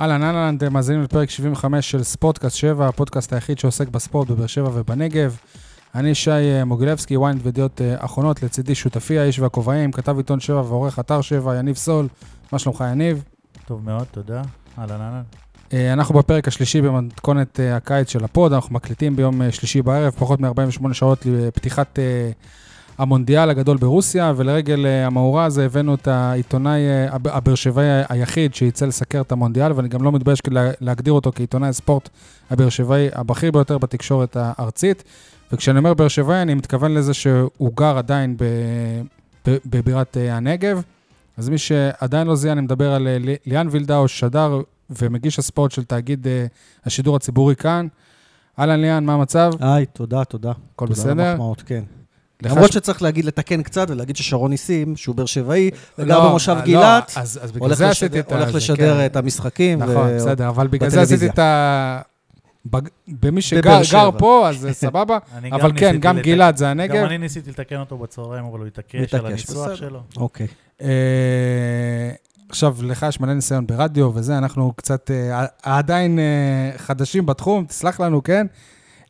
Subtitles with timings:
[0.00, 4.70] אהלן, אהלן, אתם מאזינים לפרק 75 של ספורטקאסט 7, הפודקאסט היחיד שעוסק בספורט בבאר שבע
[4.74, 5.36] ובנגב.
[5.94, 10.60] אני שי אה, מוגילבסקי, ynet וידיעות אה, אחרונות, לצידי שותפי האיש והכובעים, כתב עיתון 7
[10.60, 12.08] ועורך אתר 7, יניב סול.
[12.52, 13.24] מה שלומך, יניב?
[13.66, 14.42] טוב מאוד, תודה.
[14.78, 15.22] אהלן, אהלן.
[15.72, 20.92] אה, אנחנו בפרק השלישי במתכונת הקיץ של הפוד, אנחנו מקליטים ביום שלישי בערב, פחות מ-48
[20.94, 21.98] שעות לפתיחת
[22.98, 28.54] המונדיאל הגדול ברוסיה, ולרגל אה, המאורע הזה הבאנו את העיתונאי אה, הב- הבאר שבעי היחיד
[28.54, 32.08] שיצא לסקר את המונדיאל, ואני גם לא מתבייש לה- להגדיר אותו כעיתונאי הספורט
[32.50, 35.04] הבאר שבעי הבכיר ביותר בתקשורת הארצית.
[35.52, 38.36] וכשאני אומר באר שבעי, אני מתכוון לזה שהוא גר עדיין
[39.66, 40.82] בבירת אה, הנגב.
[41.36, 45.84] אז מי שעדיין לא זיהה, אני מדבר על לי- ליאן וילדאו, שדר ומגיש הספורט של
[45.84, 46.26] תאגיד
[46.84, 47.86] השידור הציבורי כאן.
[48.58, 49.52] אהלן ליאן, מה המצב?
[49.60, 50.50] היי, תודה, תודה.
[50.74, 51.10] הכל תודה בסדר?
[51.12, 51.82] על המחמאות, כן.
[52.42, 56.52] למרות ש- שצריך להגיד, לתקן קצת ולהגיד ששרון ניסים, שהוא באר שבעי, וגר לא, במושב
[56.56, 59.06] לא, גילת, אז, אז בגלל הולך זה לשדר- עשיתי את הולך זה, לשדר כן.
[59.06, 59.78] את המשחקים.
[59.78, 61.00] נכון, ו- בסדר, אבל בגלל זה.
[61.02, 62.00] עשיתי את ה...
[62.66, 64.10] בג- במי שגר גר.
[64.18, 65.18] פה, אז סבבה.
[65.52, 66.94] אבל כן, גם לתק- גלעד זה גם הנגב.
[67.04, 69.74] אני ניסיתי לתקן אותו בצהריים, אבל הוא התעקש על הניסוח.
[69.74, 70.00] שלו.
[70.16, 70.46] אוקיי.
[70.82, 70.88] אה,
[72.48, 76.24] עכשיו, לך יש מלא ניסיון ברדיו וזה, אנחנו קצת אה, עדיין אה,
[76.78, 78.46] חדשים בתחום, תסלח לנו, כן?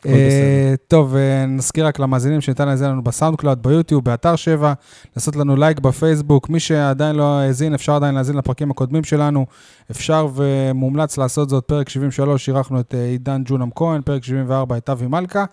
[0.07, 4.73] אה, טוב, אה, נזכיר רק למאזינים שניתן להאזין לנו בסאונד קלאוד, ביוטיוב, באתר 7,
[5.17, 6.49] לעשות לנו לייק בפייסבוק.
[6.49, 9.47] מי שעדיין לא האזין, אפשר עדיין להאזין לפרקים הקודמים שלנו.
[9.91, 11.65] אפשר ומומלץ לעשות זאת.
[11.65, 15.45] פרק 73, אירחנו את אה, עידן ג'ונם כהן, פרק 74, את אבי מלכה,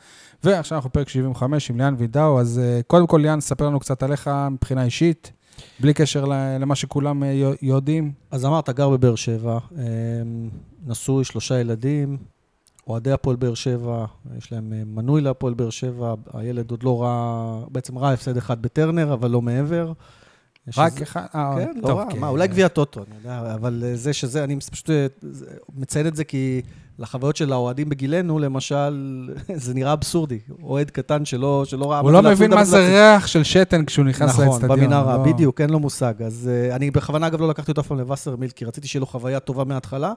[0.43, 2.39] ועכשיו אנחנו פרק 75 עם ליאן וידאו.
[2.39, 5.31] אז אה, קודם כל, ליאן, ספר לנו קצת עליך מבחינה אישית,
[5.79, 6.25] בלי קשר
[6.59, 8.11] למה שכולם יו- יודעים.
[8.31, 9.57] אז אמרת, גר בבאר שבע,
[10.87, 12.17] נשוי, שלושה ילדים,
[12.87, 14.05] אוהדי הפועל באר שבע,
[14.37, 18.61] יש להם אה, מנוי להפועל באר שבע, הילד עוד לא ראה, בעצם ראה הפסד אחד
[18.61, 19.93] בטרנר, אבל לא מעבר.
[20.77, 21.25] רק אחד?
[21.35, 22.19] אה, כן, לא רע, כן.
[22.19, 25.07] מה, אולי גביע טוטו, אני יודע, אבל אה, זה שזה, אני פשוט אה,
[25.75, 26.61] מציין את זה כי
[26.99, 30.39] לחוויות של האוהדים בגילנו, למשל, זה נראה אבסורדי.
[30.63, 31.99] אוהד קטן שלא ראה...
[31.99, 32.77] הוא לא מבין מה זה.
[32.77, 34.79] ריח של שתן כשהוא נכנס נכון, לאצטדיון.
[34.79, 36.13] במנהרה, לא- בדיוק, אין לו מושג.
[36.23, 39.39] אז אני בכוונה, אגב, לא לקחתי אותו אף פעם לווסרמיל, כי רציתי שיהיה לו חוויה
[39.39, 40.13] טובה מההתחלה,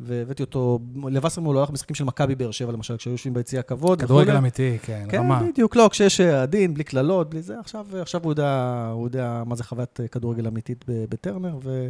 [0.00, 3.60] והבאתי אותו, לווסרמיל הוא לא הלך משחקים של מכבי באר שבע, למשל, כשהיו יושבים ביציע
[3.60, 4.02] הכבוד.
[4.02, 4.36] כדורגל.
[4.36, 5.42] אמיתי, כן, כן, רמה.
[5.42, 9.42] בדיוק, לא, כשיש אה, עדין, בלי קללות, בלי זה, עכשיו, עכשיו הוא, יודע, הוא יודע
[9.46, 11.88] מה זה חוויית אה, כדורגל אמיתית בטרנר, ו...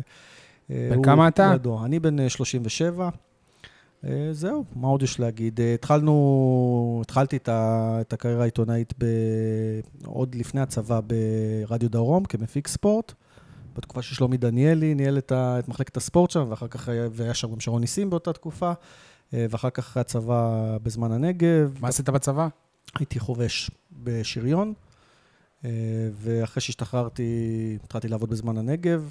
[0.71, 1.53] אה, בן כמה אתה?
[1.55, 1.85] ידוע.
[1.85, 3.11] אני בן אה, 37.
[4.05, 5.61] אה, זהו, מה עוד יש להגיד?
[5.61, 9.05] אה, התחלנו, התחלתי את, ה, את הקריירה העיתונאית ב,
[10.05, 13.13] עוד לפני הצבא ברדיו דרום כמפיק ספורט.
[13.77, 17.51] בתקופה ששלומי דניאלי ניהל את, ה, את מחלקת הספורט שם, ואחר כך היה, והיה שם
[17.51, 18.73] גם שרון ניסים באותה תקופה,
[19.35, 21.75] אה, ואחר כך אחרי הצבא בזמן הנגב.
[21.81, 22.49] מה עשית בצבא?
[22.99, 24.73] הייתי חובש בשריון,
[25.65, 25.71] אה,
[26.13, 29.11] ואחרי שהשתחררתי, התחלתי לעבוד בזמן הנגב.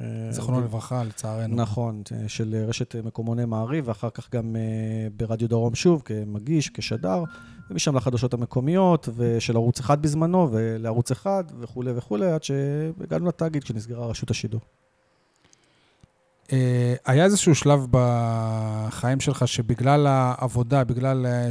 [0.00, 1.56] אה, זיכרונו ו- לברכה, לצערנו.
[1.56, 7.24] נכון, אה, של רשת מקומוני מעריב, ואחר כך גם אה, ברדיו דרום שוב, כמגיש, כשדר,
[7.70, 14.06] ומשם לחדשות המקומיות, ושל ערוץ אחד בזמנו, ולערוץ אחד, וכולי וכולי, עד שהגענו לתאגיד כשנסגרה
[14.06, 14.60] רשות השידור.
[16.52, 21.48] אה, היה איזשהו שלב בחיים שלך שבגלל העבודה, בגלל אה,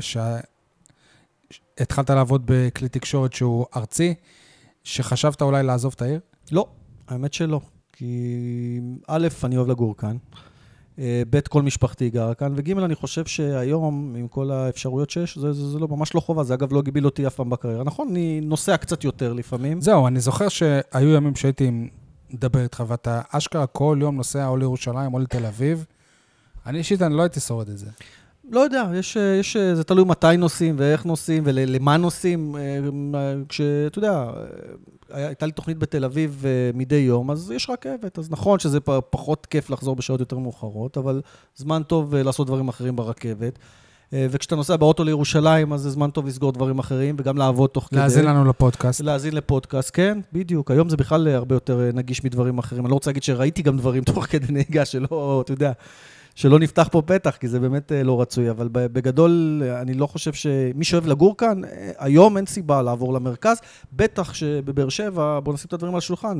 [1.78, 4.14] שהתחלת לעבוד בכלי תקשורת שהוא ארצי,
[4.84, 6.20] שחשבת אולי לעזוב את העיר?
[6.52, 6.68] לא,
[7.08, 7.62] האמת שלא.
[8.00, 10.18] כי א', אני אוהב לגור כאן,
[11.00, 15.54] אה, ב', כל משפחתי גרה כאן, וג', אני חושב שהיום, עם כל האפשרויות שיש, זה,
[15.54, 16.44] זה, זה לא, ממש לא חובה.
[16.44, 17.84] זה אגב לא הגביל אותי אף פעם בקריירה.
[17.84, 19.82] נכון, אני נוסע קצת יותר לפעמים.
[19.82, 21.72] זהו, אני זוכר שהיו ימים שהייתי
[22.34, 25.86] מדבר איתך, ואתה אשכרה כל יום נוסע או לירושלים או לתל אביב.
[26.66, 27.88] אני אישית, אני לא הייתי שורד את זה.
[28.52, 32.56] לא יודע, יש, יש, זה תלוי מתי נוסעים ואיך נוסעים ולמה נוסעים.
[32.56, 34.32] אה, כשאתה יודע, אה,
[35.12, 38.20] הייתה לי תוכנית בתל אביב אה, מדי יום, אז יש רכבת.
[38.20, 41.22] אז נכון שזה פחות כיף לחזור בשעות יותר מאוחרות, אבל
[41.56, 43.60] זמן טוב אה, לעשות דברים אחרים ברכבת.
[44.14, 47.88] אה, וכשאתה נוסע באוטו לירושלים, אז זה זמן טוב לסגור דברים אחרים וגם לעבוד תוך
[47.88, 48.00] כדי.
[48.00, 49.02] להאזין לנו לפודקאסט.
[49.02, 50.72] להאזין לפודקאסט, כן, בדיוק.
[50.72, 52.86] היום זה בכלל הרבה יותר נגיש מדברים אחרים.
[52.86, 55.72] אני לא רוצה להגיד שראיתי גם דברים תוך כדי נהיגה שלא, אתה יודע,
[56.36, 58.50] שלא נפתח פה פתח, כי זה באמת אה, לא רצוי.
[58.50, 63.14] אבל בגדול, אה, אני לא חושב שמי שאוהב לגור כאן, אה, היום אין סיבה לעבור
[63.14, 63.58] למרכז.
[63.94, 66.38] בטח שבבאר שבע, בואו נשים את הדברים על השולחן,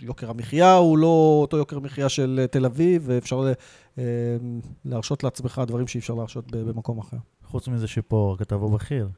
[0.00, 3.52] יוקר המחיה הוא לא אותו יוקר מחיה של תל אביב, ואפשר
[4.84, 7.16] להרשות לעצמך דברים שאי אפשר להרשות במקום אחר.
[7.44, 9.08] חוץ מזה שפה הכתב הוא בכיר.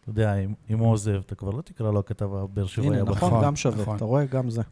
[0.00, 0.34] אתה יודע,
[0.70, 3.16] אם, הוא עוזב, אתה כבר לא תקרא לו הכתב הבאר שבעי הנה, הבכיר.
[3.16, 3.96] נכון, נכון, גם שווה, נכון.
[3.96, 4.24] אתה רואה?
[4.24, 4.62] גם זה.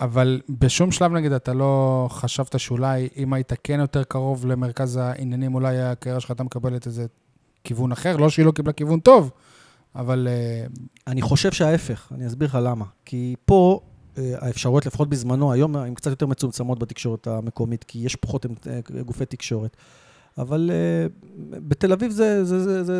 [0.00, 5.54] אבל בשום שלב, נגיד, אתה לא חשבת שאולי אם היית כן יותר קרוב למרכז העניינים,
[5.54, 7.06] אולי הקריירה שלך הייתה מקבלת איזה
[7.64, 8.16] כיוון אחר?
[8.16, 9.30] לא שהיא לא קיבלה כיוון טוב,
[9.94, 10.66] אבל אה,
[11.06, 12.84] אני חושב שההפך, אני אסביר לך למה.
[13.04, 13.80] כי פה
[14.18, 19.02] אה, האפשרויות, לפחות בזמנו, היום הן קצת יותר מצומצמות בתקשורת המקומית, כי יש פחות אה,
[19.02, 19.76] גופי תקשורת.
[20.38, 20.70] אבל
[21.50, 22.94] בתל אביב זה, זה, זה, זה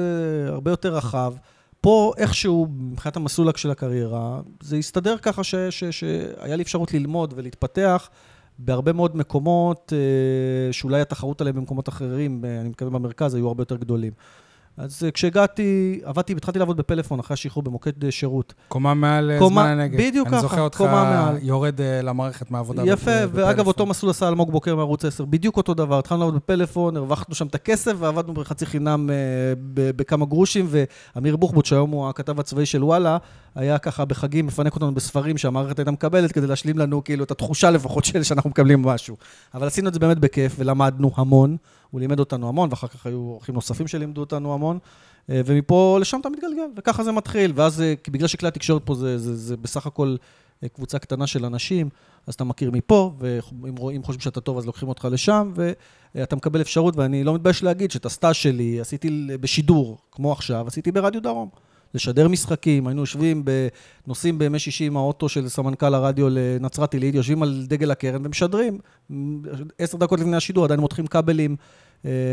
[0.49, 1.35] הרבה יותר רחב.
[1.81, 7.35] פה איכשהו, מבחינת המסלול של הקריירה, זה הסתדר ככה ש, ש, שהיה לי אפשרות ללמוד
[7.37, 8.11] ולהתפתח
[8.59, 9.93] בהרבה מאוד מקומות,
[10.73, 14.13] שאולי התחרות עליהם במקומות אחרים, אני מתכוון במרכז, היו הרבה יותר גדולים.
[14.81, 18.55] אז אה, כשהגעתי, עבדתי, התחלתי לעבוד בפלאפון אחרי השחרור במוקד אה, שירות.
[18.69, 19.99] קומה מעל אה, קומה, זמן הנגב.
[19.99, 21.07] בדיוק ככה, קומה מעל.
[21.07, 23.43] אני זוכר אותך יורד למערכת מהעבודה יפה, בפלאפון.
[23.45, 25.99] ואגב, אותו מסלול עשה אלמוג בוקר מערוץ 10, בדיוק אותו דבר.
[25.99, 29.11] התחלנו לעבוד בפלאפון, הרווחנו שם את הכסף, ועבדנו בחצי חינם
[29.75, 30.67] בכמה גרושים,
[31.15, 33.19] ואמיר בוחבוט, שהיום הוא הכתב הצבאי של וואלה,
[33.55, 37.71] היה ככה בחגים, מפנק אותנו בספרים שהמערכת הייתה מקבלת, כדי להשלים לנו כאילו את התחושה
[37.71, 39.17] לפחות של שאנחנו מקבלים משהו.
[39.55, 41.57] אבל עשינו את זה באמת בכיף, ולמדנו המון.
[41.91, 44.79] הוא לימד אותנו המון, ואחר כך היו אורחים נוספים שלימדו אותנו המון.
[45.31, 47.53] אה, ומפה לשם אתה מתגלגל, וככה זה מתחיל.
[47.55, 50.17] ואז, אה, בגלל שכלי התקשורת פה זה, זה, זה בסך הכל
[50.63, 51.89] אה, קבוצה קטנה של אנשים,
[52.27, 55.53] אז אתה מכיר מפה, ואם רואים, חושבים שאתה טוב, אז לוקחים אותך לשם,
[56.15, 60.93] ואתה מקבל אפשרות, ואני לא מתבייש להגיד שאת הסטאז' שלי עשיתי בשידור, כמו עכשיו, עשיתי
[60.93, 61.49] ברדיו דרום.
[61.95, 63.45] לשדר משחקים, היינו יושבים,
[64.07, 68.79] נוסעים בימי שישי עם האוטו של סמנכ"ל הרדיו לנצרת עילית, יושבים על דגל הקרן ומשדרים.
[69.79, 71.57] עשר דקות לפני השידור, עדיין מותחים כבלים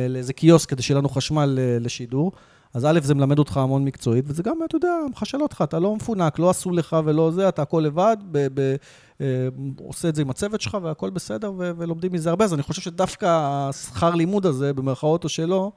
[0.09, 2.31] לאיזה קיוסק כדי שיהיה לנו חשמל לשידור.
[2.73, 5.95] אז א', זה מלמד אותך המון מקצועית, וזה גם, אתה יודע, מחשל אותך, אתה לא
[5.95, 8.75] מפונק, לא עשו לך ולא זה, אתה הכל לבד, ב- ב-
[9.21, 9.47] אה,
[9.79, 12.45] עושה את זה עם הצוות שלך והכל בסדר, ו- ולומדים מזה הרבה.
[12.45, 15.71] אז אני חושב שדווקא השכר לימוד הזה, במרכאות או שלא,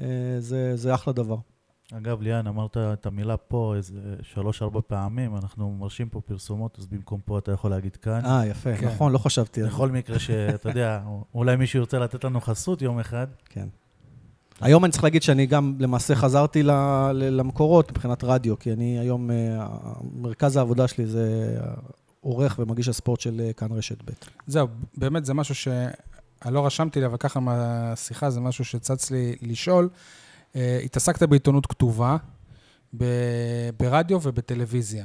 [0.00, 0.06] אה,
[0.38, 1.36] זה, זה אחלה דבר.
[1.96, 7.20] אגב, ליאן, אמרת את המילה פה איזה שלוש-ארבע פעמים, אנחנו מרשים פה פרסומות, אז במקום
[7.24, 8.20] פה אתה יכול להגיד כאן.
[8.24, 8.86] אה, יפה, כן.
[8.86, 9.72] נכון, לא חשבתי על זה.
[9.72, 11.00] בכל מקרה שאתה יודע,
[11.34, 13.26] אולי מישהו ירצה לתת לנו חסות יום אחד.
[13.44, 13.68] כן.
[14.60, 16.62] היום אני צריך להגיד שאני גם למעשה חזרתי
[17.12, 19.66] למקורות מבחינת רדיו, כי אני היום, אה,
[20.14, 21.56] מרכז העבודה שלי זה
[22.20, 24.12] עורך ומגיש הספורט של אה, כאן רשת ב'.
[24.46, 29.36] זהו, באמת זה משהו שאני לא רשמתי לי, אבל ככה מהשיחה זה משהו שצץ לי
[29.42, 29.88] לשאול.
[30.56, 32.16] אה, התעסקת בעיתונות כתובה,
[33.76, 35.04] ברדיו ובטלוויזיה.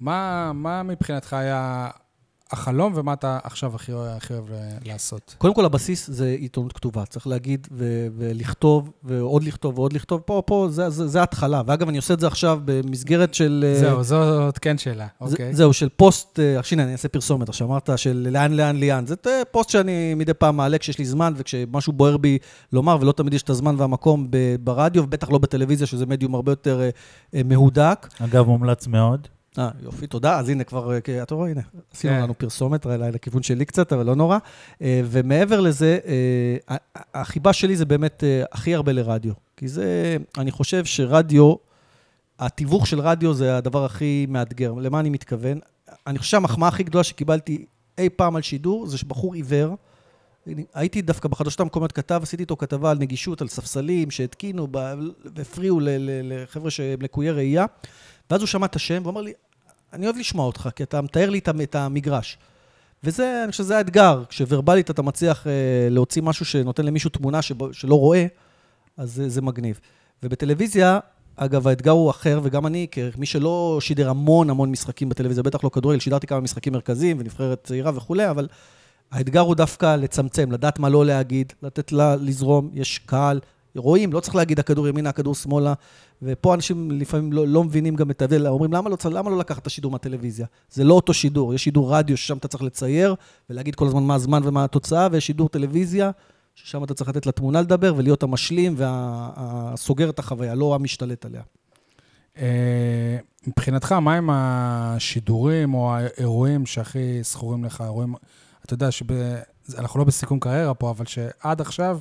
[0.00, 1.88] מה, מה מבחינתך היה
[2.50, 4.44] החלום ומה אתה עכשיו הכי, הכי אוהב
[4.84, 5.34] לעשות?
[5.38, 7.04] קודם כל, הבסיס זה עיתונות כתובה.
[7.06, 10.20] צריך להגיד ו- ולכתוב, ועוד לכתוב ועוד לכתוב.
[10.20, 11.62] פה, פה, זה, זה, זה ההתחלה.
[11.66, 13.64] ואגב, אני עושה את זה עכשיו במסגרת של...
[13.68, 15.54] אה, זהו, זאת כן שאלה, אוקיי.
[15.54, 19.06] זהו, של פוסט, אה, הנה, אני אעשה פרסומת עכשיו, אמרת של לאן, לאן, לאן.
[19.06, 19.14] זה
[19.50, 22.38] פוסט שאני מדי פעם מעלה כשיש לי זמן וכשמשהו בוער בי
[22.72, 24.28] לומר, ולא תמיד יש את הזמן והמקום
[24.60, 26.80] ברדיו, ובטח לא בטלוויזיה, שזה מדיום הרבה יותר
[27.34, 28.08] אה, מהודק.
[28.24, 29.28] אגב, מומלץ מאוד.
[29.58, 30.38] אה, יופי, תודה.
[30.38, 31.60] אז הנה, כבר, אה, אתה רואה, הנה,
[31.92, 32.22] עשינו כן.
[32.22, 34.38] לנו פרסומת, לכיוון שלי קצת, אבל לא נורא.
[34.82, 35.98] אה, ומעבר לזה,
[36.68, 36.76] אה,
[37.14, 39.32] החיבה שלי זה באמת הכי הרבה לרדיו.
[39.56, 41.54] כי זה, אני חושב שרדיו,
[42.38, 44.72] התיווך של רדיו זה הדבר הכי מאתגר.
[44.72, 45.58] למה אני מתכוון?
[46.06, 47.64] אני חושב שהמחמאה הכי גדולה שקיבלתי
[47.98, 49.76] אי פעם על שידור, זה שבחור עיוור,
[50.74, 54.68] הייתי דווקא בחדשות המקומיות כתב, עשיתי איתו כתבה על נגישות, על ספסלים שהתקינו
[55.34, 55.80] והפריעו
[56.22, 57.66] לחבר'ה שהם לקויי ראייה,
[58.30, 59.32] ואז הוא שמע את השם ואמר לי,
[59.92, 62.38] אני אוהב לשמוע אותך, כי אתה מתאר לי את המגרש.
[63.04, 65.52] וזה, אני חושב שזה האתגר, כשוורבלית אתה מצליח אה,
[65.90, 68.26] להוציא משהו שנותן למישהו תמונה שבו, שלא רואה,
[68.96, 69.80] אז זה, זה מגניב.
[70.22, 70.98] ובטלוויזיה,
[71.36, 75.68] אגב, האתגר הוא אחר, וגם אני, כמי שלא שידר המון המון משחקים בטלוויזיה, בטח לא
[75.68, 78.48] כדורגל, שידרתי כמה משחקים מרכזיים ונבחרת צעירה וכולי, אבל
[79.10, 83.40] האתגר הוא דווקא לצמצם, לדעת מה לא להגיד, לתת לה לזרום, יש קהל,
[83.78, 85.74] רואים, לא צריך להגיד הכדור ימינה, הכדור שמאלה,
[86.22, 89.62] ופה אנשים לפעמים לא, לא מבינים גם את ההבדל, אומרים, למה לא, למה לא לקחת
[89.62, 90.46] את השידור מהטלוויזיה?
[90.70, 93.14] זה לא אותו שידור, יש שידור רדיו ששם אתה צריך לצייר,
[93.50, 96.10] ולהגיד כל הזמן מה הזמן ומה התוצאה, ויש שידור טלוויזיה,
[96.54, 101.42] ששם אתה צריך לתת לתמונה לדבר, ולהיות המשלים והסוגר את החוויה, לא המשתלט עליה.
[102.38, 107.80] אה, מבחינתך, מה הם השידורים או האירועים שהכי זכורים לך?
[107.80, 108.14] אירועים,
[108.64, 111.98] אתה יודע שאנחנו לא בסיכום קריירה פה, אבל שעד עכשיו,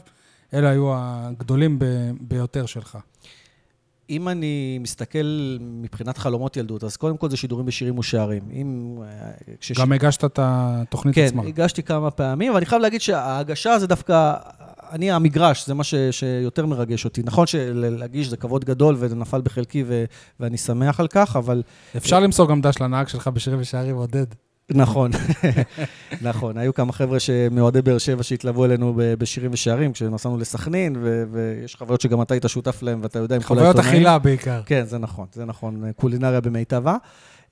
[0.54, 1.80] אלה היו הגדולים
[2.22, 2.98] ביותר שלך.
[4.10, 8.44] אם אני מסתכל מבחינת חלומות ילדות, אז קודם כל זה שידורים בשירים ושערים.
[8.52, 8.98] אם...
[9.04, 9.80] אה, כשש...
[9.80, 11.42] גם הגשת את התוכנית כן, עצמה.
[11.42, 14.34] כן, הגשתי כמה פעמים, אבל אני חייב להגיד שההגשה זה דווקא...
[14.92, 17.22] אני, המגרש, זה מה ש, שיותר מרגש אותי.
[17.26, 20.06] נכון שלהגיש זה כבוד גדול וזה נפל בחלקי ו,
[20.40, 21.64] ואני שמח על כך, אבל...
[21.98, 24.26] אפשר למסור גם דש לנהג שלך בשירים ושערים, עודד.
[24.72, 25.12] נכון,
[26.22, 26.58] נכון.
[26.58, 27.18] היו כמה חבר'ה
[27.52, 30.96] מאוהדי באר שבע שהתלוו אלינו בשירים ושערים, כשנסענו לסכנין,
[31.32, 33.74] ויש חוויות שגם אתה היית שותף להם, ואתה יודע עם כל העיתונאים.
[33.74, 34.62] חוויות אכילה בעיקר.
[34.66, 35.92] כן, זה נכון, זה נכון.
[35.96, 36.96] קולינריה במיטבה.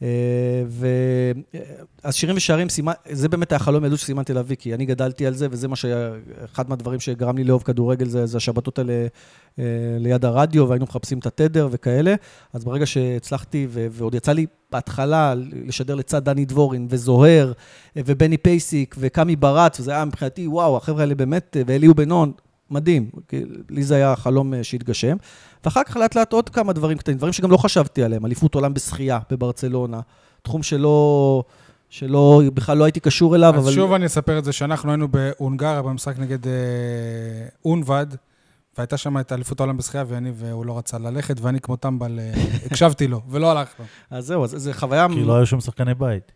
[0.02, 0.08] אה,
[0.68, 0.88] ו...
[2.04, 2.68] אז שירים ושערים,
[3.12, 6.12] זה באמת היה חלום ילדות שסימנתי להביא, כי אני גדלתי על זה, וזה מה שהיה,
[6.46, 9.08] אחד מהדברים שגרם לי לאהוב כדורגל, זה, זה השבתות האלה
[9.60, 9.64] אה,
[10.00, 12.16] ליד הרדיו, והיינו מחפשים את התדר וכאלה.
[12.54, 13.88] אז ברגע שהצלחתי, ו...
[13.92, 15.34] ועוד יצא לי בהתחלה
[15.66, 17.52] לשדר לצד דני דבורין וזוהר
[17.96, 22.32] ובני פייסיק וקאמי ברט, וזה היה מבחינתי, וואו, החבר'ה האלה באמת, ואליהו בנון,
[22.72, 23.10] מדהים.
[23.28, 25.18] כי לי זה היה חלום אה, שהתגשם.
[25.66, 28.74] ואחר כך לאט לאט עוד כמה דברים קטנים, דברים שגם לא חשבתי עליהם, אליפות עולם
[28.74, 30.00] בשחייה בברצלונה,
[30.42, 31.44] תחום שלא...
[31.90, 33.72] שלא, בכלל לא הייתי קשור אליו, אז אבל...
[33.72, 36.54] שוב אני אספר את זה, שאנחנו היינו בהונגריה במשחק נגד אה,
[37.66, 38.06] אונבד,
[38.78, 42.34] והייתה שם את אליפות העולם בשחייה, ואני, והוא לא רצה ללכת, ואני כמו טמבל אה,
[42.66, 43.86] הקשבתי לו, ולא הלכנו.
[44.10, 45.08] אז זהו, אז זו חוויה...
[45.14, 46.32] כי לא היו שום שחקני בית.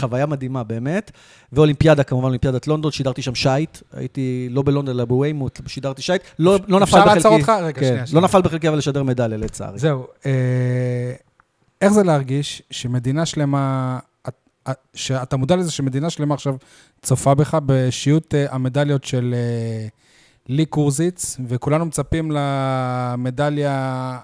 [0.00, 1.10] חוויה מדהימה, באמת.
[1.52, 3.78] ואולימפיאדה, כמובן, אולימפיאדת לונדון, שידרתי שם שייט.
[3.92, 6.22] הייתי לא בלונדון, אלא בוויימוט, שידרתי שייט.
[6.38, 7.14] לא, לא נפל אפשר בחלקי...
[7.16, 7.48] לעצור אותך?
[7.62, 8.20] רגע, כן, שנייה, לא.
[8.20, 9.78] נפל בחלקי, אבל לשדר מדליה, לצערי.
[9.78, 11.12] זהו, אה,
[11.80, 14.34] איך זה להרגיש שמדינה שלמה, את-
[14.70, 16.56] את- שאתה מודע לזה שמדינה שלמה עכשיו
[17.02, 19.34] צופה בך בשיעוט אה, המדליות של
[20.48, 24.18] לי קורזיץ, וכולנו מצפים למדליה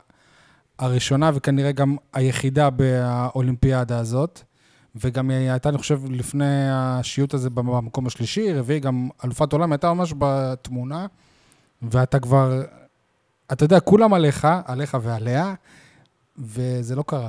[0.78, 4.42] הראשונה וכנראה גם היחידה באולימפיאדה הזאת.
[4.94, 9.92] וגם היא הייתה, אני חושב, לפני השיעוט הזה במקום השלישי, רביעי, גם אלופת עולם, הייתה
[9.92, 11.06] ממש בתמונה,
[11.82, 12.62] ואתה כבר,
[13.52, 15.54] אתה יודע, כולם עליך, עליך ועליה,
[16.38, 17.28] וזה לא קרה.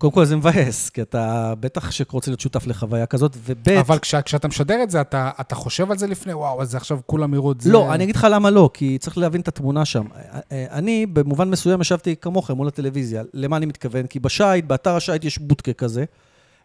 [0.00, 4.14] קודם כל זה מבאס, כי אתה בטח שרוצה להיות שותף לחוויה כזאת, וב' אבל כש,
[4.14, 7.52] כשאתה משדר את זה, אתה, אתה חושב על זה לפני, וואו, אז עכשיו כולם יראו
[7.52, 7.72] את זה.
[7.72, 10.04] לא, אני אגיד לך למה לא, כי צריך להבין את התמונה שם.
[10.50, 13.22] אני, במובן מסוים, ישבתי כמוכם מול הטלוויזיה.
[13.34, 14.06] למה אני מתכוון?
[14.06, 16.04] כי בשייט, באתר השייט יש בודקה כזה.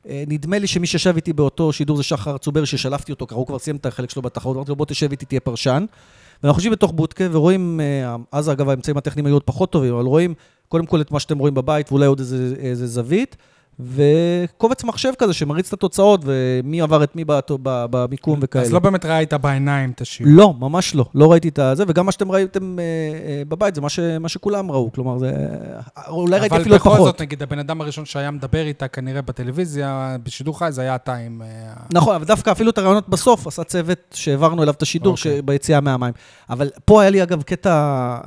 [0.10, 3.48] אה, נדמה לי שמי שישב איתי באותו שידור זה שחר צובר, ששלפתי אותו, ככה הוא
[3.48, 5.86] כבר סיים את החלק שלו בתחרות, אמרתי לו, בוא תשב איתי, תהיה פרשן.
[6.46, 10.06] ואנחנו יושבים בתוך בודקה ורואים, אה, אז אגב, האמצעים הטכניים היו עוד פחות טובים, אבל
[10.06, 10.34] רואים
[10.68, 13.38] קודם כל את מה שאתם רואים בבית, ואולי עוד איזה, איזה זווית,
[13.80, 17.24] וקובץ מחשב כזה שמריץ את התוצאות, ומי עבר את מי
[17.68, 18.66] במיקום וכאלה.
[18.66, 20.34] אז לא באמת ראית בעיניים את השיעור.
[20.36, 21.06] לא, ממש לא.
[21.16, 24.30] לא ראיתי את הזה, וגם מה שאתם ראיתם אה, אה, בבית זה מה, ש, מה
[24.30, 24.92] שכולם ראו.
[24.92, 25.32] כלומר, זה...
[26.08, 27.06] אולי ראיתי אפילו עוד אבל בכל פחות.
[27.06, 31.16] זאת, נגיד, הבן אדם הראשון שהיה מדבר איתה כנראה בטלוויזיה, בשידור חי, זה היה אתה
[31.16, 31.42] עם...
[31.42, 35.42] אה, נכון, אבל דווקא אפילו את הרעיונות בסוף עשה צוות שהעברנו אליו את השידור אוקיי.
[35.42, 36.14] ביציאה מהמים.
[36.50, 38.18] אבל פה היה לי אגב קטע,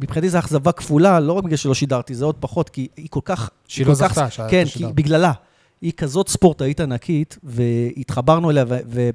[0.00, 3.20] מבחינתי זו אכזבה כפולה, לא רק בגלל שלא שידרתי, זה עוד פחות, כי היא כל
[3.24, 3.50] כך...
[3.74, 4.30] שהיא היא לא זכתה.
[4.30, 4.84] שאתה כן, כי.
[4.94, 5.32] בגללה.
[5.80, 9.12] היא כזאת ספורטאית ענקית, והתחברנו אליה, ו- וזה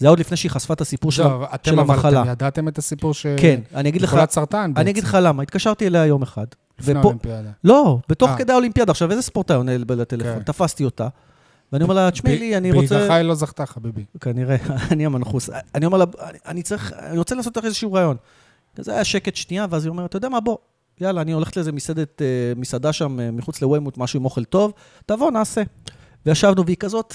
[0.00, 2.24] היה עוד לפני שהיא חשפה את הסיפור של של אתם אבל, המחלה.
[2.26, 3.26] ידעתם את הסיפור ש...
[3.36, 6.46] כן, אני אגיד לך, חולת סרטן אני אגיד בעצם, לך למה, התקשרתי אליה יום אחד.
[6.78, 7.50] לפני ופה- האולימפיאדה.
[7.64, 8.36] לא, בתוך אה.
[8.38, 8.90] כדי האולימפיאדה.
[8.90, 10.34] עכשיו, איזה ספורטאי עונה לטלפון?
[10.34, 10.42] כן.
[10.42, 11.08] תפסתי אותה,
[11.72, 12.94] ואני אומר לה, תשמעי לי, אני רוצה...
[12.96, 14.04] בהיגחה היא לא זכתה, חביבי.
[14.20, 14.56] כנראה,
[14.92, 15.50] אני המנחוס.
[15.74, 16.04] אני אומר לה,
[16.46, 18.16] אני צריך, אני רוצה לעשות לך איזשהו רעיון.
[18.78, 20.56] זה היה שקט שנייה, ואז היא אומרת, אתה יודע מה, בוא,
[21.00, 24.72] יאללה, אני הולכת לאיזה מסעדת, אה, מסעדה שם אה, מחוץ לוויימוט, משהו עם אוכל טוב,
[25.06, 25.62] תבוא, נעשה.
[26.26, 27.14] וישבנו, והיא כזאת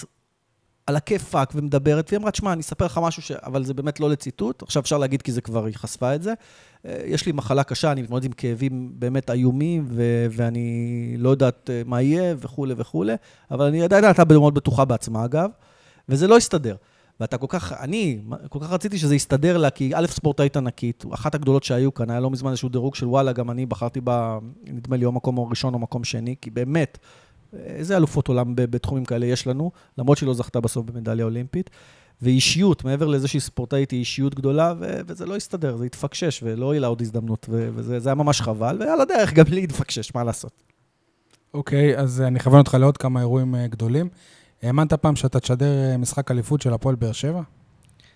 [0.88, 3.32] על הכיפאק ומדברת, והיא אמרה, תשמע, אני אספר לך משהו, ש...
[3.32, 6.34] אבל זה באמת לא לציטוט, עכשיו אפשר להגיד כי זה כבר, היא חשפה את זה.
[6.86, 11.70] אה, יש לי מחלה קשה, אני מתמודד עם כאבים באמת איומים, ו- ואני לא יודעת
[11.86, 13.13] מה יהיה, וכולי וכולי,
[13.52, 15.50] אבל אני עדיין הייתה מאוד בטוחה בעצמה, אגב,
[16.10, 16.75] וזה לא הסתדר.
[17.24, 21.36] ואתה כל כך, אני כל כך רציתי שזה יסתדר לה, כי א', ספורטאית ענקית, אחת
[21.36, 24.98] הגדולות שהיו כאן, היה לא מזמן איזשהו דירוג של וואלה, גם אני בחרתי בה, נדמה
[24.98, 26.98] לי, או מקום ראשון או מקום שני, כי באמת,
[27.53, 31.70] איזה אלופות עולם בתחומים כאלה יש לנו, למרות שהיא לא זכתה בסוף במדליה אולימפית.
[32.22, 36.74] ואישיות, מעבר לזה שהיא ספורטאית, היא אישיות גדולה, ו- וזה לא הסתדר, זה התפקשש, ולא
[36.74, 40.15] יהיה לה עוד הזדמנות, ו- וזה זה היה ממש חבל, ועל הדרך גם לי התפקשש,
[40.15, 40.63] מה לעשות.
[41.53, 44.10] אוקיי, אז אני אכוון אותך לעוד כמה אירועים אה, גדולים.
[44.63, 47.41] האמנת פעם שאתה תשדר אה, משחק אליפות של הפועל באר שבע?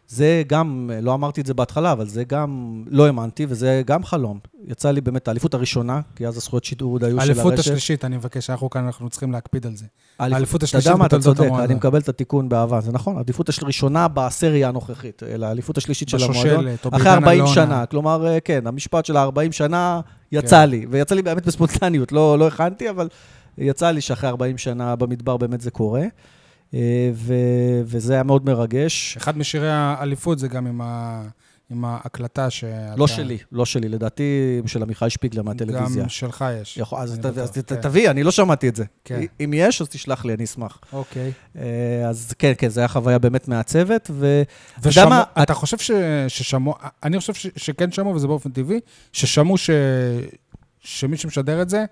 [0.07, 4.39] זה גם, לא אמרתי את זה בהתחלה, אבל זה גם, לא האמנתי, וזה גם חלום.
[4.67, 7.29] יצא לי באמת האליפות הראשונה, כי אז הזכויות שידור עוד היו של הרשת.
[7.29, 9.85] האליפות השלישית, אני מבקש, אנחנו כאן, אנחנו צריכים להקפיד על זה.
[10.19, 11.59] האליפות אתה השלישית יודע מה, אתה בתולדות צודק.
[11.63, 16.17] אני מקבל את התיקון באהבה, זה נכון, העדיפות הראשונה בסריה הנוכחית, אלא האליפות השלישית של
[16.23, 16.67] המועדון.
[16.67, 17.53] או אחרי בעידן 40 אלונה.
[17.53, 20.01] שנה, כלומר, אה, כן, המשפט של ה-40 שנה
[20.31, 20.69] יצא כן.
[20.69, 23.07] לי, ויצא לי באמת בספונטניות, לא, לא הכנתי, אבל
[23.57, 26.07] יצא לי שאחרי 40 שנה במדבר באמת זה קורה, אה,
[27.13, 27.33] ו-
[27.85, 29.17] וזה היה מאוד מרגש.
[29.17, 31.21] אחד משירי האליפות זה גם עם, ה...
[31.69, 32.95] עם ההקלטה שאתה...
[32.97, 36.03] לא שלי, לא שלי, לדעתי של עמיחי שפיגלר מהטלוויזיה.
[36.03, 36.77] גם שלך יש.
[36.77, 37.75] יכול, אז ת- בטוח, אז כן.
[37.81, 38.83] תביא, אני לא שמעתי את זה.
[39.05, 39.21] כן.
[39.43, 40.79] אם יש, אז תשלח לי, אני אשמח.
[40.93, 41.31] אוקיי.
[41.57, 41.63] אה,
[42.09, 44.41] אז כן, כן, זו הייתה חוויה באמת מעצבת, ו...
[44.83, 45.91] ושמעו, מה, אתה חושב ש,
[46.27, 48.79] ששמעו, אני חושב ש, שכן שמעו, וזה באופן טבעי,
[49.13, 49.69] ששמעו ש,
[50.79, 51.85] שמי שמשדר את זה,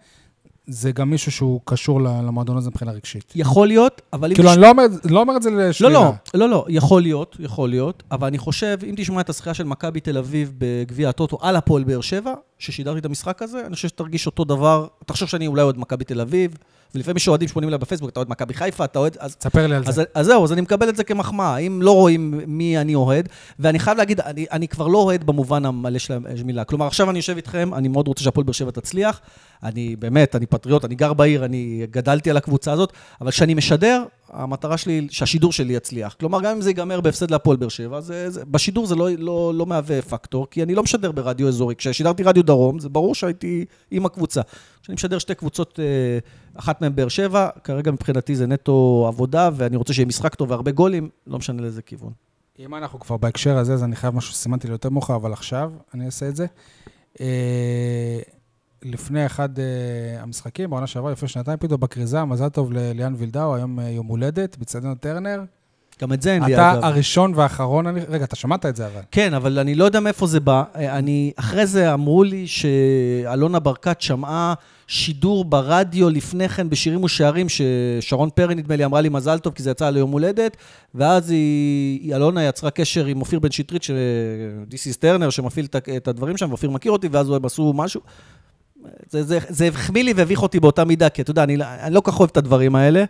[0.67, 3.33] זה גם מישהו שהוא קשור למועדון הזה מבחינה רגשית.
[3.35, 4.35] יכול להיות, אבל אם...
[4.35, 5.93] כאילו, תש- אני לא אומר, לא אומר את זה לא, לשלילה.
[5.93, 9.63] לא, לא, לא, יכול להיות, יכול להיות, אבל אני חושב, אם תשמע את הזכייה של
[9.63, 13.87] מכבי תל אביב בגביע הטוטו על הפועל באר שבע, ששידרתי את המשחק הזה, אני חושב
[13.87, 14.87] שתרגיש אותו דבר.
[15.05, 16.57] תחשוב שאני אולי אוהד מכבי תל אביב,
[16.95, 19.17] ולפעמים יש אוהדים שפונים אליי בפייסבוק, אתה אוהד מכבי חיפה, אתה אוהד...
[19.19, 20.03] אז תספר לי על אז, זה.
[20.13, 21.57] אז זהו, אז אני מקבל את זה כמחמאה.
[21.57, 25.65] אם לא רואים מי אני אוהד, ואני חייב להגיד, אני, אני כבר לא אוהד במובן
[25.65, 26.63] המלא של המילה.
[26.63, 29.21] כלומר, עכשיו אני יושב איתכם, אני מאוד רוצה שהפועל באר שבע תצליח.
[29.63, 34.03] אני באמת, אני פטריוט, אני גר בעיר, אני גדלתי על הקבוצה הזאת, אבל כשאני משדר,
[34.29, 36.15] המטרה שלי שהשידור שלי יצליח.
[36.19, 39.53] כלומר, גם אם זה ייגמר בהפסד להפועל באר שבע, זה, זה, בשידור זה לא, לא,
[39.55, 41.75] לא מהווה פקטור, כי אני לא משדר ברדיו אזורי.
[41.75, 44.41] כששידרתי רדיו דרום, זה ברור שהייתי עם הקבוצה.
[44.85, 46.19] כשאני משדר שתי קבוצות, אה,
[46.55, 50.71] אחת מהן באר שבע, כרגע מבחינתי זה נטו עבודה, ואני רוצה שיהיה משחק טוב והרבה
[50.71, 52.13] גולים, לא משנה לאיזה כיוון.
[52.59, 55.71] אם אנחנו כבר בהקשר הזה, אז אני חייב משהו שסימנתי לי יותר מאוחר, אבל עכשיו
[55.93, 56.45] אני אעשה את זה.
[57.21, 58.19] אה,
[58.83, 59.65] לפני אחד אה,
[60.21, 64.95] המשחקים, בעונה שעברה, לפני שנתיים, פתאום בכריזה, מזל טוב לליאן וילדאו, היום יום הולדת, בצדנו
[64.95, 65.43] טרנר.
[66.01, 66.83] גם את זה אין לי, אתה אגב.
[66.83, 67.99] הראשון והאחרון, אני...
[68.09, 69.01] רגע, אתה שמעת את זה אבל.
[69.11, 70.63] כן, אבל אני לא יודע מאיפה זה בא.
[70.75, 74.53] אני, אחרי זה אמרו לי שאלונה ברקת שמעה
[74.87, 79.63] שידור ברדיו לפני כן בשירים ושערים, ששרון פרי, נדמה לי, אמרה לי מזל טוב, כי
[79.63, 80.57] זה יצא ליום הולדת,
[80.95, 83.91] ואז היא, היא- אלונה יצרה קשר עם אופיר בן שטרית, ש...
[84.71, 88.01] Is טרנר, שמפעיל את הדברים שם, ואופיר מכיר אותי, ואז הם עשו משהו.
[89.09, 91.93] זה, זה, זה החמיא לי והביך אותי באותה מידה, כי אתה יודע, אני, לא- אני
[91.95, 93.03] לא כל כך אוהב את הדברים האלה,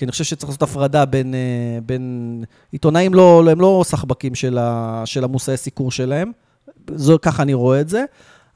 [0.00, 1.40] כי אני חושב שצריך לעשות הפרדה בין, אה,
[1.86, 6.32] בין עיתונאים, לא, לא- הם לא סחבקים של, ה, של המושאי סיקור שלהם,
[6.94, 8.04] זו, ככה אני רואה את זה.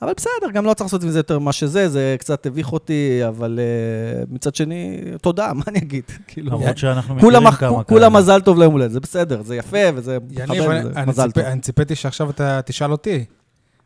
[0.02, 3.20] אבל בסדר, גם לא צריך לעשות עם זה יותר ממה שזה, זה קצת הביך אותי,
[3.28, 6.04] אבל uh, מצד שני, תודה, מה אני אגיד?
[6.26, 7.84] כאילו, למרות שאנחנו מכירים כמה כאלה.
[7.84, 10.64] כולם מזל טוב ליום הולדת, זה בסדר, זה יפה וזה יניב,
[11.06, 11.44] מזל ציפ- טוב.
[11.44, 13.24] אני ציפיתי שעכשיו אתה תשאל אותי.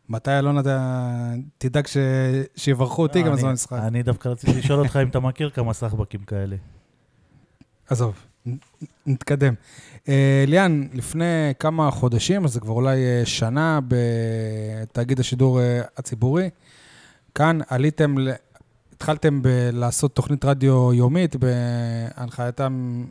[0.09, 0.67] מתי אלונה ת-
[1.59, 1.97] תדאג ש-
[2.57, 3.79] שיברכו אותי לא, גם אני- בזמן המשחק?
[3.83, 6.57] אני דווקא רציתי לשאול אותך אם אתה מכיר כמה סחבקים כאלה.
[7.89, 8.15] עזוב,
[9.07, 9.55] נתקדם.
[10.09, 11.25] אה, ליאן, לפני
[11.59, 16.51] כמה חודשים, אז זה כבר אולי אה, שנה בתאגיד השידור אה, הציבורי,
[17.35, 18.15] כאן עליתם,
[18.93, 23.05] התחלתם ב- לעשות תוכנית רדיו יומית בהנחייתם,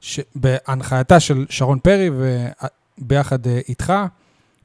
[0.00, 2.10] ש- בהנחייתה של שרון פרי
[2.98, 3.92] וביחד איתך,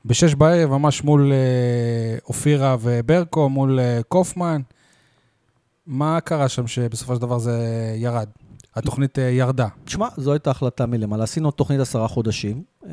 [0.06, 1.32] בשש בערב, ממש מול
[2.30, 4.62] אופירה וברקו, מול קופמן.
[5.88, 7.60] מה קרה שם שבסופו של דבר זה
[7.98, 8.28] ירד?
[8.76, 9.68] התוכנית אה, ירדה.
[9.86, 11.24] תשמע, זו הייתה החלטה מלמעלה.
[11.24, 12.64] עשינו תוכנית עשרה חודשים.
[12.90, 12.92] אה,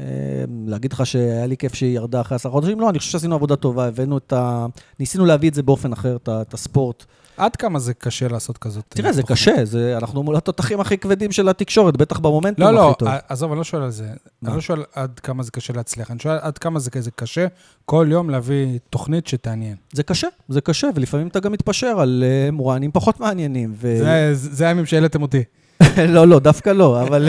[0.67, 2.81] להגיד לך שהיה לי כיף שהיא ירדה אחרי עשרה חודשים?
[2.81, 4.67] לא, אני חושב שעשינו עבודה טובה, הבאנו את ה...
[5.01, 7.05] ניסינו להביא את זה באופן אחר, את הספורט.
[7.37, 8.85] עד כמה זה קשה לעשות כזאת?
[8.93, 9.38] אה, תראה, זה תוכנית?
[9.38, 13.09] קשה, זה, אנחנו מול התותחים הכי כבדים של התקשורת, בטח במומנטום לא, לא, הכי טוב.
[13.09, 14.07] ע- עזוב, אני לא שואל על זה.
[14.43, 14.49] מה?
[14.49, 17.47] אני לא שואל עד כמה זה קשה להצליח, אני שואל עד כמה זה כזה קשה
[17.85, 19.77] כל יום להביא תוכנית שתעניין.
[19.93, 23.73] זה קשה, זה קשה, ולפעמים אתה גם מתפשר על מרואיינים פחות מעניינים.
[23.77, 23.97] ו...
[23.99, 25.43] זה- זה הימים שהעליתם אותי.
[26.14, 27.29] לא, לא, דווקא לא, אבל...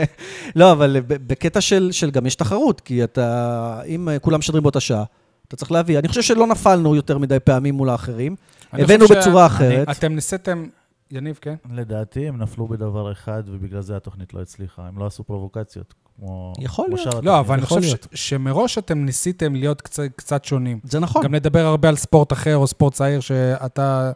[0.56, 3.80] לא, אבל בקטע של, של גם יש תחרות, כי אתה...
[3.86, 5.04] אם אה, כולם משדרים באותה שעה,
[5.48, 5.98] אתה צריך להביא.
[5.98, 8.36] אני חושב שלא נפלנו יותר מדי פעמים מול האחרים.
[8.72, 9.88] אני הבאנו חושב ש- בצורה אחרת.
[9.90, 10.66] אתם ניסיתם,
[11.10, 11.54] יניב, כן?
[11.72, 14.82] לדעתי הם נפלו בדבר אחד, ובגלל זה התוכנית לא הצליחה.
[14.88, 16.52] הם לא עשו פרובוקציות, כמו...
[16.60, 17.24] יכול כמו להיות.
[17.24, 17.38] לא.
[17.40, 17.94] אבל אני חושב ש-.
[18.28, 20.80] שמראש אתם ניסיתם להיות קצת- קצת שונים.
[20.84, 21.22] זה נכון.
[21.24, 24.12] גם לדבר הרבה על ספורט אחר או ספורט צעיר שאתה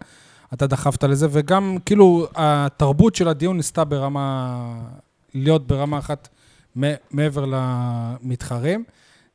[0.54, 4.58] אתה דחפת לזה, וגם כאילו התרבות של הדיון ניסתה ברמה,
[5.34, 6.28] להיות ברמה אחת
[7.10, 8.84] מעבר למתחרים.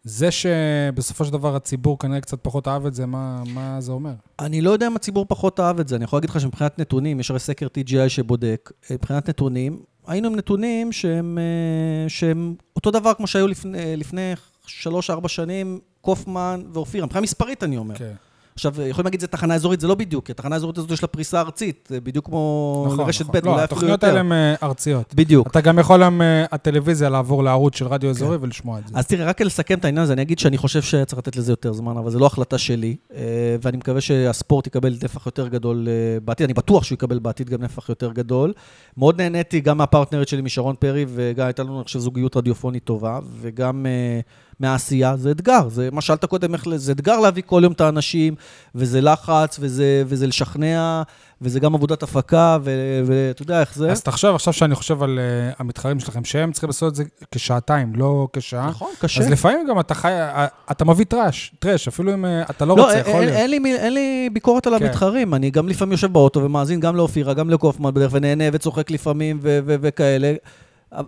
[0.03, 4.13] זה שבסופו של דבר הציבור כנראה קצת פחות אהב את זה, מה, מה זה אומר?
[4.39, 5.95] אני לא יודע אם הציבור פחות אהב את זה.
[5.95, 10.27] אני יכול להגיד לך שמבחינת נתונים, יש הרי סקר TGI שבודק, אה, מבחינת נתונים, היינו
[10.27, 14.33] עם נתונים שהם, אה, שהם אותו דבר כמו שהיו לפני, אה, לפני
[14.65, 17.05] שלוש-ארבע שנים, קופמן ואופירה.
[17.05, 17.95] מבחינה מספרית, אני אומר.
[17.95, 18.13] כן.
[18.55, 21.07] עכשיו, יכולים להגיד זה תחנה אזורית, זה לא בדיוק, כי התחנה האזורית הזאת יש לה
[21.07, 23.41] פריסה ארצית, בדיוק כמו נכון, לרשת נכון.
[23.41, 24.07] ב', לא, אולי אפילו התוכניות יותר.
[24.07, 25.13] האלה הן אה, ארציות.
[25.15, 25.47] בדיוק.
[25.47, 28.93] אתה גם יכול היום, אה, הטלוויזיה, לעבור לערוץ של רדיו אזורי ולשמוע את זה.
[28.97, 31.73] אז תראה, רק לסכם את העניין הזה, אני אגיד שאני חושב שצריך לתת לזה יותר
[31.73, 33.21] זמן, אבל זו לא החלטה שלי, אה,
[33.61, 37.63] ואני מקווה שהספורט יקבל נפח יותר גדול אה, בעתיד, אני בטוח שהוא יקבל בעתיד גם
[37.63, 38.53] נפח יותר גדול.
[38.97, 43.19] מאוד נהניתי גם מהפרטנרית שלי משרון פרי, וגם הייתה לנו, אני חושב, זוגיות רדיופונית טובה,
[43.41, 44.19] וגם אה,
[44.59, 45.69] מהעשייה, זה אתגר.
[45.69, 48.35] זה מה שאלת קודם, איך, זה אתגר להביא כל יום את האנשים,
[48.75, 51.01] וזה לחץ, וזה, וזה לשכנע,
[51.41, 53.91] וזה גם עבודת הפקה, ו- ואתה יודע איך זה.
[53.91, 57.95] אז תחשוב, עכשיו שאני חושב על אה, המתחרים שלכם, שהם צריכים לעשות את זה כשעתיים,
[57.95, 58.67] לא כשעה.
[58.69, 59.21] נכון, קשה.
[59.21, 62.77] אז לפעמים גם אתה חי, אה, אתה מביא trash, trash, אפילו אם אה, אתה לא
[62.77, 63.33] לא, רוצה, אין, יכול להיות.
[63.33, 64.85] אין, לי, מי- אין לי ביקורת על כן.
[64.85, 65.33] המתחרים.
[65.33, 69.59] אני גם לפעמים יושב באוטו ומאזין גם לאופירה, גם לקופמן בדרך, ונהנה וצוחק לפעמים ו-
[69.65, 70.27] ו- וכאלה.
[70.27, 70.35] אבל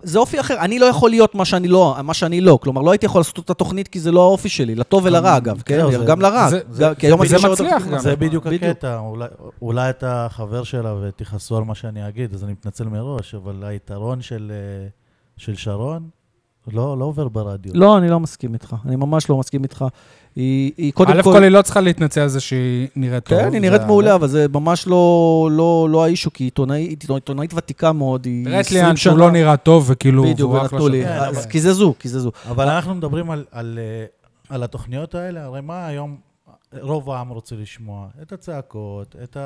[0.02, 2.58] זה אופי אחר, אני לא יכול להיות מה שאני לא, מה שאני לא.
[2.62, 5.62] כלומר, לא הייתי יכול לעשות את התוכנית כי זה לא האופי שלי, לטוב ולרע אגב,
[5.62, 5.76] כן?
[5.80, 6.48] זהו, זה- גם לרע.
[6.50, 7.98] זה- גם- כי היום זה מצליח גם.
[7.98, 8.62] זה בדיוק בדיוק.
[8.62, 9.26] הקטע, אולי-
[9.62, 14.20] אולי אתה חבר שלה ותכעסו על מה שאני אגיד, אז אני מתנצל מראש, אבל היתרון
[14.22, 14.88] של, אה,
[15.36, 16.08] של שרון,
[16.72, 17.72] לא, לא עובר ברדיו.
[17.74, 18.76] לא, אני לא מסכים איתך.
[18.86, 19.84] אני ממש לא מסכים איתך.
[20.38, 21.32] היא, היא קודם א' כל...
[21.32, 23.38] כל היא לא צריכה להתנצל על זה שהיא נראית טוב.
[23.38, 27.04] כן, היא זה נראית ה- מעולה, אבל זה ממש לא, לא, לא האישו, כי עיתונאית,
[27.10, 30.52] עיתונאית ותיקה מאוד, היא תראה את 20 ליאן שהוא שנה- לא נראה טוב, וכאילו, בדיוק,
[30.52, 31.04] ונתנו לי.
[31.04, 32.30] כן, אז אבל- קיזזו, קיזזו.
[32.48, 34.04] אבל אנחנו מדברים על, על, אה,
[34.54, 36.16] על התוכניות האלה, הרי מה היום
[36.80, 38.06] רוב העם רוצה לשמוע?
[38.22, 39.36] את הצעקות, את.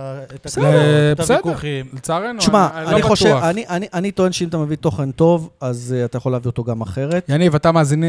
[1.20, 1.86] הוויכוחים.
[1.92, 3.42] לצערנו, תשמע, אני לא חושב, בטוח.
[3.44, 6.64] אני- אני- אני טוען שאם אתה מביא תוכן טוב, אז אה, אתה יכול להביא אותו
[6.64, 7.24] גם אחרת.
[7.28, 8.04] יניב, אתה מאזין,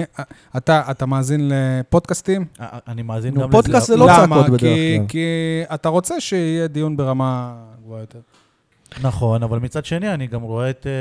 [0.58, 2.46] אתה, אתה מאזין לפודקאסטים?
[2.60, 3.94] אה, אני מאזין גם פודקאסט לזה.
[3.94, 4.36] זה לא למה?
[4.36, 5.08] צעקות בדרך כי, כלל.
[5.08, 5.26] כי
[5.74, 8.20] אתה רוצה שיהיה דיון ברמה גבוהה יותר.
[9.02, 10.92] נכון, אבל מצד שני, אני גם רואה את, אה,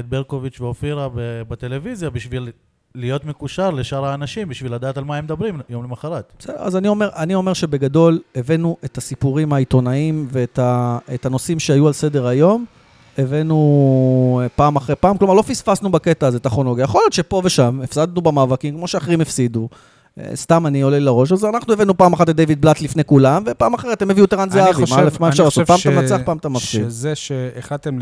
[0.00, 1.08] את ברקוביץ' ואופירה
[1.48, 2.50] בטלוויזיה בשביל
[2.96, 6.32] להיות מקושר לשאר האנשים, בשביל לדעת על מה הם מדברים יום למחרת.
[6.38, 11.60] בסדר, אז אני אומר, אני אומר שבגדול הבאנו את הסיפורים העיתונאיים ואת ה, את הנושאים
[11.60, 12.64] שהיו על סדר היום,
[13.18, 16.82] הבאנו אה, פעם אחרי פעם, כלומר לא פספסנו בקטע הזה את הכרונולוגיה.
[16.82, 19.68] יכול להיות שפה ושם הפסדנו במאבקים, כמו שאחרים הפסידו.
[20.18, 23.42] אה, סתם אני עולה לראש, אז אנחנו הבאנו פעם אחת את דיוויד בלאט לפני כולם,
[23.46, 24.82] ופעם אחרת הם הביאו את ערן זהבי.
[25.20, 25.66] מה אפשר לעשות?
[25.66, 26.84] פעם אתה מנצח, פעם אתה מפסיד.
[26.84, 27.98] שזה שהחלטתם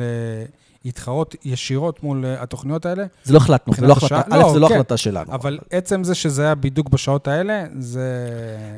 [0.84, 4.52] להתחרות ישירות מול אה, התוכניות האלה, זה לא החלטנו, זה לא החלטה, השעה- א', לא,
[4.52, 4.74] זה לא כן.
[4.74, 5.32] החלטה שלנו.
[5.32, 8.06] אבל עצם זה שזה היה בדיוק בשעות האלה, זה...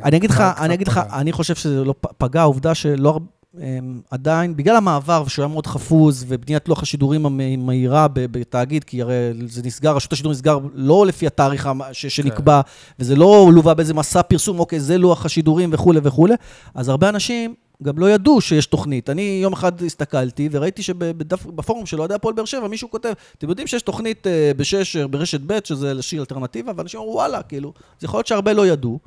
[0.05, 1.01] אני אגיד לך, אני אגיד לך.
[1.12, 3.19] אני חושב שזה לא פגע, העובדה שלא הר-
[3.62, 9.14] אמ, עדיין, בגלל המעבר, שהוא היה מאוד חפוז, ובניית לוח השידורים המהירה בתאגיד, כי הרי
[9.47, 12.61] זה נסגר, רשות השידור נסגר לא לפי התאריך ש- שנקבע,
[12.99, 16.35] וזה לא לווה באיזה מסע פרסום, אוקיי, זה לוח השידורים וכולי וכולי,
[16.75, 19.11] אז הרבה אנשים גם לא ידעו שיש תוכנית.
[19.11, 23.67] אני יום אחד הסתכלתי וראיתי שבפורום של אוהדי הפועל באר שבע, מישהו כותב, אתם יודעים
[23.67, 28.05] שיש תוכנית אה, בשש, אה, ברשת ב', שזה לשיר אלטרנטיבה, ואנשים אמרו, וואלה, כאילו, אז
[28.05, 28.99] יכול להיות שהרבה לא ידעו.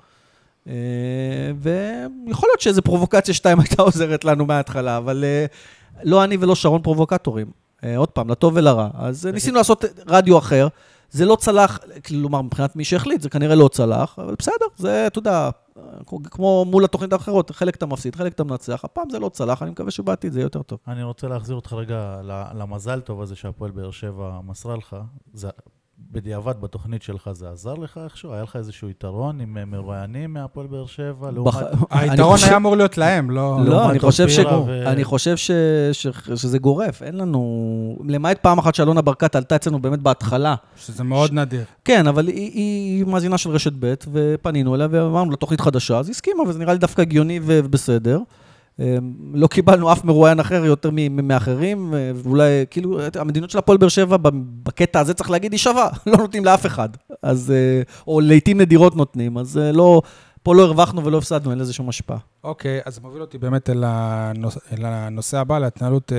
[0.68, 0.74] אה,
[1.58, 5.24] ויכול להיות שאיזו פרובוקציה שתיים הייתה עוזרת לנו מההתחלה, אבל
[6.04, 7.48] לא אני ולא שרון פרובוקטורים.
[7.98, 8.90] עוד פעם, לטוב ולרע.
[8.94, 10.68] אז ניסינו לעשות רדיו אחר.
[11.12, 15.20] זה לא צלח, כלומר, מבחינת מי שהחליט, זה כנראה לא צלח, אבל בסדר, זה, אתה
[15.20, 15.50] יודע,
[16.32, 19.72] כמו מול התוכנית האחרות, חלק אתה מפסיד, חלק אתה מנצח, הפעם זה לא צלח, אני
[19.72, 20.80] מקווה שבעתיד זה יהיה יותר טוב.
[20.88, 22.22] אני רוצה להחזיר אותך רגע
[22.54, 24.96] למזל טוב הזה שהפועל באר שבע מסרה לך.
[25.34, 25.50] זה,
[26.12, 28.34] בדיעבד בתוכנית שלך זה עזר לך איכשהו?
[28.34, 31.30] היה לך איזשהו יתרון עם אה, מרואיינים מהפועל באר שבע?
[31.90, 33.58] היתרון היה אמור להיות להם, לא...
[33.66, 34.40] לא, אני חושב, ש...
[34.40, 35.52] אופירה ו- אני חושב ש...
[35.92, 36.08] ש...
[36.36, 38.00] שזה גורף, אין לנו...
[38.08, 40.56] למעט פעם אחת שאלונה ברקת עלתה אצלנו באמת בהתחלה.
[40.78, 41.64] שזה מאוד נדיר.
[41.86, 46.14] כן, אבל היא, מאזינה של רשת ב', ופנינו אליה ואמרנו לה תוכנית חדשה, אז היא
[46.14, 48.20] הסכימה, וזה נראה לי דווקא הגיוני ובסדר.
[48.80, 48.98] אה,
[49.34, 54.18] לא קיבלנו אף מרואיין אחר יותר מאחרים, אה, ואולי, כאילו, המדיניות של הפועל באר שבע
[54.64, 56.90] בקטע הזה, צריך להגיד, היא שווה, לא נותנים לאף אחד.
[57.22, 60.02] אז, אה, או לעיתים נדירות נותנים, אז אה, לא,
[60.44, 62.18] פה לא הרווחנו ולא הפסדנו, אין לזה שום השפעה.
[62.44, 64.58] אוקיי, אז זה מוביל אותי באמת אל הנוש...
[64.72, 66.12] אל הנושא הבא, להתנהלות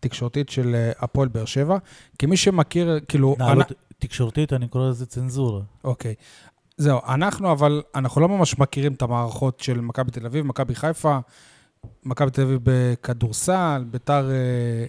[0.00, 1.78] תקשורתית של הפועל באר שבע.
[2.18, 3.32] כמי שמכיר, כאילו...
[3.32, 5.60] התנהלות תקשורתית, אני קורא לזה צנזורה.
[5.84, 6.14] אוקיי.
[6.76, 11.18] זהו, אנחנו אבל, אנחנו לא ממש מכירים את המערכות של מכבי תל אביב, מכבי חיפה,
[12.04, 14.86] מכבי תל אביב בכדורסל, ביתר אה,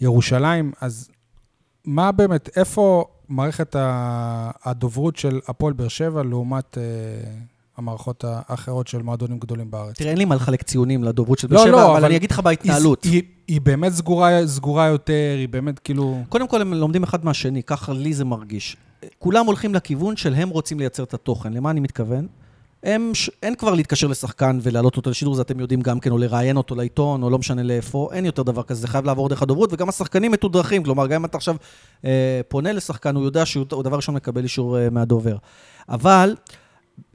[0.00, 1.10] ירושלים, אז
[1.84, 3.76] מה באמת, איפה מערכת
[4.64, 6.82] הדוברות של הפועל באר שבע לעומת אה,
[7.76, 9.96] המערכות האחרות של מועדונים גדולים בארץ?
[9.96, 12.16] תראה, אין לי מה לחלק ציונים לדוברות של לא, באר שבע, לא, אבל אבל אני
[12.16, 13.04] אגיד לך בהתנהלות.
[13.04, 16.22] היא, היא, היא באמת סגורה, סגורה יותר, היא באמת כאילו...
[16.28, 18.76] קודם כל, הם לומדים אחד מהשני, ככה לי זה מרגיש.
[19.18, 21.52] כולם הולכים לכיוון של הם רוצים לייצר את התוכן.
[21.52, 22.26] למה אני מתכוון?
[22.82, 23.12] הם.
[23.42, 26.74] אין כבר להתקשר לשחקן ולהעלות אותו לשידור, זה אתם יודעים גם כן, או לראיין אותו
[26.74, 29.88] לעיתון, או לא משנה לאיפה, אין יותר דבר כזה, זה חייב לעבור דרך הדוברות, וגם
[29.88, 31.56] השחקנים מתודרכים, כלומר, גם אם אתה עכשיו
[32.04, 35.36] אה, פונה לשחקן, הוא יודע שהוא הוא דבר ראשון מקבל אישור אה, מהדובר.
[35.88, 36.34] אבל...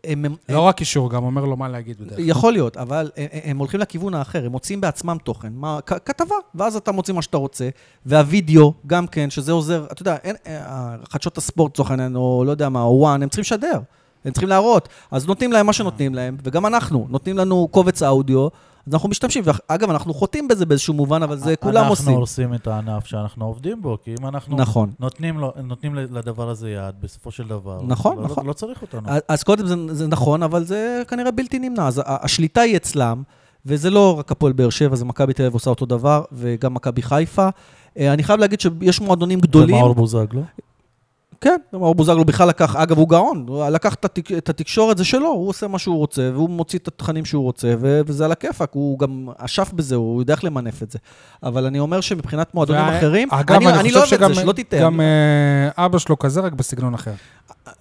[0.04, 2.30] הם, הם, לא רק אישור, גם אומר לו מה להגיד בדרך כלל.
[2.30, 6.36] יכול להיות, אבל הם, הם הולכים לכיוון האחר, הם מוצאים בעצמם תוכן, מה, כ- כתבה,
[6.56, 7.70] ואז אתה מוציא מה שאתה רוצה,
[8.06, 12.52] והווידאו, גם כן, שזה עוזר, אתה יודע, אין, אה, חדשות הספורט, לצורך העניין, או לא
[12.52, 13.80] יודע מה, או וואן, הם צריכים לשדר,
[14.26, 18.48] הם צריכים להראות, אז נותנים להם מה שנותנים להם, וגם אנחנו, נותנים לנו קובץ אודיו,
[18.88, 22.06] אז אנחנו משתמשים, ואגב, אנחנו חוטאים בזה באיזשהו מובן, אבל זה כולם עושים.
[22.06, 24.92] אנחנו הורסים את הענף שאנחנו עובדים בו, כי אם אנחנו נכון.
[25.00, 28.44] נותנים, לו, נותנים לדבר הזה יד, בסופו של דבר, נכון, לא, נכון.
[28.44, 29.02] לא, לא צריך אותנו.
[29.28, 31.88] אז- קודם זה, זה נכון, אבל זה כנראה בלתי נמנע.
[31.88, 33.24] אז השליטה היא אצלם,
[33.66, 37.02] וזה לא רק הפועל באר שבע, זה מכבי תל אביב עושה אותו דבר, וגם מכבי
[37.02, 37.50] חיפה.
[37.98, 39.76] אה, אני חייב להגיד שיש מועדונים גדולים.
[39.76, 40.42] ומאור בוזגלו?
[41.46, 45.04] כן, מאור בוזגלו בכלל לקח, אגב, הוא גאון, הוא לקח את, התק, את התקשורת, זה
[45.06, 48.32] שלו, הוא עושה מה שהוא רוצה, והוא מוציא את התכנים שהוא רוצה, ו, וזה על
[48.32, 51.00] הכיפאק, הוא גם אשף בזה, הוא יודע איך למנף את זה.
[51.44, 54.42] אבל אני אומר שמבחינת מועדונים וה- אחרים, אגב, אני, אני, אני לא אוהב את זה,
[54.42, 54.82] שלא תטעה.
[54.82, 57.12] גם אה, אבא שלו כזה, רק בסגנון אחר.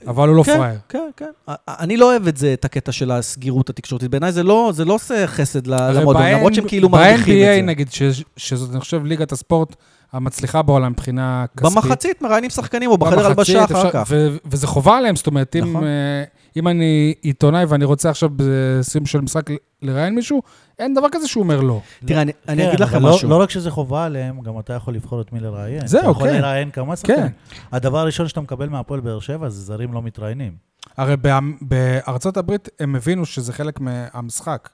[0.06, 0.78] אבל הוא לא כן, פראייר.
[0.88, 1.30] כן, כן.
[1.68, 4.10] אני לא אוהב את זה, את הקטע של הסגירות התקשורתית.
[4.10, 7.62] בעיניי זה לא, זה לא עושה חסד למועדון, למרות שהם כאילו מרוויחים את ב-NBA, זה.
[7.62, 9.76] נגיד, ש- שזאת, אני חושב, ליגת הספורט
[10.14, 11.72] המצליחה בעולם מבחינה כספית.
[11.72, 14.06] במחצית מראיינים שחקנים או בחדר הלבשה אחר כך.
[14.10, 15.84] ו- וזה חובה עליהם, זאת אומרת, אם, נכון.
[15.84, 16.24] אה,
[16.56, 19.50] אם אני עיתונאי ואני רוצה עכשיו בסיום של משחק
[19.82, 20.42] לראיין מישהו,
[20.78, 21.80] אין דבר כזה שהוא אומר לא.
[22.06, 23.28] תראה, אני- אני כן, אגיד לכם אבל לא- משהו.
[23.28, 25.86] לא רק שזה חובה עליהם, גם אתה יכול לבחור את מי לראיין.
[25.86, 26.40] זהו, אתה יכול כן.
[26.40, 27.26] לראיין כמה שחקנים.
[27.72, 30.52] הדבר הראשון שאתה מקבל מהפועל באר שבע זה זרים לא מתראיינים.
[30.96, 34.68] הרי בא- בארצות הברית הם הבינו שזה חלק מהמשחק.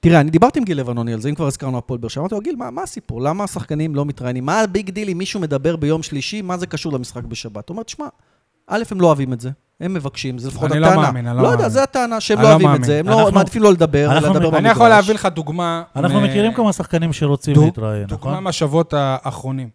[0.00, 2.20] תראה, אני דיברתי עם גיל לבנוני על זה, אם כבר הזכרנו הפועל באר שבע.
[2.22, 3.20] אמרתי לו, גיל, מה, מה הסיפור?
[3.22, 4.46] למה השחקנים לא מתראיינים?
[4.46, 7.68] מה ה big deal אם מישהו מדבר ביום שלישי, מה זה קשור למשחק בשבת?
[7.68, 8.06] הוא אומר, תשמע,
[8.66, 11.02] א', הם לא אוהבים את זה, הם מבקשים, זה לפחות אני לא הטענה.
[11.02, 11.70] מאמין, אני לא לא יודע, מאמין.
[11.72, 12.84] זה הטענה, שהם לא לא אוהבים את מאמין.
[12.86, 14.60] זה, הם לא מעדיפים לא לדבר, אנחנו- לדבר במגרש.
[14.60, 15.82] אני יכול להביא לך דוגמה...
[15.96, 18.44] אנחנו מ- מכירים כמה שחקנים שרוצים להתראיין, דוגמה נכון?
[18.44, 19.68] מהשבועות האחרונים.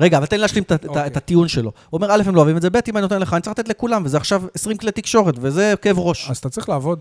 [0.00, 1.06] רגע, אבל תן לי להשלים אוקיי.
[1.06, 1.72] את הטיעון שלו.
[1.90, 3.58] הוא אומר, א', הם לא אוהבים את זה, ב', אם אני נותן לך, אני צריך
[3.58, 6.30] לתת לכולם, וזה עכשיו 20 כלי תקשורת, וזה כאב ראש.
[6.30, 7.00] אז אתה צריך לעבוד.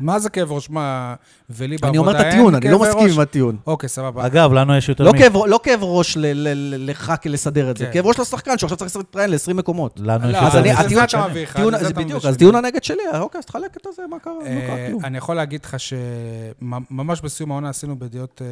[0.00, 0.70] מה זה כאב ראש?
[0.70, 1.14] מה,
[1.50, 3.12] ולי בעבודה אני אומר את אין הטיעון, אני לא מסכים ראש?
[3.14, 3.56] עם הטיעון.
[3.66, 4.26] אוקיי, סבבה.
[4.26, 7.70] אגב, לנו יש יותר לא מ- כאב, לא כאב ראש ל- ל- ל- לך לסדר
[7.70, 7.92] את זה, כן.
[7.92, 10.00] כאב ראש לשחקן שעכשיו צריך להתראיין ל-20 מקומות.
[10.02, 12.24] לנו יש אז יותר אני- מ- זה זה אז אתה מביא בדיוק.
[12.24, 14.32] אז טיעון הנגד שלי, אה, אוקיי, אז תחלק את הזה, מה קרה?
[14.44, 15.04] קרה אה, כלום.
[15.04, 18.46] אני יכול להגיד לך שממש בסיום העונה עשינו בידיעות אה,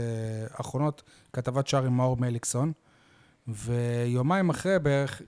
[0.60, 2.72] אחרונות כתבת שער עם מאור מליקסון,
[3.48, 5.22] ויומיים אחרי בערך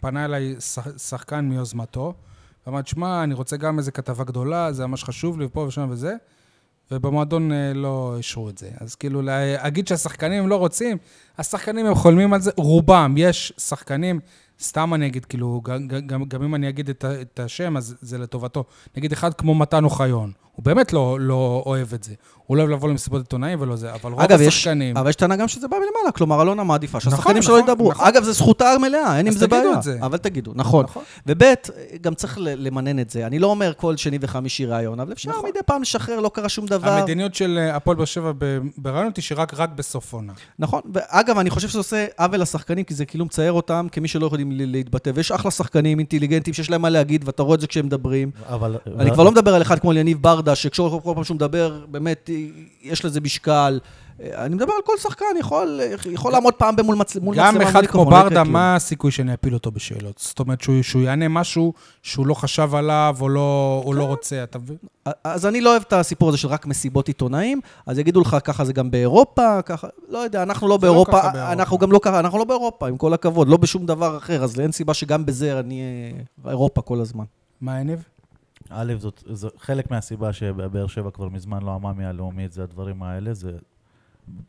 [0.00, 2.14] פנה אליי שח- שחקן מיוזמתו,
[2.66, 6.14] ואמר, שמע, אני רוצה גם איזה כתבה גדולה, זה ממש חשוב לי, ופה ושם וזה,
[6.90, 8.70] ובמועדון אה, לא אישרו את זה.
[8.80, 10.96] אז כאילו, להגיד שהשחקנים לא רוצים,
[11.38, 14.20] השחקנים הם חולמים על זה, רובם, יש שחקנים,
[14.60, 18.18] סתם אני אגיד, כאילו, גם, גם, גם אם אני אגיד את, את השם, אז זה
[18.18, 18.64] לטובתו.
[18.96, 22.14] נגיד אחד כמו מתן אוחיון, הוא באמת לא, לא אוהב את זה.
[22.46, 24.96] הוא לא אוהב לבוא למסיבות עיתונאים ולא זה, אבל רוב אגב, יש, השחקנים...
[24.96, 27.90] אבל יש טענה גם שזה בא מלמעלה, כלומר, אלונה מעדיפה שהשחקנים נכון, שלו נכון, ידברו.
[27.90, 28.06] נכון.
[28.06, 29.78] אגב, זו זכותה המלאה, אין עם אז זה תגידו בעיה.
[29.78, 29.98] את זה.
[30.02, 30.84] אבל תגידו, נכון.
[30.84, 31.02] נכון.
[31.26, 31.42] וב',
[32.00, 33.26] גם צריך ל- למנן את זה.
[33.26, 35.48] אני לא אומר כל שני וחמישי ראיון, אבל אפשר נכון.
[35.50, 36.90] מדי פעם לשחרר, לא קרה שום דבר.
[36.90, 40.32] המדיניות של אה, הפועל באר שבע ב- ברעיונות היא שרק רק בסוף עונה.
[40.58, 44.26] נכון, ואגב, אני חושב שזה עושה עוול לשחקנים, כי זה כאילו מצייר אותם כמי שלא
[44.26, 45.10] יכולים ל- להתבטא.
[45.14, 48.30] ויש אחלה שחקנים אינטליגנטים שיש להם מה להגיד, ואתה רואה את זה כשהם מדברים.
[48.48, 48.76] אבל...
[48.98, 52.30] אני כבר לא מדבר על אחד כמו יניב ברדה, שכל כל פעם שהוא מדבר, באמת,
[52.82, 53.80] יש לזה משקל.
[54.34, 55.80] אני מדבר על כל שחקן, יכול,
[56.10, 57.16] יכול לעמוד פעם במול מצ...
[57.16, 58.44] מול גם מצלמה, אחד כמו לא ברדה.
[58.44, 60.18] מה הסיכוי שאני אפיל אותו בשאלות?
[60.18, 64.08] זאת אומרת, שהוא, שהוא יענה משהו שהוא לא חשב עליו או לא, או לא כן.
[64.08, 64.76] רוצה, אתה מבין?
[65.24, 68.64] אז אני לא אוהב את הסיפור הזה של רק מסיבות עיתונאים, אז יגידו לך, ככה
[68.64, 71.52] זה גם באירופה, ככה, לא יודע, אנחנו לא לא באירופה, ככה באירופה.
[71.52, 74.60] אנחנו גם לא ככה, אנחנו לא באירופה, עם כל הכבוד, לא בשום דבר אחר, אז
[74.60, 77.24] אין סיבה שגם בזה אני אהיה אירופה כל הזמן.
[77.60, 78.04] מה, יניב?
[78.70, 83.34] א', זאת, זאת חלק מהסיבה שבאר שבע כבר מזמן לא המאמי הלאומית, זה הדברים האלה,
[83.34, 83.52] זה...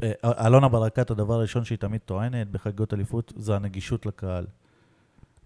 [0.04, 0.12] אה,
[0.48, 4.46] אלונה ברקת, הדבר הראשון שהיא תמיד טוענת בחגיגות אליפות, זה הנגישות לקהל.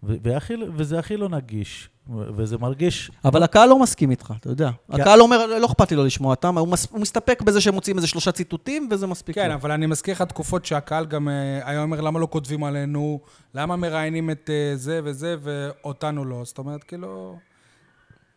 [0.03, 3.11] ו- והכי, וזה הכי לא נגיש, ו- וזה מרגיש...
[3.25, 4.71] אבל הקהל לא מסכים איתך, אתה יודע.
[4.91, 5.01] כן.
[5.01, 7.97] הקהל אומר, לא אכפת לי לא לשמוע אותם, הוא מס- הוא מסתפק בזה שהם מוצאים
[7.97, 9.35] איזה שלושה ציטוטים, וזה מספיק.
[9.35, 9.53] כן, לו.
[9.53, 13.19] אבל אני מזכיר לך תקופות שהקהל גם אה, היה אומר, למה לא כותבים עלינו?
[13.53, 16.41] למה מראיינים את אה, זה וזה ואותנו לא?
[16.45, 17.37] זאת אומרת, כאילו...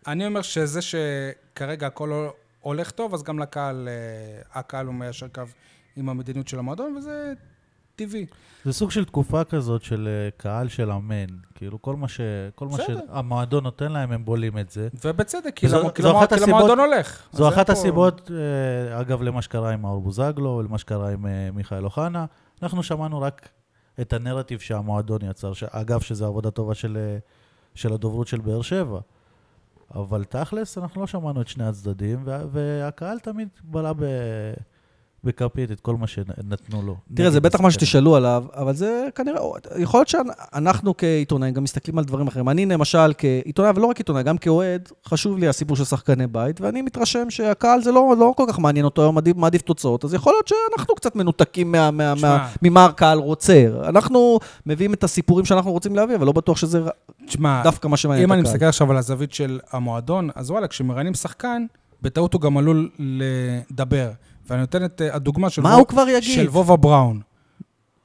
[0.07, 2.29] אני אומר שזה שכרגע הכל
[2.61, 5.43] הולך טוב, אז גם לקהל, אה, הקהל הוא מיישר קו
[5.97, 7.33] עם המדיניות של המועדון, וזה
[7.97, 8.27] טבעי.
[8.65, 11.27] זה סוג של תקופה כזאת של אה, קהל של אמן.
[11.55, 12.21] כאילו, כל מה, ש...
[12.55, 12.77] כל מה.
[12.77, 14.89] שהמועדון נותן להם, הם בולעים את זה.
[15.05, 17.29] ובצדק, כי זו- למ- כי זו למוע- אחת כי הסיבות- למועדון הולך.
[17.33, 18.31] זו אחת איפה- הסיבות,
[18.91, 22.25] אה, אגב, למה שקרה עם מאור בוזגלו, ולמה שקרה עם מיכאל אוחנה.
[22.63, 23.49] אנחנו שמענו רק
[24.01, 26.99] את הנרטיב שהמועדון יצר, ש- אגב, שזו עבודה טובה של,
[27.75, 29.01] של הדוברות של באר שבע.
[29.95, 34.05] אבל תכלס, אנחנו לא שמענו את שני הצדדים, וה- והקהל תמיד בלע ב...
[35.25, 36.97] בכפית את כל מה שנתנו לו.
[37.15, 37.71] תראה, זה בטח מה.
[37.71, 39.41] שתשאלו עליו, אבל זה כנראה,
[39.79, 42.49] יכול להיות שאנחנו כעיתונאים גם מסתכלים על דברים אחרים.
[42.49, 46.83] אני למשל כעיתונאי, ולא רק עיתונאי, גם כאוהד, חשוב לי הסיפור של שחקני בית, ואני
[46.83, 50.33] מתרשם שהקהל זה לא, לא כל כך מעניין אותו, היום מעדיף, מעדיף תוצאות, אז יכול
[50.33, 52.15] להיות שאנחנו קצת מנותקים מה, מה.
[52.23, 53.67] מה, ממה הקהל רוצה.
[53.89, 56.81] אנחנו מביאים את הסיפורים שאנחנו רוצים להביא, אבל לא בטוח שזה
[57.27, 58.53] תשמע, דווקא מה שמעניין אם את אני הקהל.
[58.53, 61.67] מסתכל עכשיו על הזווית של המועדון, אז וואלה, כשמראיינים שחקן,
[62.03, 64.11] בטעות הוא גם עלול לדבר.
[64.51, 66.23] ואני נותן את אה, הדוגמה של, מה וו- הוא כבר יגיד?
[66.35, 67.21] של וובה בראון.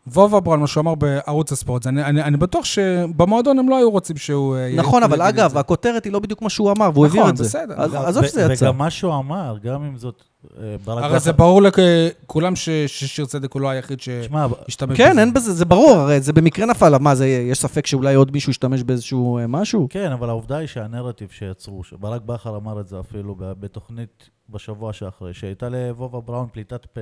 [0.08, 3.92] וובה בראון, מה שהוא אמר בערוץ הספורט, אני, אני, אני בטוח שבמועדון הם לא היו
[3.92, 4.56] רוצים שהוא...
[4.58, 5.58] אה, נכון, אבל אגב.
[5.58, 7.44] הכותרת היא לא בדיוק מה שהוא אמר, והוא נכון, הבהיר את זה.
[7.44, 7.74] בסדר.
[7.82, 8.66] אז וגם- עזוב ו- שזה יצא.
[8.66, 10.24] וגם מה שהוא אמר, גם אם זאת...
[10.58, 15.34] אה, ברק הרי זה ברור לכולם ש- ששיר צדק הוא לא היחיד שהשתמש כן, אין
[15.34, 18.84] בזה, זה ברור, הרי זה במקרה נפל, מה, זה, יש ספק שאולי עוד מישהו ישתמש
[18.84, 19.88] באיזשהו אה, משהו?
[19.90, 25.34] כן, אבל העובדה היא שהנרטיב שיצרו, שברק בכר אמר את זה אפילו בתוכנית בשבוע שאחרי,
[25.34, 27.02] שהייתה לוובה בראון פליטת פה.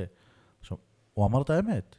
[0.61, 0.77] עכשיו,
[1.13, 1.95] הוא אמר את האמת.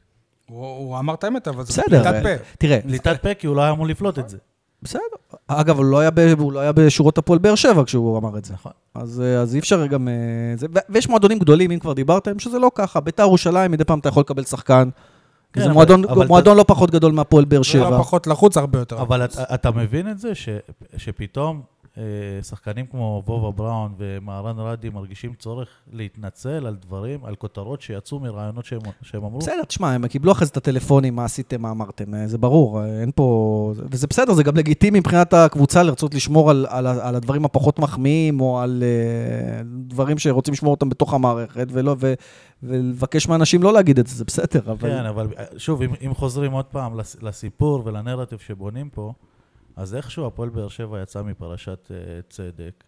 [0.49, 2.45] הוא, הוא אמר את האמת, אבל זה פליטת אה, פה.
[2.59, 4.39] תראה, פליטת פה כי הוא לא היה אמור לפלוט את זה.
[4.83, 5.01] בסדר.
[5.49, 8.45] אגב, הוא לא היה, ב, הוא לא היה בשורות הפועל באר שבע כשהוא אמר את
[8.45, 8.55] זה.
[8.55, 8.73] נכון.
[8.95, 10.09] אז, אה, אז אי אפשר גם...
[10.09, 10.13] אה,
[10.57, 13.01] זה, ו- ויש מועדונים גדולים, אם כבר דיברתם, שזה לא ככה.
[13.01, 14.89] ביתר ירושלים, מדי פעם אתה יכול לקבל שחקן
[15.53, 17.91] כן, זה אבל- מועדון, אבל מועדון לא פחות גדול מהפועל באר שבע.
[17.91, 19.01] לא פחות לחוץ, הרבה יותר.
[19.03, 19.25] אבל.
[19.25, 20.49] אתה, אתה מבין את זה ש,
[20.97, 21.63] שפתאום
[22.43, 28.65] שחקנים כמו וובה בראון ומהרן רדי מרגישים צורך להתנצל על דברים, על כותרות שיצאו מרעיונות
[28.65, 29.39] שהם, שהם אמרו?
[29.39, 32.81] בסדר, תשמע, הם קיבלו אחרי זה את הטלפונים, מה עשיתם, מה אמרתם, אה, זה ברור,
[32.81, 33.73] אה, אין פה...
[33.91, 38.41] וזה בסדר, זה גם לגיטימי מבחינת הקבוצה לרצות לשמור על, על, על הדברים הפחות מחמיאים,
[38.41, 38.83] או על
[39.87, 42.15] דברים שרוצים לשמור אותם בתוך המערכת, ולא, ו,
[42.63, 44.91] ולבקש מאנשים לא להגיד את זה, זה בסדר, אבל...
[44.91, 49.13] כן, אבל אה, שוב, אם, אם חוזרים עוד פעם לס- לסיפור ולנרטיב שבונים פה,
[49.79, 52.85] אז איכשהו הפועל באר שבע יצא מפרשת uh, צדק,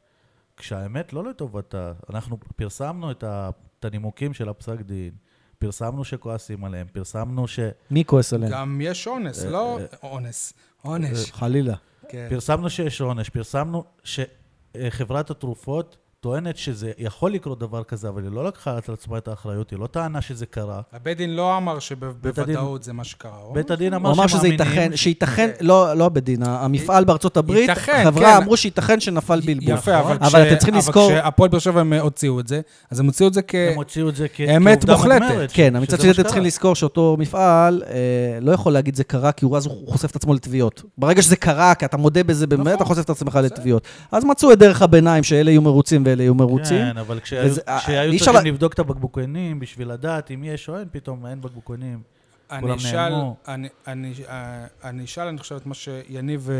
[0.57, 1.93] כשהאמת לא לטובתה.
[2.11, 5.11] אנחנו פרסמנו את, ה, את הנימוקים של הפסק דין,
[5.59, 7.61] פרסמנו שכועסים עליהם, פרסמנו ש...
[7.91, 8.53] מי כועס עליהם?
[8.53, 11.33] גם יש אונס, אה, לא אה, אונס, עונש.
[11.33, 11.75] חלילה.
[12.09, 12.27] כן.
[12.31, 18.45] פרסמנו שיש עונש, פרסמנו שחברת התרופות טוענת שזה יכול לקרות דבר כזה, אבל היא לא
[18.45, 20.81] לקחה על עצמה את האחריות, היא לא טענה שזה קרה.
[20.93, 23.31] הבית דין לא אמר שבוודאות זה מה שקרה.
[23.53, 23.95] בית אמר הדין.
[23.95, 25.67] אמר הוא אמר שזה שמאמינים ייתכן, שייתכן, כן.
[25.67, 28.37] לא, לא הבית דין, המפעל בארצות הברית, ייתכן, חברה כן.
[28.43, 29.75] אמרו שייתכן שנפל בלבול.
[29.75, 33.07] יפה, אבל אתם צריכים לזכור- אבל כשהפועל באר שבע הם הוציאו את זה, אז הם
[33.07, 33.55] הוציאו את זה כ...
[33.55, 35.51] הם הוציאו את זה כ- אמת כעובדה מוחלטת.
[35.53, 36.23] כן, מצד שני אתם.
[36.23, 37.95] צריכים לזכור שאותו מפעל אה,
[38.41, 40.83] לא יכול להגיד זה קרה, כי הוא אז הוא חושף את עצמו לתביעות.
[40.99, 42.75] ברגע שזה קרה, כי אתה מודה בזה באמת, נכון.
[42.77, 43.83] אתה חושף את עצמך לתביעות.
[44.13, 46.79] אז מצאו את דרך הביניים, שאלה יהיו מרוצים ואלה יהיו מרוצים.
[46.93, 50.79] כן, אבל כשהיו אה, כשהיו צריכים לה- לבדוק את הבקבוקונים בשביל לדעת אם יש או
[50.79, 52.03] אין, פתאום אין בקבוקונים.
[52.51, 53.37] אני כולם אשאל, נעלמו.
[53.49, 56.57] אני, אני, אה, אני אשאל, אני חושב, את מה שיניב, אה,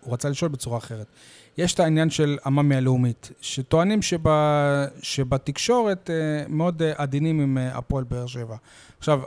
[0.00, 1.06] הוא רצה לשאול בצורה אחרת.
[1.58, 4.18] יש את העניין של המאמי הלאומית, שטוענים שב,
[5.02, 6.10] שבתקשורת
[6.48, 8.56] מאוד עדינים עם הפועל באר שבע.
[8.98, 9.20] עכשיו,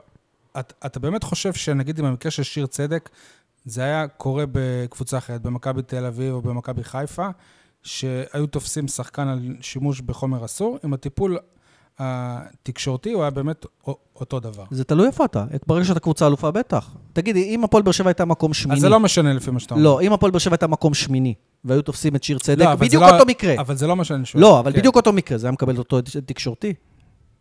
[0.59, 3.09] את, אתה באמת חושב שנגיד עם המקרה של שיר צדק,
[3.65, 7.27] זה היה קורה בקבוצה אחרת, במכבי תל אביב או במכבי חיפה,
[7.83, 11.37] שהיו תופסים שחקן על שימוש בחומר אסור, עם הטיפול
[11.99, 13.65] התקשורתי הוא היה באמת
[14.15, 14.63] אותו דבר.
[14.71, 15.45] זה תלוי איפה אתה.
[15.67, 16.89] ברגע שאתה קבוצה אלופה, בטח.
[17.13, 18.75] תגידי, אם הפועל באר שבע הייתה מקום שמיני...
[18.75, 19.83] אז זה לא משנה לפי מה שאתה אומר.
[19.83, 21.33] לא, אם הפועל באר שבע הייתה מקום שמיני,
[21.65, 23.53] והיו תופסים את שיר צדק, לא, בדיוק לא- אותו מקרה.
[23.57, 24.41] אבל זה לא מה שאני שואל.
[24.41, 24.79] לא, אבל כן.
[24.79, 26.73] בדיוק אותו מקרה, זה היה מקבל אותו תקשורתי?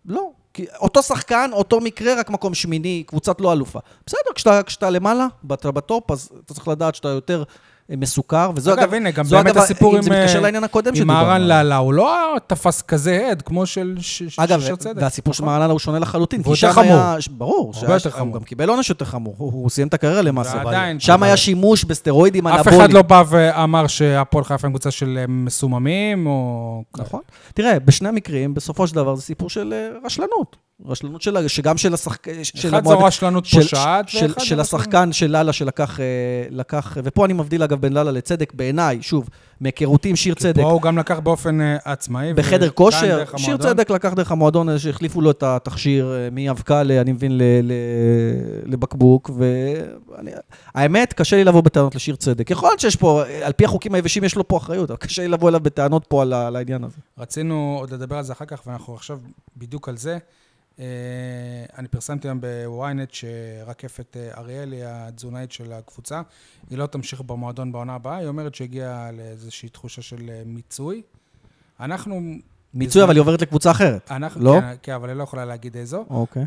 [0.06, 0.30] לא.
[0.54, 3.78] כי אותו שחקן, אותו מקרה, רק מקום שמיני, קבוצת לא אלופה.
[4.06, 7.42] בסדר, כשאתה, כשאתה למעלה, בטופ, אז אתה צריך לדעת שאתה יותר
[7.96, 10.94] מסוכר, וזו אגב, הנה, גם באמת אגב, הסיפור עם, זה מתקשר אה, לעניין הקודם עם
[10.96, 11.18] שדיברנו.
[11.18, 11.48] מהרן עליו.
[11.48, 13.96] לאללה, הוא לא תפס כזה עד כמו של
[14.38, 15.02] אגב, שיר צדק.
[15.02, 15.48] והסיפור של נכון?
[15.48, 16.40] מהרן לאללה הוא שונה לחלוטין.
[16.44, 16.84] והוא יותר חמור.
[16.92, 17.72] היה- ברור.
[18.18, 18.32] הוא.
[18.34, 20.62] גם קיבל עונש יותר חמור, הוא הוא סיים את הקריירה למעשה.
[20.64, 22.80] ועדיין, שם היה שימוש בסטרואידים אף אנבוליים.
[22.80, 26.82] אחד לא בא ואמר שהפועל חיפה הם קבוצה של אה, מסוממים, או...
[26.98, 27.20] נכון.
[27.54, 30.56] תראה, בשני המקרים, בסופו של דבר זה סיפור של אה, רשלנות.
[30.86, 35.30] רשלנות של, שגם של השחקן, של אחד זו רשלנות של, פושעת, ואחד של השחקן של
[35.30, 36.04] לאללה שלקח, אה,
[36.50, 39.28] לקח, ופה אני מבדיל אגב בין לאללה לצדק, בעיניי, שוב,
[39.60, 40.34] מהיכרותי עם שיר.
[40.34, 42.34] צדק, פה הוא גם לקח באופן אה, עצמאי.
[42.34, 43.56] בחדר כושר, שיר.
[43.56, 47.72] צדק לקח דרך המועדון, אה, שהחליפו לו את התכשיר אה, מאבקה, אני מבין, ל, ל,
[48.66, 49.30] לבקבוק,
[50.74, 52.50] והאמת, קשה לי לבוא בטענות לשיר צדק.
[52.50, 55.22] יכול להיות שיש פה, אה, על פי החוקים היבשים יש לו פה אחריות, אבל קשה
[55.22, 56.96] לי לבוא אליו בטענות פה על העניין הזה.
[57.18, 59.18] רצינו עוד לדבר על זה אחר כך, ואנחנו עכשיו
[59.56, 60.18] בדיוק על זה.
[60.78, 60.84] אה,
[61.78, 66.22] אני פרסמתי היום בוויינט שרקפת אה, אריאלי, התזונאית של הקבוצה,
[66.70, 71.02] היא לא תמשיך במועדון בעונה הבאה, היא אומרת שהגיעה לאיזושהי תחושה של אה, מיצוי.
[71.80, 72.20] אנחנו...
[72.74, 74.10] מיצוי, אבל היא עוברת לקבוצה אחרת.
[74.10, 74.60] אנחנו, לא?
[74.60, 76.04] כן, כן, אבל היא לא יכולה להגיד איזו.
[76.10, 76.44] אוקיי.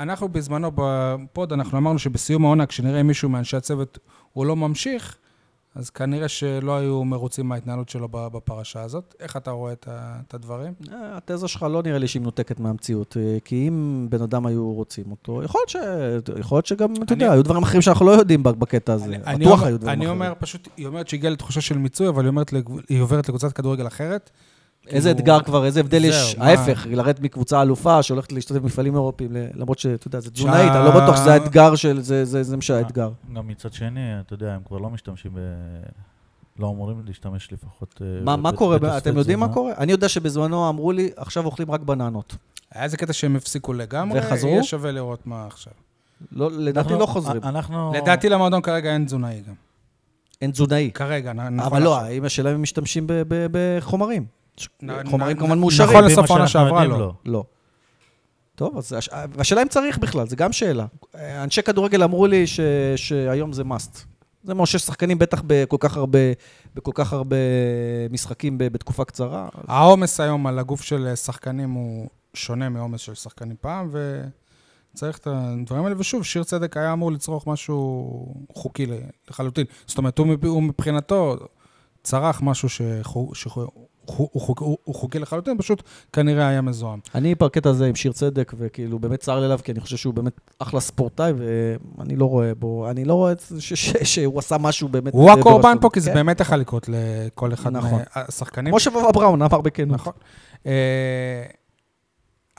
[0.00, 3.98] אנחנו בזמנו בפוד, אנחנו אמרנו שבסיום העונה, כשנראה מישהו מאנשי הצוות
[4.32, 5.16] הוא לא ממשיך,
[5.76, 9.14] אז כנראה שלא היו מרוצים מההתנהלות שלו בפרשה הזאת.
[9.20, 10.72] איך אתה רואה את הדברים?
[10.92, 14.72] אה, התזה שלך לא נראה לי שהיא מנותקת מהמציאות, אה, כי אם בן אדם היו
[14.72, 15.76] רוצים אותו, יכול להיות, ש...
[16.38, 19.04] יכול להיות שגם, אתה יודע, אני- היו דברים אחרים שאנחנו לא יודעים בקטע הזה.
[19.04, 20.20] אני- אני בטוח היו דברים אני אחרים.
[20.22, 22.30] אומר, פשוט, היא אומרת שהגיעה לתחושה של מיצוי, אבל
[22.88, 24.30] היא עוברת לקבוצת כדורגל אחרת.
[24.88, 29.32] איזה כאילו- אתגר כבר, איזה הבדל יש, ההפך, לרדת מקבוצה אלופה שהולכת להשתתף במפעלים אירופיים,
[29.32, 32.56] ל- למרות שאתה יודע, זה תזונאית, אני לא בטוח שזה האתגר של, זה- זה זה
[32.56, 33.10] מה שהאתגר.
[33.34, 35.38] גם מצד שני, אתה יודע, הם כבר לא משתמשים ב...
[36.58, 38.02] לא אמורים להשתמש לפחות...
[38.26, 39.54] אה, מה קורה, אתם יודעים מה תזונה.
[39.54, 39.72] קורה?
[39.78, 42.36] אני יודע שבזמנו אמרו לי, עכשיו אוכלים רק בננות.
[42.74, 44.50] היה איזה קטע שהם הפסיקו לגמרי, וחזרו?
[44.50, 45.72] יהיה שווה לראות מה עכשיו.
[46.32, 47.42] לא, לדעתי לא חוזרים.
[47.44, 47.92] אנחנו...
[47.94, 49.54] לדעתי למועדון כרגע אין תזונאי גם.
[50.42, 50.90] אין תזונאי.
[50.94, 54.24] כרגע, נכון אבל לא, השאלה אם הם משתמשים ב- ב- בחומרים?
[55.10, 55.90] חומרים כמובן נ- מאושרים.
[55.90, 57.12] נכון לסוף מה העונה שעברה, יודעים, לא.
[57.24, 57.44] לא.
[58.54, 59.08] טוב, אז הש...
[59.34, 60.86] והשאלה אם צריך בכלל, זה גם שאלה.
[61.14, 62.60] אנשי כדורגל אמרו לי ש...
[62.96, 63.98] שהיום זה must.
[64.44, 66.18] זה אומר שיש שחקנים בטח בכל כך הרבה,
[66.74, 67.36] בכל כך הרבה
[68.10, 68.64] משחקים ב...
[68.64, 69.48] בתקופה קצרה.
[69.68, 73.90] העומס היום על הגוף של שחקנים הוא שונה מעומס של שחקנים פעם,
[74.92, 75.94] וצריך את הדברים האלה.
[75.98, 78.86] ושוב, שיר צדק היה אמור לצרוך משהו חוקי
[79.30, 79.66] לחלוטין.
[79.86, 81.36] זאת אומרת, הוא, מב- הוא מבחינתו
[82.02, 83.66] צרך משהו שהוא, שהוא
[84.06, 85.82] הוא, הוא, חוק- הוא, הוא חוקי לחלוטין, פשוט
[86.12, 87.00] כנראה היה מזוהם.
[87.14, 90.14] אני בקטע הזה עם שיר צדק, וכאילו, באמת צר לי עליו, כי אני חושב שהוא
[90.14, 91.32] באמת אחלה ספורטאי,
[91.98, 95.12] ואני לא רואה בו, אני לא רואה ש- ש- שהוא עשה משהו באמת...
[95.12, 95.76] הוא אה, הקורבן.
[95.80, 96.16] פה, כי זה כן.
[96.16, 98.00] באמת יכול לקרות לכל אחד נכון.
[98.16, 98.72] מהשחקנים.
[98.72, 99.94] כמו שבבא בראון אמר בכנות.
[100.00, 100.12] נכון.
[100.66, 101.44] אה,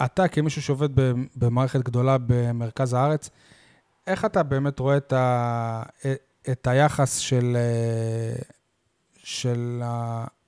[0.06, 0.90] אתה, כמישהו שעובד
[1.36, 3.30] במערכת גדולה במרכז הארץ,
[4.08, 5.84] איך אתה באמת רואה את, ה,
[6.52, 8.42] את היחס של, אה,
[9.24, 9.82] של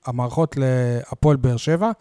[0.05, 1.91] המערכות להפועל באר שבע?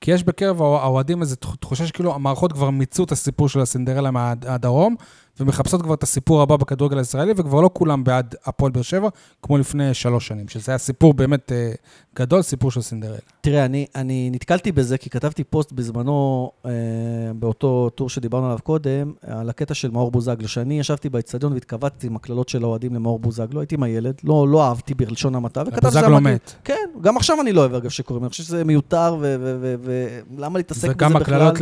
[0.00, 3.60] כי יש בקרב האוה- האוהדים איזו תח- תחושה שכאילו המערכות כבר מיצו את הסיפור של
[3.60, 4.96] הסינדרלה מהדרום,
[5.40, 9.08] ומחפשות כבר את הסיפור הבא בכדורגל הישראלי, וכבר לא כולם בעד הפועל באר שבע,
[9.42, 11.72] כמו לפני שלוש שנים, שזה היה סיפור באמת אה,
[12.16, 13.16] גדול, סיפור של סינדרלה.
[13.40, 16.70] תראה, אני, אני נתקלתי בזה, כי כתבתי פוסט בזמנו, אה,
[17.34, 22.16] באותו טור שדיברנו עליו קודם, על הקטע של מאור בוזגלו, שאני ישבתי באצטדיון והתכווצתי עם
[22.16, 26.16] הקללות של האוהדים למאור בוזגלו, הייתי עם הילד, לא, לא אהבתי בלשון המעטה, וכתבתי בוזגלו
[26.16, 26.52] שם- מת.
[26.64, 30.94] כן, גם עכשיו אני לא אוהב, אגב, שקוראים, אני חושב שזה מיותר, ולמה להתעסק בזה
[30.94, 31.08] בכלל?
[31.08, 31.54] וגם הקללות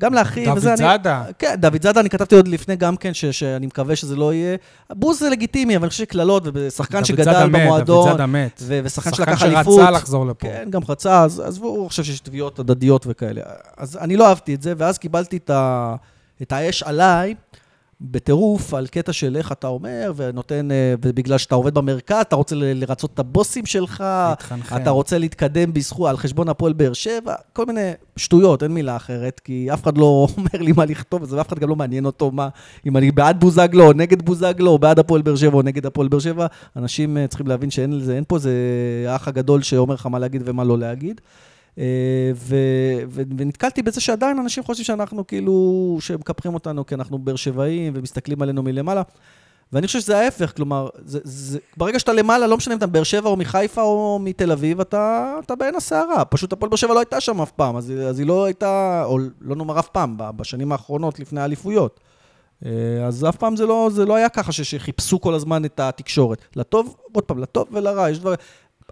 [0.00, 0.76] גם לאחי, לדוד וזה אני...
[0.76, 1.24] זאדה.
[1.38, 4.56] כן, דוד זאדה, אני כתבתי עוד לפני גם כן, ש, שאני מקווה שזה לא יהיה...
[4.90, 8.62] בוז זה לגיטימי, אבל אני חושב שקללות, ושחקן דוד שגדל מת, במועדון, דוד זאדה מת.
[8.62, 9.80] ו- ושחקן שחקן שלקח אליפות.
[9.80, 10.46] שרצה לחזור לפה.
[10.46, 13.42] כן, גם רצה, אז עזבו, הוא חושב שיש תביעות הדדיות וכאלה.
[13.76, 15.94] אז אני לא אהבתי את זה, ואז קיבלתי את, ה,
[16.42, 17.34] את האש עליי
[18.10, 22.54] בטירוף על קטע של איך אתה אומר, ונותן, אה, ובגלל שאתה עובד במרכז, אתה רוצה
[22.58, 24.82] לרצות את הבוסים שלך, להתחנחן.
[24.82, 29.40] אתה רוצה להתקדם בזכות, על חשבון הפועל באר שבע, כל מיני שטויות, אין מילה אחרת,
[29.40, 30.04] כי אף אחד לא
[30.36, 32.48] אומר לי מה לכתוב את זה, ואף אחד גם לא מעניין אותו מה,
[32.86, 36.08] אם אני בעד בוזגלו או נגד בוזגלו, או בעד הפועל באר שבע או נגד הפועל
[36.08, 36.46] באר שבע,
[36.76, 38.52] אנשים אה, צריכים להבין שאין לזה, אין פה איזה
[39.08, 41.20] האח הגדול שאומר לך מה להגיד ומה לא להגיד.
[41.78, 42.32] אה,
[43.12, 48.62] ונתקלתי בזה שעדיין אנשים חושבים שאנחנו כאילו, שמקפחים אותנו כי אנחנו באר שבעים ומסתכלים עלינו
[48.62, 49.02] מלמעלה.
[49.72, 53.02] ואני חושב שזה ההפך, כלומר, זה, זה, ברגע שאתה למעלה, לא משנה אם אתה מבאר
[53.02, 56.24] שבע או מחיפה או מתל אביב, אתה, אתה בעין הסערה.
[56.24, 59.18] פשוט הפועל באר שבע לא הייתה שם אף פעם, אז, אז היא לא הייתה, או
[59.40, 62.00] לא נאמר אף פעם, בשנים האחרונות לפני האליפויות.
[62.64, 62.70] אה,
[63.06, 66.38] אז אף פעם זה לא, זה לא היה ככה שחיפשו כל הזמן את התקשורת.
[66.56, 68.36] לטוב, עוד פעם, לטוב ולרע, יש דברים...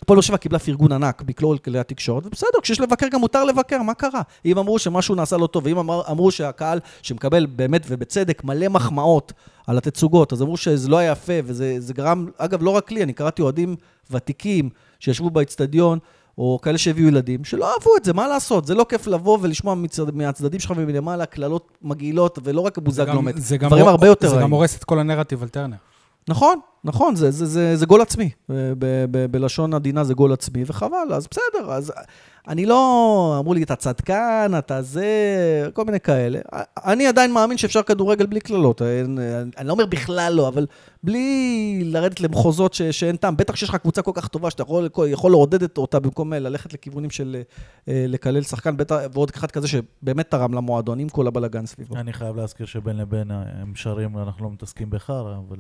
[0.03, 3.83] הפועל באר שבע קיבלה פרגון ענק מכלל כלי התקשורת, ובסדר, כשיש לבקר גם מותר לבקר,
[3.83, 4.23] מה קרה?
[4.45, 9.33] אם אמרו שמשהו נעשה לא טוב, ואם אמר, אמרו שהקהל שמקבל באמת ובצדק מלא מחמאות
[9.67, 13.03] על התצוגות, אז אמרו שזה לא היה יפה, וזה זה גרם, אגב, לא רק לי,
[13.03, 13.77] אני קראתי אוהדים
[14.11, 14.71] ותיקים
[15.01, 15.99] שישבו באצטדיון,
[16.39, 18.67] או כאלה שהביאו ילדים, שלא אהבו את זה, מה לעשות?
[18.67, 23.15] זה לא כיף לבוא ולשמוע מצד, מהצדדים שלך ומלמעלה קללות מגעילות, ולא רק זה בוזגלו
[23.19, 24.51] גם- מת, זה גם דברים הרבה יותר זה גם רעים.
[24.55, 25.77] הורס את כל הנרטיב על טרנר.
[26.29, 28.31] נכון, נכון, זה, זה, זה, זה גול עצמי.
[28.49, 31.93] ב, ב, ב, בלשון עדינה זה גול עצמי, וחבל, אז בסדר, אז
[32.49, 33.37] אני לא...
[33.39, 35.07] אמרו לי, אתה צדקן, אתה זה,
[35.73, 36.41] כל מיני כאלה.
[36.85, 38.83] אני עדיין מאמין שאפשר כדורגל בלי קללות.
[38.83, 39.21] אני,
[39.59, 40.67] אני לא אומר בכלל לא, אבל
[41.03, 43.37] בלי לרדת למחוזות ש, שאין טעם.
[43.37, 47.11] בטח שיש לך קבוצה כל כך טובה, שאתה יכול, יכול לעודד אותה במקום ללכת לכיוונים
[47.11, 47.43] של
[47.89, 51.97] אה, לקלל שחקן, בטח, ועוד אחד כזה שבאמת תרם למועדון, עם כל הבלאגן סביבו.
[51.97, 55.59] אני חייב להזכיר שבין לבין אה, הם שרים, אנחנו לא מתעסקים בחרא, אבל...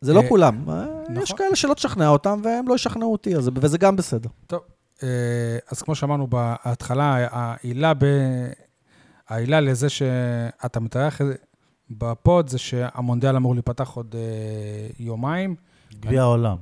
[0.00, 0.70] זה לא אה, כולם.
[0.70, 1.38] אה, יש נכון.
[1.38, 4.28] כאלה שלא תשכנע אותם, והם לא ישכנעו אותי, וזה גם בסדר.
[4.46, 4.60] טוב,
[5.02, 5.08] אה,
[5.70, 8.04] אז כמו שאמרנו בהתחלה, העילה, ב...
[9.28, 11.20] העילה לזה שאתה מתארח
[11.90, 15.54] בפוד זה שהמונדיאל אמור להיפתח עוד אה, יומיים.
[16.00, 16.56] גביע העולם.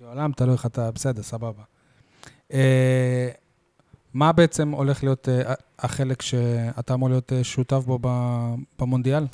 [0.00, 1.62] בעולם, תלוי איך אתה, בסדר, סבבה.
[2.52, 3.28] אה,
[4.14, 7.98] מה בעצם הולך להיות אה, החלק שאתה אמור להיות אה, שותף בו
[8.78, 9.26] במונדיאל?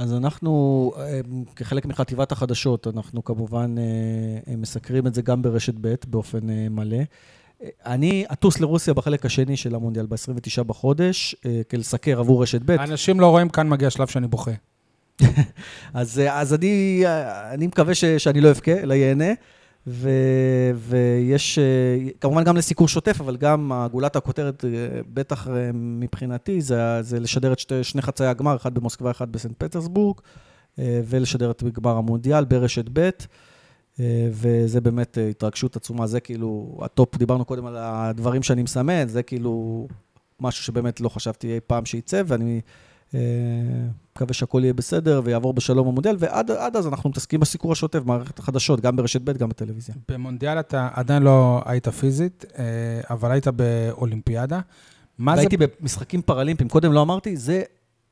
[0.00, 1.20] אז אנחנו, אה,
[1.56, 3.82] כחלק מחטיבת החדשות, אנחנו כמובן אה,
[4.52, 6.98] אה, מסקרים את זה גם ברשת ב' באופן מלא.
[7.86, 11.34] אני אטוס לרוסיה בחלק השני של המונדיאל, ב-29 בחודש,
[11.70, 12.70] כלסקר עבור רשת ב'.
[12.70, 14.50] אנשים לא רואים, כאן מגיע שלב שאני בוכה.
[15.94, 17.02] אז, אז אני,
[17.52, 19.32] אני מקווה ש, שאני לא אבכה, אלא ייהנה.
[19.86, 20.10] ו,
[20.74, 27.02] ויש אה, כמובן גם לסיקור שוטף, אבל גם גולת הכותרת, אה, בטח אה, מבחינתי, זה,
[27.02, 30.20] זה לשדר את שתי, שני חצאי הגמר, אחד במוסקבה, אחד בסנט פטרסבורג,
[30.78, 33.10] ולשדר את גמר המונדיאל ברשת ב',
[34.30, 39.86] וזה באמת התרגשות עצומה, זה כאילו הטופ, דיברנו קודם על הדברים שאני מסמן, זה כאילו
[40.40, 42.60] משהו שבאמת לא חשבתי אי פעם שייצא, ואני
[43.14, 48.38] מקווה שהכל יהיה בסדר ויעבור בשלום המודל, ועד עד אז אנחנו מתעסקים בסיקור השוטף, במערכת
[48.38, 49.94] החדשות, גם ברשת ב', גם בטלוויזיה.
[50.08, 52.64] במונדיאל אתה עדיין לא היית פיזית, אה,
[53.10, 54.60] אבל היית באולימפיאדה.
[55.18, 55.36] מה זה...
[55.36, 57.62] והייתי במשחקים פראלימפיים, קודם לא אמרתי, זה,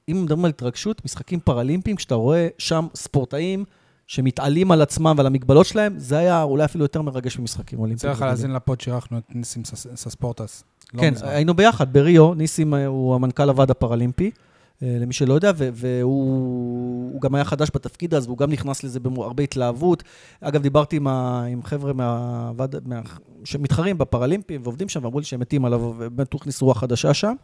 [0.09, 3.64] אם מדברים על התרגשות, משחקים פראלימפיים, כשאתה רואה שם ספורטאים
[4.07, 8.12] שמתעלים על עצמם ועל המגבלות שלהם, זה היה אולי אפילו יותר מרגש ממשחקים אולימפיים.
[8.12, 10.64] צריך להאזין לפוד שאירחנו את ניסים סס- סספורטס.
[10.94, 11.28] לא כן, מזמן.
[11.28, 14.47] היינו ביחד בריו, ניסים אה, הוא המנכ"ל הוועד הפראלימפי, אה,
[14.82, 19.42] למי שלא יודע, והוא הוא גם היה חדש בתפקיד אז, והוא גם נכנס לזה בהרבה
[19.42, 20.02] התלהבות.
[20.40, 23.00] אגב, דיברתי עם, ה, עם חבר'ה מהוועד, מה,
[23.44, 27.34] שמתחרים בפראלימפים ועובדים שם, ואמרו לי שהם מתים עליו, ובאמת הוא הכניס רוח חדשה שם.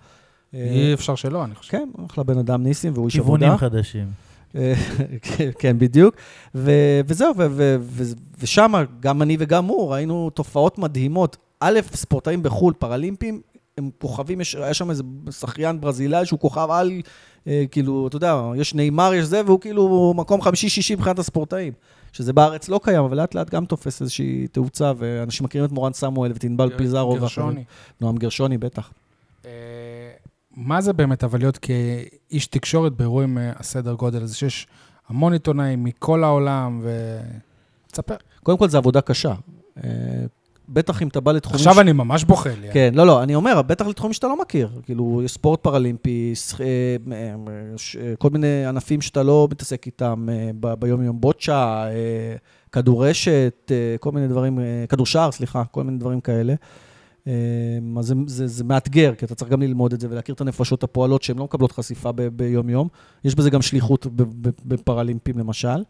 [0.54, 1.70] אי אפשר שלא, אני חושב.
[1.72, 3.38] כן, אחלה בן אדם ניסים, והוא איש עבודה.
[3.40, 4.06] כיוונים חדשים.
[5.22, 6.14] כן, כן, בדיוק.
[6.54, 11.36] ו- וזהו, ו- ו- ו- ושם, גם אני וגם הוא, ראינו תופעות מדהימות.
[11.60, 13.40] א', ספורטאים בחו"ל, פראלימפים,
[13.78, 16.92] הם כוכבים, יש, היה שם איזה שחיין ברזילאי שהוא כוכב על,
[17.46, 21.72] אה, כאילו, אתה יודע, יש נאמר, יש זה, והוא כאילו מקום חמישי-שישי מבחינת הספורטאים.
[22.12, 25.92] שזה בארץ לא קיים, אבל לאט לאט גם תופס איזושהי תאוצה, ואנשים מכירים את מורן
[25.92, 27.14] סמואל ואת ענבל פיזארו.
[27.14, 27.64] גרשוני.
[28.00, 28.92] נועם גרשוני, בטח.
[29.46, 29.50] אה,
[30.56, 34.66] מה זה באמת, אבל להיות כאיש תקשורת באירועים אה, הסדר גודל הזה, שיש
[35.08, 37.18] המון עיתונאים מכל העולם, ו...
[37.92, 38.16] תספר.
[38.42, 39.34] קודם כל, זו עבודה קשה.
[40.68, 41.56] בטח אם אתה בא לתחומים...
[41.68, 42.68] עכשיו אני ממש בוכה לי.
[42.72, 44.68] כן, לא, לא, אני אומר, בטח לתחומים שאתה לא מכיר.
[44.82, 46.66] כאילו, יש ספורט פראלימפי, שח- אה,
[47.12, 47.34] אה,
[47.76, 50.26] ש- אה, כל מיני ענפים שאתה לא מתעסק איתם
[50.60, 51.54] ב- ביום-יום, בוצ'ה,
[51.86, 51.90] אה,
[52.72, 54.58] כדורשת, כל מיני דברים,
[54.88, 56.54] כדורשער, סליחה, כל מיני דברים כאלה.
[57.26, 57.32] אז
[58.06, 61.22] זה, זה, זה מאתגר, כי אתה צריך גם ללמוד את זה ולהכיר את הנפשות הפועלות
[61.22, 62.88] שהן לא מקבלות חשיפה ביום-יום.
[63.24, 65.82] יש בזה גם שליחות ב- ב- בפראלימפים, למשל.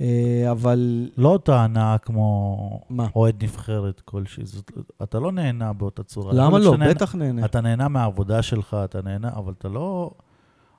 [0.00, 0.06] אה,
[0.50, 2.56] אבל לא אותה הנאה כמו
[2.90, 3.06] מה?
[3.16, 4.44] אוהד נבחרת כלשהי.
[4.46, 4.70] זאת-
[5.02, 6.32] אתה לא נהנה באותה צורה.
[6.34, 6.58] למה לא?
[6.58, 7.44] להיות שאתה נהנה- בטח נהנה.
[7.44, 10.10] אתה נהנה מהעבודה שלך, אתה נהנה, אבל אתה לא...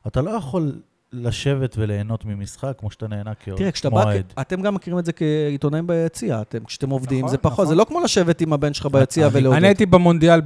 [0.07, 0.80] אתה לא יכול
[1.13, 3.57] לשבת וליהנות ממשחק כמו שאתה נהנה כאוהד.
[3.59, 4.11] תראה, כשאתה בא.
[4.41, 7.65] אתם גם מכירים את זה כעיתונאים ביציע, אתם, כשאתם עובדים, נכון, זה פחות, נכון.
[7.65, 9.57] זה לא כמו לשבת עם הבן שלך ביציע ולעודד.
[9.57, 10.41] אני הייתי במונדיאל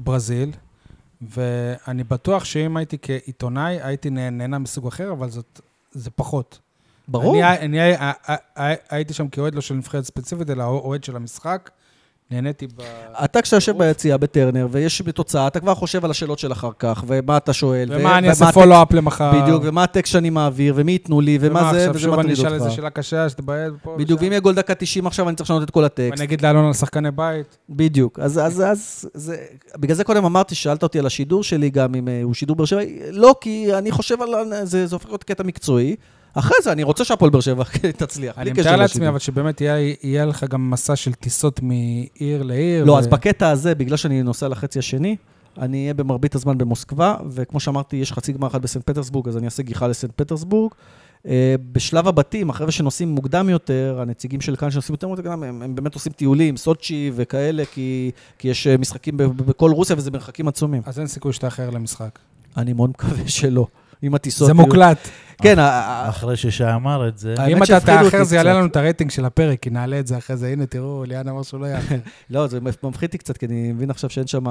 [0.00, 0.50] בברזיל,
[1.22, 5.60] ואני בטוח שאם הייתי כעיתונאי, הייתי נה- נהנה מסוג אחר, אבל זאת,
[5.92, 6.58] זה פחות.
[7.12, 7.36] ברור.
[7.44, 7.80] אני, אני
[8.56, 11.70] הי- הייתי שם כאוהד לא של נבחרת ספציפית, אלא אוהד של המשחק.
[12.30, 12.82] נהניתי ב...
[13.24, 17.04] אתה כשאתה יושב ביציע בטרנר, ויש תוצאה, אתה כבר חושב על השאלות של אחר כך,
[17.06, 17.88] ומה אתה שואל.
[17.92, 19.42] ו- ומה אני אעשה פולו-אפ למחר.
[19.42, 22.38] בדיוק, ומה הטקסט שאני מעביר, ומי ייתנו לי, ומה זה, עכשיו וזה שוב אני מטריד
[22.38, 22.76] אשאל איזה אותך.
[22.76, 24.20] שאלה קשה, שתבעט פה בדיוק.
[24.22, 26.10] ואם יהיה גול דקה 90 עכשיו, אני צריך לשנות את כל הטקסט.
[26.10, 27.58] ואני אגיד לאלון על שחקני בית.
[27.70, 28.18] בדיוק.
[28.18, 29.36] אז, אז, אז, זה,
[29.76, 32.66] בגלל זה קודם אמרתי, שאלת אותי על השידור שלי גם, אם אה, הוא שידור באר
[32.66, 34.30] שבע, לא, כי אני חושב על,
[34.64, 35.96] זה, זה הופך להיות קטע מקצועי.
[36.34, 37.64] אחרי זה, אני רוצה שהפועל באר שבע
[37.96, 39.08] תצליח, אני בלי קשר מתאר לעצמי.
[39.08, 42.84] אבל שבאמת יהיה, יהיה לך גם מסע של טיסות מעיר לעיר.
[42.84, 45.16] לא, ו- אז בקטע הזה, בגלל שאני נוסע לחצי השני,
[45.58, 49.44] אני אהיה במרבית הזמן במוסקבה, וכמו שאמרתי, יש חצי גמר אחד בסנט פטרסבורג, אז אני
[49.44, 50.72] אעשה גיחה לסנט פטרסבורג.
[51.26, 55.74] אה, בשלב הבתים, החבר'ה שנוסעים מוקדם יותר, הנציגים של כאן שנוסעים יותר מוקדם, הם, הם
[55.74, 60.82] באמת עושים טיולים, סוצ'י וכאלה, כי, כי יש אה, משחקים בכל רוסיה וזה מרחקים עצומים.
[60.86, 62.18] אז אין סיכוי שתאחר למשחק.
[62.56, 63.66] אני מאוד מקווה שלא.
[64.02, 64.46] אם הטיסות...
[64.46, 65.08] זה מוקלט.
[65.42, 68.52] כן, ה- ה- אחרי ששי אמר את זה, אם אתה תאחר זה יעלה.
[68.54, 70.48] לנו את הרייטינג של הפרק, כי נעלה את זה אחרי זה.
[70.48, 71.96] הנה, תראו, ליאן אמר שהוא לא יאחר.
[72.30, 74.44] לא, זה מפחיד אותי קצת, כי אני מבין עכשיו שאין שם,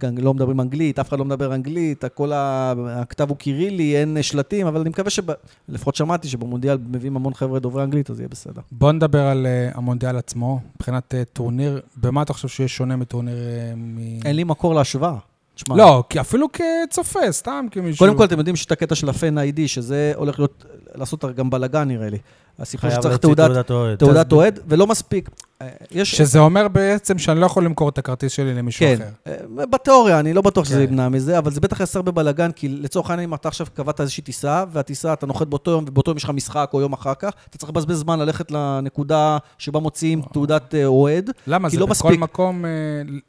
[0.00, 4.16] כאן- לא מדברים אנגלית, אף אחד לא מדבר אנגלית, הכל ה- הכתב הוא קירילי, אין
[4.22, 5.24] שלטים, אבל אני מקווה שב...
[5.68, 8.60] לפחות שמעתי שבמונדיאל מביאים המון חבר'ה דוברי אנגלית, אז יהיה בסדר.
[8.72, 11.80] בוא נדבר על אה, המונדיאל עצמו, מבחינת אה, טורניר.
[11.96, 13.98] במה אתה חושב שיש שונה מטורניר אה, מ...
[14.24, 15.14] אין לי מקור להשוואה.
[15.54, 18.06] תשמע, לא, כי אפילו כצופה, סתם כמישהו...
[18.06, 20.64] קודם כל, אתם יודעים שיש את הקטע של הפן איי-די, שזה הולך להיות,
[20.94, 22.18] לעשות גם בלאגן, נראה לי.
[22.58, 23.98] הסיפור שצריך תעודת, תעודת אוהד.
[23.98, 25.30] תעודת אוהד, ולא מספיק.
[25.62, 26.14] אה, יש...
[26.14, 29.32] שזה אומר בעצם שאני לא יכול למכור את הכרטיס שלי למישהו כן, אחר.
[29.60, 30.92] אה, בתיאוריה, אני לא בטוח שזה כן.
[30.92, 34.00] ימנע מזה, אבל זה בטח יעשה הרבה בלאגן, כי לצורך העניין, אם אתה עכשיו קבעת
[34.00, 37.14] איזושהי טיסה, והטיסה, אתה נוחת באותו יום, ובאותו יום יש לך משחק או יום אחר
[37.14, 41.30] כך, אתה צריך לבזבז זמן ללכת לנקודה שבה מוציאים תעודת אה, אוהד.
[41.46, 41.68] למה?
[41.68, 42.20] זה לא בכל מספיק.
[42.20, 42.64] מקום,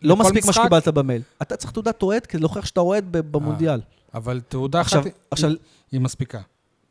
[0.01, 0.61] לא לכל מספיק מה משחק?
[0.63, 1.21] שקיבלת במייל.
[1.41, 3.79] אתה צריך תעודת אוהד כדי להוכיח שאתה אוהד ב- במונדיאל.
[4.13, 5.51] אבל תעודה עכשיו, אחת עכשיו,
[5.91, 6.39] היא מספיקה.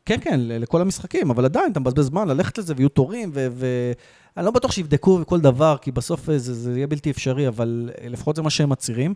[0.05, 4.45] כן, כן, ל- לכל המשחקים, אבל עדיין, אתה מבזבז זמן ללכת לזה ויהיו תורים, ואני
[4.45, 8.09] לא בטוח שיבדקו כל דבר, כי בסוף אה, זה, זה יהיה בלתי אפשרי, אבל אה,
[8.09, 9.13] לפחות זה מה שהם מצהירים.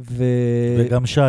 [0.00, 0.24] ו...
[0.78, 1.20] וגם שי,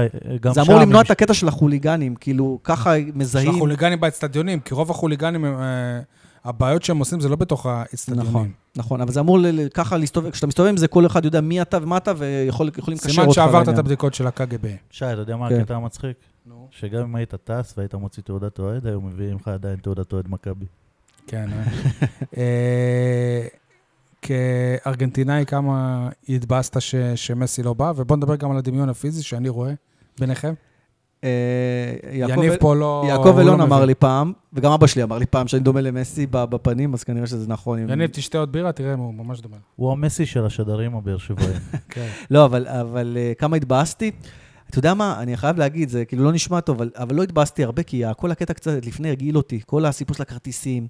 [0.41, 0.61] גם זה.
[0.61, 3.49] אמור למנוע הם- את הקטע של החוליגנים, כאילו, ככה של מזהים.
[3.55, 5.99] החוליגנים באצטדיונים, כי רוב החוליגנים, הם, אה,
[6.45, 8.29] הבעיות שהם עושים זה לא בתוך האצטדיונים.
[8.29, 11.41] נכון, נכון, אבל זה אמור ל- ככה להסתובב, כשאתה מסתובב עם זה, כל אחד יודע
[11.41, 13.79] מי אתה ומה אתה, ויכולים לקשר אותך סימן שעברת את לעניין.
[13.79, 14.67] הבדיקות של הקג"ב.
[14.91, 15.59] שי, אתה יודע מה כן.
[15.59, 16.17] הקטע המצחיק?
[16.71, 20.65] שגם אם היית טס והיית מוציא תעודת אוהד, היו מביאים לך עדיין תעודת אוהד מכבי.
[21.27, 21.49] כן.
[21.53, 21.63] אה.
[22.37, 23.47] אה,
[24.21, 29.73] כארגנטינאי, כמה התבאסת ש- שמסי לא בא, ובוא נדבר גם על הדמיון הפיזי שאני רואה
[30.19, 30.53] ביניכם.
[31.23, 31.29] אה,
[32.11, 33.03] יניב פה לא...
[33.07, 33.85] יעקב לא אלון אמר.
[33.85, 37.27] לי פעם, וגם אבא שלי אמר לי פעם, שאני דומה למסי ב- בפנים, אז כנראה
[37.27, 37.79] שזה נכון.
[37.79, 39.57] יניב, תשתה עוד בירה, תראה, הוא ממש דומה.
[39.75, 41.49] הוא המסי של השדרים הבאר שבעים.
[41.89, 42.07] כן.
[42.31, 44.11] לא, אבל, אבל כמה התבאסתי?
[44.71, 47.63] אתה יודע מה, אני חייב להגיד, זה כאילו לא נשמע טוב, אבל, אבל לא התבאסתי
[47.63, 50.87] הרבה, כי כל הקטע קצת לפני הרגיל אותי, כל הסיפור של הכרטיסים.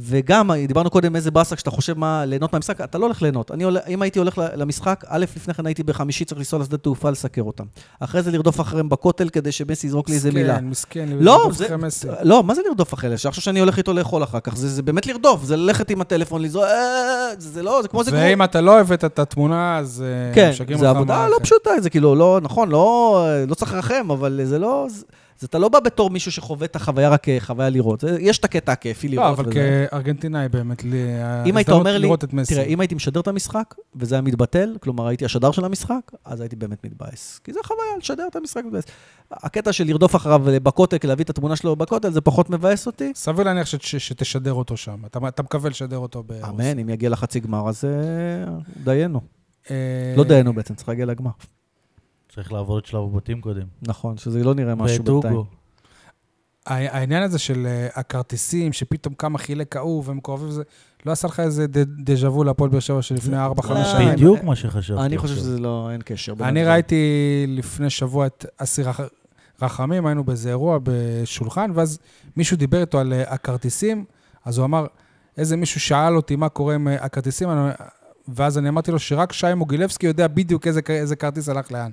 [0.00, 3.50] וגם, דיברנו קודם איזה באסה כשאתה חושב מה ליהנות מהמשחק, אתה לא הולך ליהנות.
[3.50, 7.42] אני אם הייתי הולך למשחק, א', לפני כן הייתי בחמישי צריך לנסוע לשדה תעופה לסקר
[7.42, 7.64] אותם.
[8.00, 10.60] אחרי זה לרדוף אחריהם בכותל כדי שמסי יזרוק לי איזה מילה.
[10.60, 12.08] מסכן, מסכן, לא, לרדוף אחרי מסי.
[12.22, 13.18] לא, מה זה לרדוף אחרי אלה?
[13.18, 16.42] שעכשיו שאני הולך איתו לאכול אחר כך, זה, זה באמת לרדוף, זה ללכת עם הטלפון,
[16.42, 18.10] לזרוק, אה, זה, זה לא, זה כמו זה.
[18.14, 21.28] ואם אתה לא הבאת את התמונה, אז אה, כן, זה עבודה.
[21.28, 24.86] לא פשוטה, זה כאילו, לא, נכון, לא, לא צריך לרחם, אבל זה לא,
[25.40, 28.04] זה אתה לא בא בתור מישהו שחווה את החוויה רק כחוויה לראות.
[28.20, 29.26] יש את הקטע הכיפי לראות.
[29.26, 29.86] לא, אבל וזה.
[29.90, 31.04] כארגנטינאי באמת, לי,
[31.46, 32.08] אם היית אומר לי.
[32.48, 36.40] תראה, אם הייתי משדר את המשחק, וזה היה מתבטל, כלומר הייתי השדר של המשחק, אז
[36.40, 37.40] הייתי באמת מתבאס.
[37.44, 38.84] כי זה חוויה, לשדר את המשחק מתבאס.
[39.30, 43.12] הקטע של לרדוף אחריו בכותל, להביא את התמונה שלו בכותל, זה פחות מבאס אותי.
[43.14, 45.04] סביר להניח ש- ש- שתשדר אותו שם.
[45.06, 46.48] אתה, אתה מקווה לשדר אותו ברוסיה.
[46.48, 47.90] אמן, אם יגיע לחצי גמר, אז אה,
[48.84, 49.20] דיינו.
[49.70, 49.76] אה,
[50.16, 51.30] לא דיינו בעצם, צריך להגיע לגמר.
[52.34, 53.62] צריך לעבור את שלב הבתים קודם.
[53.82, 55.34] נכון, שזה לא נראה משהו ואת בינתיים.
[55.34, 55.46] אוגו.
[56.66, 60.62] הע- העניין הזה של אה, הכרטיסים, שפתאום כמה חילק ההוא והם קרובים, זה
[61.06, 61.66] לא עשה לך איזה
[62.04, 64.08] דז'ה וו להפועל באר שבע שלפני 4-5 לא, שנים?
[64.12, 65.00] בדיוק מה שחשבתי.
[65.02, 65.34] אני חושב.
[65.34, 66.34] שזה לא, אין קשר.
[66.40, 66.64] אני.
[66.64, 66.96] ראיתי
[67.48, 69.00] לפני שבוע את אסי רח-
[69.62, 71.98] רחמים, היינו באיזה אירוע בשולחן, ואז
[72.36, 74.04] מישהו דיבר איתו על אה, הכרטיסים,
[74.44, 74.86] אז הוא אמר,
[75.36, 77.48] איזה מישהו שאל אותי מה קורה עם אה, הכרטיסים,
[78.28, 81.90] ואז אני אמרתי לו שרק שי מוגילבסקי יודע בדיוק איזה, איזה כרטיס הלך לאן.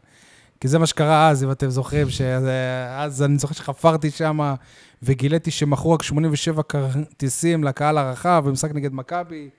[0.60, 4.55] כי זה מה שקרה אז, אם אתם זוכרים, שאז אני זוכר שחפרתי שם
[5.03, 9.49] וגיליתי שמכרו רק 87 כרטיסים לקהל הרחב במשחק נגד מכבי.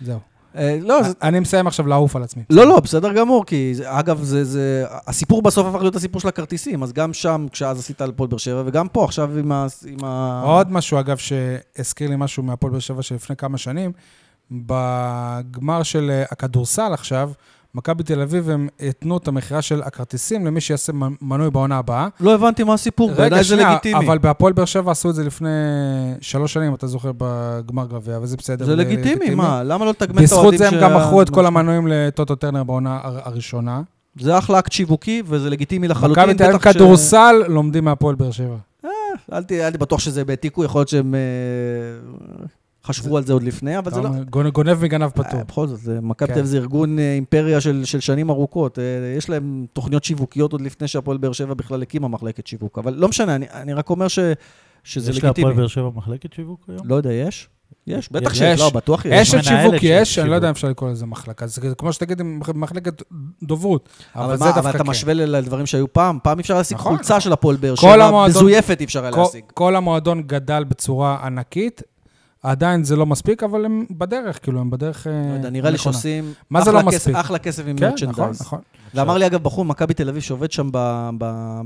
[0.00, 0.18] זהו.
[0.56, 2.42] אה, לא, אני מסיים עכשיו לעוף על עצמי.
[2.50, 6.82] לא, לא, בסדר גמור, כי אגב, זה, זה, הסיפור בסוף הפך להיות הסיפור של הכרטיסים,
[6.82, 9.66] אז גם שם, כשאז עשית על פועל באר שבע, וגם פה, עכשיו עם ה...
[9.86, 10.42] עם ה...
[10.44, 13.92] עוד משהו, אגב, שהזכיר לי משהו מהפועל באר שבע של לפני כמה שנים,
[14.50, 17.30] בגמר של אה, הכדורסל עכשיו,
[17.74, 22.08] מכבי תל אביב, הם התנו את המכירה של הכרטיסים למי שיעשה מנוי בעונה הבאה.
[22.20, 24.06] לא הבנתי מה הסיפור, בעיניי זה לגיטימי.
[24.06, 25.48] אבל בהפועל באר שבע עשו את זה לפני
[26.20, 28.64] שלוש שנים, אתה זוכר, בגמר גביע, וזה בסדר.
[28.64, 29.62] זה לגיטימי, מה?
[29.62, 32.64] למה לא לתגמל את בזכות האוהדים זה הם גם מכרו את כל המנויים לטוטו טרנר
[32.64, 33.82] בעונה הר- הראשונה.
[34.20, 36.22] זה אחלה אקט שיווקי, וזה לגיטימי לחלוטין.
[36.24, 38.56] מכבי תל אביב כדורסל לומדים מהפועל באר שבע.
[38.84, 38.90] אל
[39.42, 41.14] תהיה, אל תהיה בטוח שזה בהעתיקו, יכול להיות שהם
[42.86, 44.08] חשבו על זה עוד לפני, אבל זה לא...
[44.30, 45.38] גונ- גונב מגנב פטור.
[45.40, 46.34] אה, בכל זאת, זה- מכבי כן.
[46.34, 48.78] תל אביב זה ארגון אה, אימפריה של, של שנים ארוכות.
[48.78, 48.84] אה,
[49.16, 52.78] יש להם תוכניות שיווקיות עוד לפני שהפועל באר שבע בכלל הקימה מחלקת שיווק.
[52.78, 54.18] אבל לא משנה, אני, אני רק אומר ש,
[54.84, 55.44] שזה יש לגיטימי.
[55.44, 56.80] להפועל באר שבע מחלקת שיווק היום?
[56.88, 57.48] לא יודע, יש?
[57.86, 58.38] יש, בטח יש.
[58.38, 59.34] שיש, לא, בטוח יש.
[59.34, 60.34] אשת שיווק יש, אני לא.
[60.34, 61.46] יודע אם אפשר לקרוא לזה מחלקה.
[61.46, 62.22] זה כמו שתגיד
[62.54, 63.02] מחלקת
[63.42, 63.88] דוברות.
[64.16, 64.90] אבל, אבל זה מה, אבל דווקא אתה כן.
[64.90, 66.18] משווה לדברים שהיו פעם?
[66.22, 67.20] פעם אפשר להשיג נכון, חולצה נכון.
[67.20, 69.44] של הפועל באר כל שבע, מזויפת אי אפשר היה להשיג.
[69.54, 71.82] כל המועדון גדל בצורה ענקית,
[72.44, 75.50] עדיין זה לא מספיק, אבל הם בדרך, כאילו, הם בדרך לא יודע, נכונה.
[75.50, 77.16] נראה לי שעושים מה זה לא מספיק?
[77.16, 78.30] אחלה כסף עם כן, נכון.
[78.40, 78.58] נכון.
[78.94, 80.68] ואמר לי, אגב, בחור ממכבי תל אביב שעובד שם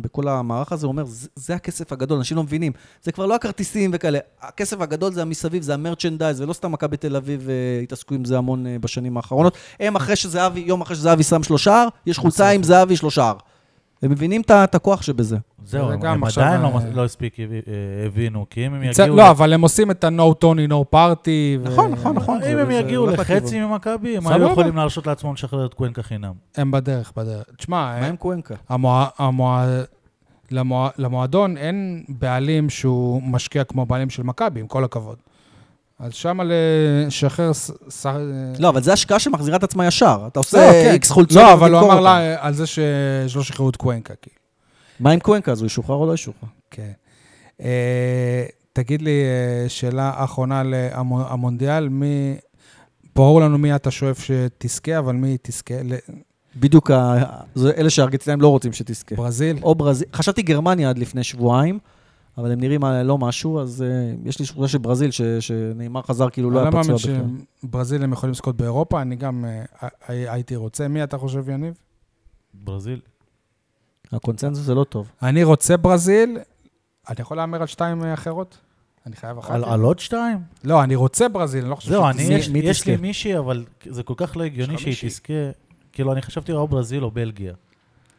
[0.00, 2.72] בכל המערך הזה, הוא אומר, "זה- זה הכסף הגדול, אנשים לא מבינים.
[3.02, 4.18] זה כבר לא הכרטיסים וכאלה.
[4.42, 8.38] הכסף הגדול זה המסביב, זה המרצ'נדייז, ולא סתם מכבי תל אביב אה, התעסקו עם זה
[8.38, 9.56] המון אה, בשנים האחרונות.
[9.80, 13.32] הם, אחרי שזהבי, יום אחרי שזהבי שם שלושה, יש חולצה עם זהבי שלושה.
[14.02, 15.36] הם מבינים את הכוח שבזה.
[15.64, 17.44] זהו, זה הם גם הם עכשיו, עדיין לא אה, לא הספיק, אה,
[18.06, 19.16] הבינו, כי אם הם יגיעו...
[19.16, 21.28] לא, אבל הם עושים את ה-No Tony, No Party.
[21.60, 22.42] ו- נכון, נכון, נכון.
[22.42, 23.60] אם הם יגיעו הולך לחצי.
[23.60, 24.26] ממכבי, הם.
[24.26, 26.32] היו יכולים להרשות לעצמם לשחרר את קוונקה חינם.
[26.56, 27.44] הם בדרך, בדרך.
[27.56, 28.54] תשמע, מה עם קוונקה?
[28.68, 29.06] המוע...
[29.18, 29.66] המוע...
[30.50, 30.90] למוע...
[30.98, 35.16] למועדון אין בעלים שהוא משקיע כמו בעלים של מכבי, עם כל הכבוד.
[35.98, 37.52] אז שמה לשחרר...
[37.52, 38.06] ס...
[38.58, 40.24] לא, אבל זה השקעה שמחזירה את עצמה ישר.
[40.26, 40.90] אתה לא, עושה כן.
[40.92, 42.00] איקס חולצות לא, אבל הוא אמר.
[42.00, 42.66] לה על זה.
[42.66, 44.36] שלא שחררו את קוונקה, כאילו.
[45.00, 45.52] מה עם קוונקה?
[45.52, 46.48] אז הוא ישוחרר או לא ישוחרר?
[46.70, 46.90] כן.
[47.62, 49.22] אה, תגיד לי,
[49.64, 52.36] אה, שאלה אחרונה למונדיאל, מי...
[53.16, 55.74] ברור לנו מי אתה שואף שתזכה, אבל מי תזכה?
[55.84, 55.94] ל-
[56.56, 56.90] בדיוק,
[57.76, 59.14] אלה שהארגנטינאים לא רוצים שתזכה.
[59.14, 59.58] ברזיל?
[59.62, 61.78] או ברזיל, חשבתי גרמניה עד לפני שבועיים,
[62.38, 63.84] אבל הם נראים על לא משהו, אז
[64.24, 67.12] uh, יש לי תחושה של ברזיל, ש- שנאמר חזר כאילו לא אני היה לא פצוע
[67.16, 67.44] מאמין בכלל.
[67.64, 69.64] שברזיל הם יכולים לזכות באירופה, אני גם אה,
[70.08, 70.88] הי- הייתי רוצה.
[70.88, 71.74] מי אתה חושב, יניב?
[72.54, 73.00] ברזיל.
[74.12, 75.10] הקונצנזוס זה לא טוב.
[75.22, 76.38] אני רוצה ברזיל,
[77.08, 78.58] אני יכול להמר על שתיים אה, אחרות?
[79.06, 79.50] אני חייב אחת?
[79.50, 80.38] על על עוד שתיים?
[80.64, 82.22] לא, אני רוצה ברזיל, אני לא חושב זהו, אני.
[82.22, 82.96] יש מי יש לי?
[82.96, 85.08] מישהי, אבל זה כל כך לא הגיוני שהיא מישהי?
[85.08, 85.32] תזכה.
[85.92, 87.54] כאילו, אני חשבתי או ברזיל או בלגיה.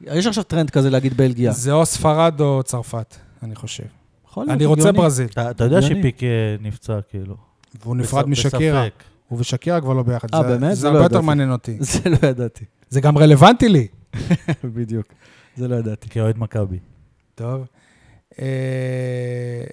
[0.02, 1.52] יש עכשיו טרנד כזה להגיד בלגיה.
[1.52, 3.84] זה או ספרד או צרפת, אני חושב.
[4.30, 4.92] יכול להיות אני רוצה.
[4.92, 5.28] ברזיל.
[5.52, 5.82] אתה יודע.
[5.82, 6.28] שפיק אה,
[6.62, 7.36] נפצע, כאילו.
[7.84, 8.26] והוא נפרד.
[8.30, 8.88] משקירה.
[9.28, 10.28] הוא ושקירה כבר לא ביחד.
[10.36, 10.76] אה, זה- באמת?
[10.76, 11.22] זה לא הרבה יותר.
[11.22, 11.78] מעניין אותי.
[11.92, 12.66] זה לא ידעתי.
[12.90, 13.88] זה גם רלוונטי לי.
[14.76, 15.06] בדיוק.
[15.58, 16.10] זה לא ידעתי.
[16.10, 16.80] כאוהד מכבי.
[17.36, 17.66] טוב.
[18.42, 19.64] אה,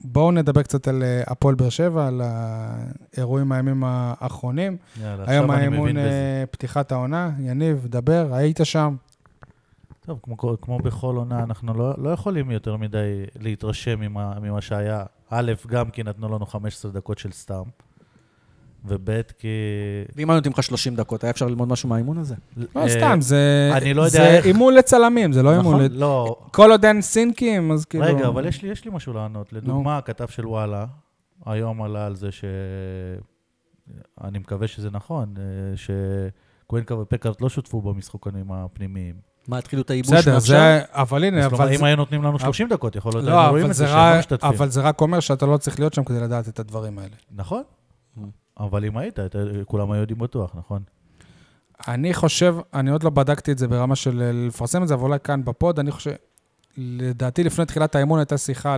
[0.00, 4.76] בואו נדבר קצת על אה, הפועל באר שבע, על האירועים הימים האחרונים.
[5.02, 6.10] יאללה, היום עכשיו אני האימון מבין בזה.
[6.40, 7.30] אה, פתיחת העונה.
[7.38, 8.94] יניב, דבר, היית שם.
[10.06, 13.00] טוב, כמו, כמו בכל עונה, אנחנו לא, לא יכולים יותר מדי
[13.40, 17.62] להתרשם ממה, ממה שהיה א', גם כי נתנו לנו 15 דקות של סתם,
[18.84, 19.48] וב', כי...
[20.16, 22.34] ואם היו נותנים לך 30 דקות, היה אפשר ללמוד משהו מהאימון הזה?
[22.56, 25.74] לא, אה, סתם, זה אני לא יודע זה איך- אימון לצלמים, זה לא אימון...
[25.74, 25.80] נכון?
[25.84, 28.04] ל- לא, כל עוד אין סינקים, אז כאילו...
[28.04, 29.52] רגע, אבל יש לי, יש לי משהו לענות.
[29.52, 30.86] לדוגמה, הכתב של וואלה,
[31.46, 32.44] היום עלה על זה ש...
[34.24, 39.33] אני מקווה שזה נכון, אה, שקוונקה ופקארט לא שותפו במשחקונים הפנימיים.
[39.48, 40.56] מה, התחילו את הייבוש בסדר, מעכשיו?
[40.56, 40.80] זה...
[40.92, 41.56] אבל הנה, אז אבל...
[41.56, 43.90] כלומר, אם היו נותנים לנו 30 דקות, יכול להיות, לא, רואים אבל את זה לא
[43.94, 44.48] רק- משתתפים.
[44.48, 47.14] אבל זה רק אומר שאתה לא צריך להיות שם כדי לדעת את הדברים האלה.
[47.34, 47.62] נכון,
[48.16, 48.20] Mm.
[48.60, 49.34] אבל אם היית, היית-
[49.64, 50.82] כולם היו יודעים בטוח, נכון?
[51.88, 55.02] אני חושב, אני עוד לא בדקתי את זה ברמה של אה, לפרסם את זה, אבל
[55.02, 56.10] אולי כאן בפוד, אני חושב,
[56.76, 58.76] לדעתי לפני תחילת האימון הייתה שיחה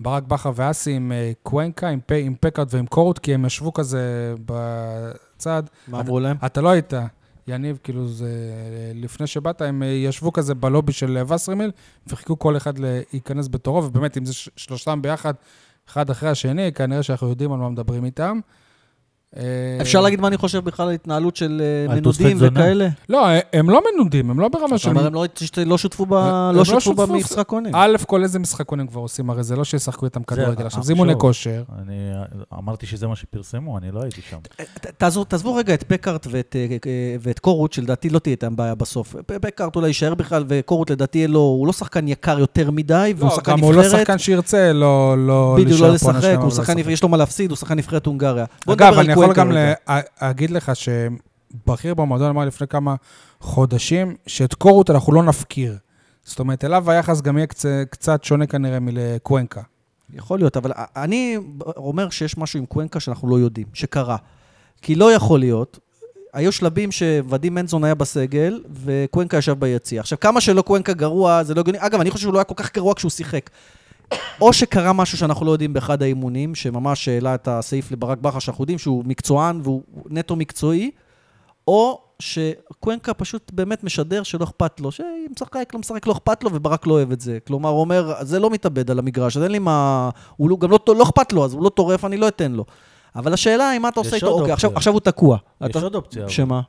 [0.00, 3.72] לברק בכר ואסי עם אה, קוונקה, עם, פ, עם פקארט ועם קורות, כי הם ישבו
[3.72, 5.62] כזה בצד.
[5.88, 6.36] מה אמרו להם?
[6.46, 6.92] אתה לא היית,
[7.48, 8.28] יניב, כאילו זה...
[8.94, 11.70] לפני שבאת, הם אה, ישבו כזה בלובי של אה, וסרמיל,
[12.06, 15.34] וחיכו כל אחד להיכנס בתורו, ובאמת, אם זה שלושתם ביחד,
[15.88, 18.40] אחד אחרי השני, כנראה שאנחנו יודעים על מה מדברים איתם.
[19.36, 19.42] אה,
[19.80, 22.36] אפשר להגיד מה אני חושב בכלל על התנהלות של אה, מנודים?
[22.40, 22.88] וכאלה?
[23.08, 24.88] לא, הם לא מנודים, הם לא ברמה של...
[24.88, 25.24] אומר, הם לא-
[25.66, 27.06] לא שותפו לא לא שותפו שותפו.
[27.06, 27.72] במשחקונים.
[27.74, 30.66] א', כל איזה משחקון הם כבר עושים, הרי זה לא שישחקו איתם כדורגל.
[30.66, 31.62] עכשיו, זה אימוני כושר.
[31.82, 31.94] אני
[32.58, 34.38] אמרתי שזה מה שפרסמו, אני לא הייתי שם.
[35.28, 36.76] תעזבו, רגע את פקארט ואת, אה,
[37.26, 39.14] אה, קורות, שלדעתי לא תהיה איתם בעיה בסוף.
[39.26, 43.52] פקארט אולי יישאר בכלל, וקורות לדעתי הוא לא שחקן יקר יותר מדי, והוא לא, שחקן
[43.52, 44.00] גם הוא לא נבחרת.
[44.00, 46.90] שחקן שירצה לא לא בדיוק, לא להישאר פה לשחק, שלמה שחקן, ולשחק.
[46.92, 48.44] יש לו מה להפסיד, הוא שחקן נבחרת הונגריה.
[48.68, 49.52] אגב, אני יכול קוונקה גם
[50.22, 52.94] להגיד לך שבכיר במועדון אמר לפני כמה
[53.40, 55.76] חודשים, שאת קורות אנחנו לא נפקיר.
[56.24, 59.60] זאת אומרת, אליו היחס גם יהיה קצ- קצת שונה כנראה מלקוונקה.
[60.14, 61.36] יכול להיות, אבל אני
[61.76, 64.16] אומר שיש משהו עם קוונקה שאנחנו לא יודעים, שקרה.
[64.82, 65.78] כי לא יכול להיות,
[66.32, 70.00] היו שלבים שוודים מנזון היה בסגל, וקוונקה ישב ביציע.
[70.00, 71.78] עכשיו, כמה שלא קוונקה גרוע, זה לא הגיוני.
[71.80, 73.50] אגב, אני חושב שהוא לא היה כל כך גרוע כשהוא שיחק.
[74.40, 78.62] או שקרה משהו שאנחנו לא יודעים באחד האימונים, שממש העלה את הסעיף לברק בכר, שאנחנו
[78.62, 80.90] יודעים שהוא מקצוען והוא נטו מקצועי,
[81.68, 86.50] או שקוונקה פשוט באמת משדר שלא אכפת לו, שאם משחק, לא משחק, לא אכפת לו,
[86.52, 87.38] וברק לא אוהב את זה.
[87.46, 90.10] כלומר, הוא אומר, זה לא מתאבד על המגרש, אז אין לי מה...
[90.36, 92.64] הוא לא, גם לא, לא אכפת לו, אז הוא לא טורף, אני לא אתן לו.
[93.16, 94.26] אבל השאלה היא, מה אתה עושה איתו?
[94.28, 94.70] אוקיי, עכשיו.
[94.76, 95.36] עכשיו הוא תקוע.
[95.60, 96.28] יש אתה- עוד אופציה.
[96.28, 96.60] שמה?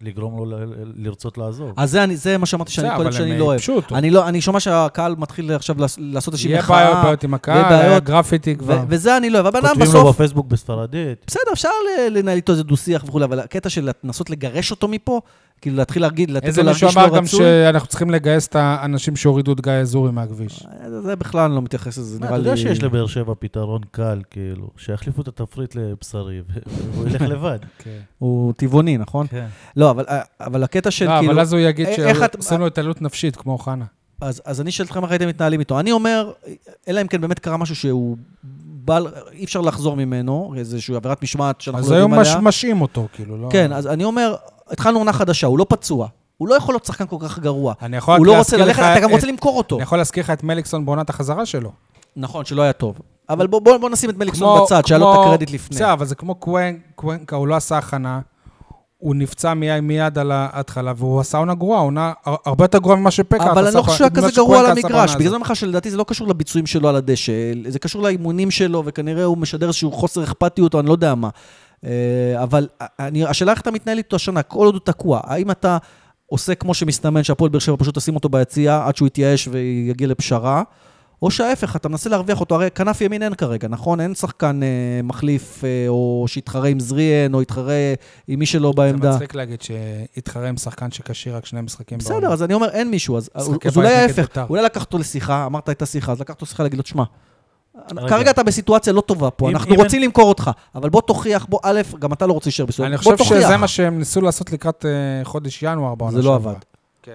[0.00, 1.72] לגרום לו ל- ל- לרצות לעזוב.
[1.76, 3.52] אז זה, אני, זה מה שאמרתי שאני, קודם שאני לא אוהב.
[3.52, 3.96] ייבשו אותו.
[3.96, 6.84] אני, לא, אני שומע שהקהל מתחיל עכשיו לעש- לעשות איזושהי יהיה מחאה.
[6.84, 7.74] בעיות, בעיות עם הקהל.
[7.74, 8.74] היה גרפיטי כבר.
[8.74, 9.46] ו- וזה אני לא אוהב.
[9.46, 10.12] הבן אדם כותבים לו.
[10.12, 11.24] בפייסבוק בספרדית.
[11.26, 11.68] בסדר, אפשר
[12.08, 15.20] ל- לנהל איתו איזה דו-שיח וכולי, אבל הקטע של לנסות לגרש אותו מפה,
[15.60, 18.46] כאילו להתחיל להגיד, לתת איזה לו מישהו להרגיש אמר לא גם רצוי, שאנחנו צריכים לגייס
[18.46, 20.66] את האנשים שהורידו את גיא אזורי מהכביש.
[20.66, 22.48] אה, זה בכלל אני לא מתייחס לזה, נראה אתה לי...
[22.48, 26.42] יודע שיש לבאר שבע פתרון קל, כאילו, שיחליפו את התפריט לבשרי,
[26.94, 27.58] והוא ילך לבד.
[28.18, 29.26] הוא טבעוני, נכון?
[29.26, 29.46] כן.
[29.76, 30.04] לא, אבל,
[30.40, 31.32] אבל הקטע של לא, כאילו...
[31.32, 33.84] אבל אז הוא יגיד אה, שעשינו התעללות נפשית, כמו חנה.
[34.20, 35.80] אז, אז אני שואל אתכם איך הייתם מתנהלים איתו.
[35.80, 36.32] אני אומר,
[36.88, 38.16] אלא אם כן באמת קרה משהו שהוא
[38.84, 42.40] בל, אי אפשר לחזור ממנו, איזושהי עבירת משמעת שאנחנו אז לא יודעים עליה.
[42.40, 43.48] משעים אותו, כאילו, לא...
[43.50, 44.34] כן, אז אני אומר,
[44.70, 46.06] התחלנו עונה חדשה, הוא לא פצוע.
[46.36, 47.74] הוא לא יכול להיות שחקן כל כך גרוע.
[47.82, 49.76] אני יכול הוא לא רוצה ללכת, אתה גם רוצה למכור אותו.
[49.76, 51.70] אני יכול להזכיר לך את מליקסון בעונת החזרה שלו.
[52.16, 52.98] נכון, שלא היה טוב.
[53.28, 55.76] אבל בוא, בוא, בוא נשים את מליקסון בצד, שהיה לו את הקרדיט לפני.
[55.76, 58.20] בסדר, אבל זה כמו קוונק- קוונקה, הוא לא עשה הכנה.
[58.98, 62.96] הוא נפצע מיד, מיד על ההתחלה, והוא עשה עונה גרועה, עונה הר- הרבה יותר גרועה
[62.96, 65.10] ממה שפקארט אבל אני לא חושב ב- שהוא היה ממה כזה גרוע על המגרש.
[65.14, 65.22] בגלל.
[65.28, 67.32] זה אני אומר שלדעתי זה לא קשור לביצועים שלו על הדשא,
[67.68, 71.28] זה קשור לאימונים שלו, וכנראה הוא משדר איזשהו חוסר אכפתיות, או אני לא יודע מה.
[71.86, 72.68] אה, אבל
[72.98, 75.20] אני, השאלה איך אתה מתנהל איתו השנה, כל עוד הוא תקוע.
[75.24, 75.78] האם אתה
[76.26, 80.62] עושה כמו שמסתמן שהפועל באר שבע פשוט תשים אותו ביציע עד שהוא יתייאש ויגיע לפשרה,
[81.22, 84.00] או שההפך, אתה מנסה להרוויח אותו, הרי כנף ימין אין כרגע, נכון?
[84.00, 84.68] אין שחקן אה,
[85.02, 87.74] מחליף, אה, או שיתחרה עם זריאן, או יתחרה
[88.28, 89.10] עם מי שלא זה בעמדה.
[89.10, 93.16] מצחיק להגיד שהתחרה עם שחקן שכשיר רק שני משחקים בסדר, אז אני אומר, אין מישהו,
[93.16, 94.46] אז, אז אולי ההפך, בית"ר.
[94.50, 97.04] אולי לקחת אותו לשיחה, אמרת הייתה שיחה, אז לקחת אותו לשיחה להגיד לו, תשמע.
[98.08, 101.80] כרגע אתה בסיטואציה לא טובה פה, אנחנו רוצים למכור אותך, אבל בוא תוכיח, בוא, א',
[101.98, 103.42] גם אתה לא רוצה להישאר בסוף, אני בוא חושב תוכיח.
[103.44, 104.90] שזה מה שהם ניסו לעשות לקראת אה,
[105.24, 106.34] חודש ינואר בעונה זה לא.
[106.34, 106.54] עבד.
[107.02, 107.14] כן.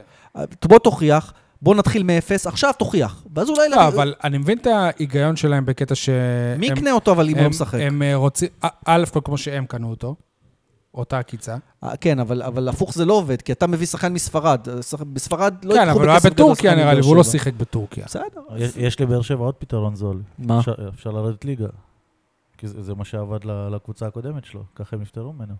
[0.66, 3.24] בוא תוכיח, בוא נתחיל מאפס, עכשיו תוכיח.
[3.36, 3.70] ואז אולי...
[3.70, 6.10] לא, אבל אני מבין את ההיגיון שלהם בקטע ש...
[6.60, 7.80] מי יקנה אותו אבל אם הוא לא הם- משחק?
[7.82, 10.16] הם אה, רוצים, א- כמו שהם קנו אותו,
[10.96, 11.56] אותה עקיצה.
[11.84, 14.68] אה, כן, אבל אבל הפוך זה לא עובד, כי אתה מביא שחקן מספרד.
[14.82, 17.24] שח- בספרד לא כן, אבל הוא היה בטורקיה נראה לי, והוא לא.
[17.24, 18.06] שיחק בטורקיה.
[18.06, 18.24] בסדר.
[18.58, 20.22] יש- יש לבאר שבע עוד פתרון זול.
[20.40, 20.60] מה?
[20.60, 21.68] אפשר- אפשר לרדת ליגה.
[22.58, 25.54] כי זה זה מה שעבד ל- לקבוצה הקודמת שלו, ככה הם נפטרו ממנו.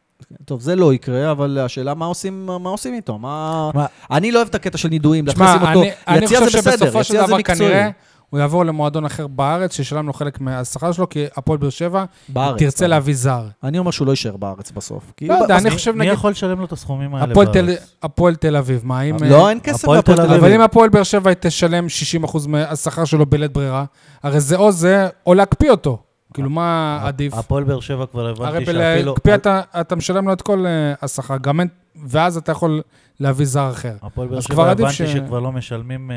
[0.46, 3.72] טוב, זה לא יקרה, אבל השאלה מה עושים, מה עושים איתו, מה...
[3.74, 3.86] מה?
[4.12, 5.84] אני לא אוהב את הקטע של נידויים, לשים אותו,
[6.24, 7.92] יציע זה בסדר, יציע זה מקצועי.
[8.32, 12.60] הוא יעבור למועדון אחר בארץ, שישלם לו חלק מהשכר שלו, כי הפועל באר שבע בארץ.
[12.60, 12.90] תרצה בארץ.
[12.90, 13.44] להביא זר.
[13.64, 15.14] אני אומר שהוא לא יישאר בארץ בסוף.
[15.22, 17.96] לא יודע, אני חושב, מי נגיד, יכול לשלם לו את הסכומים האלה הפועל תל- בארץ?
[18.04, 19.16] הפועל תל אביב, מה אם...
[19.24, 20.44] לא, אה, אין כסף הפועל בהפועל תל תל אביב.
[20.44, 21.88] אבל אם הפועל באר שבע תשלם
[22.24, 23.86] 60% מהשכר שלו בלית ברירה,
[24.24, 25.98] הרי זה או זה, או להקפיא אותו.
[26.34, 27.34] כאילו, מה עדיף?
[27.34, 28.82] הפועל באר שבע כבר הרי הבנתי שאפילו...
[29.04, 31.68] בלהקפיא אתה, אתה משלם לו את כל אה, השכר, גם אין,
[32.08, 32.82] ואז אתה יכול
[33.22, 33.94] להביא זר אחר.
[34.02, 36.16] הפועל באר שבע הבנתי ש- שכבר לא משלמים, אה,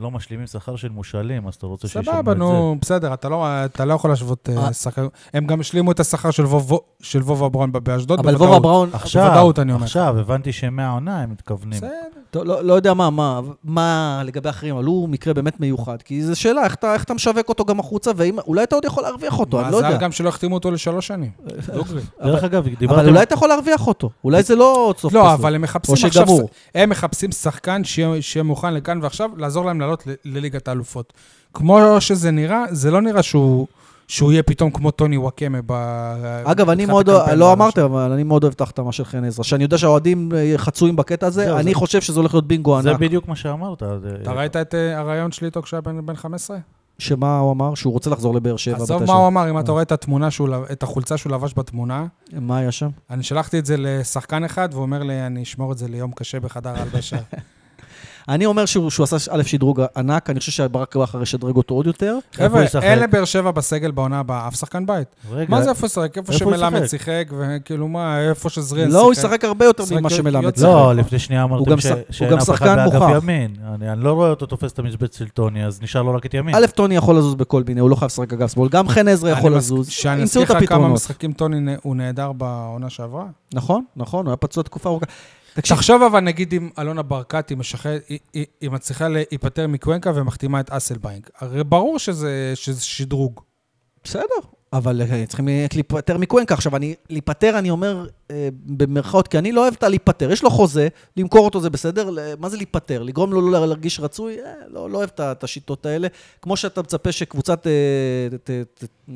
[0.00, 2.20] לא משלימים שכר של מושאלים, אז אתה רוצה שישלמו את זה.
[2.20, 4.72] סבבה, נו, בסדר, אתה לא, אתה לא יכול להשוות אה, אה.
[4.72, 5.06] שחקן.
[5.34, 8.36] הם גם השלימו את השכר של וובה- של וובה בראון באשדוד, אבל.
[8.36, 9.84] וובה בראון, עכשיו, בוודאות אני אומר.
[9.84, 11.78] עכשיו, הבנתי שמהעונה הם מתכוונים.
[11.78, 11.90] בסדר.
[12.30, 16.02] טוב, לא, לא יודע מה, מה, מה לגבי אחרים, אבל הוא מקרה באמת מיוחד.
[16.02, 19.02] כי זו שאלה, איך אתה, איך אתה משווק אותו גם החוצה, ואולי אתה עוד יכול
[19.02, 19.88] להרוויח אותו, אני לא יודע.
[19.88, 21.30] מזל גם שלא החתימו אותו לשלוש שנים.
[21.74, 22.00] דוגרי.
[22.24, 23.08] דרך אגב, אבל דיברתם...
[23.08, 24.10] אולי אתה יכול להרוויח אותו.
[24.24, 25.34] אולי זה לא עוד סוף לא.
[25.34, 26.48] אבל הם מחפשים עכשיו, שגמור.
[26.74, 31.12] הם מחפשים שחקן שיהיה מוכן לכאן ועכשיו, לעזור להם לעלות ל- לליגת האלופות.
[31.54, 33.66] כמו שזה נראה, זה לא נראה שהוא...
[34.08, 35.72] שהוא יהיה פתאום כמו טוני וואקמה ב...
[36.44, 37.82] אגב, אני מאוד, לא אמרתם.
[37.82, 39.44] אבל אני מאוד אוהב את ההחתמה של חן עזרא.
[39.44, 42.90] שאני יודע שהאוהדים אה, חצויים בקטע הזה, אני זה- חושב שזה הולך להיות בינגו זה
[42.90, 43.00] ענק.
[43.00, 43.82] בדיוק מה שאמרת.
[44.22, 46.56] אתה ראית את אה, הרעיון שלי איתו כשהיה בן בן 15?
[46.98, 47.74] שמה הוא אמר?
[47.74, 48.76] שהוא רוצה לחזור לבאר שבע.
[48.76, 49.04] עזוב.
[49.04, 52.58] מה הוא אמר, אם אתה רואה את התמונה שהוא, את החולצה שהוא לבש בתמונה, מה
[52.58, 52.88] היה שם?
[53.10, 56.40] אני שלחתי את זה לשחקן אחד, והוא אומר לי, אני אשמור את זה ליום קשה
[56.40, 57.18] בחדר ההלבשה.
[58.28, 61.86] אני אומר שהוא שהוא עשה א' שדרוג ענק, אני חושב שברק בכר ישדרג אותו עוד
[61.86, 62.18] יותר.
[62.32, 62.64] חבר'ה?
[62.82, 65.08] אין לבאר שבע בסגל בעונה הבאה, אף שחקן בית.
[65.30, 66.18] רגע, מה זה איפה ישחק?
[66.18, 66.86] איפה שמלמד?
[66.86, 70.68] שיחק, וכאילו מה, איפה שזריאן לא, הוא ישחק הרבה יותר ממה שמלמד שיחק.
[70.68, 73.22] לא, לפני שנייה אמרתם שאין אף אחד באגף.
[73.22, 73.54] ימין.
[73.74, 76.34] אני אני לא רואה אותו תופס את המשבצת של טוני, אז נשאר לו רק את
[76.34, 76.54] ימין.
[76.54, 78.68] א', טוני יכול לזוז בכל מיני, הוא לא חייב לשחק אגף שמאל.
[78.68, 79.88] גם חן עזרא יכול לזוז.
[79.88, 80.88] שאני אזכיר לך כמה.
[80.88, 83.24] משחקים טוני הוא נהדר בעונה שעברה.
[83.54, 85.06] נכון, נכון, הוא היה פצוע תקופה ארוכה.
[85.56, 90.12] תקשיב, תחשוב אבל נגיד אם אלונה ברקת, היא משחררת- היא- היא היא מצליחה להיפטר מקוונקה
[90.14, 91.30] ומחתימה את אסלביינק.
[91.38, 93.40] הרי ברור שזה שזה שדרוג.
[94.04, 94.22] בסדר,
[94.72, 96.54] אבל אה, צריכים להיפטר מקוונקה.
[96.54, 100.30] עכשיו, אני, להיפטר, אני אומר אה, במרכאות, כי אני לא אוהב את הלהיפטר.
[100.32, 103.02] יש לו חוזה, למכור אותו זה בסדר, מה זה להיפטר?
[103.02, 104.36] לגרום לו לא להרגיש רצוי?
[104.40, 106.08] אה, לא, לא אוהב את השיטות האלה.
[106.42, 107.72] כמו שאתה מצפה שקבוצת, אה,
[108.44, 108.50] ת,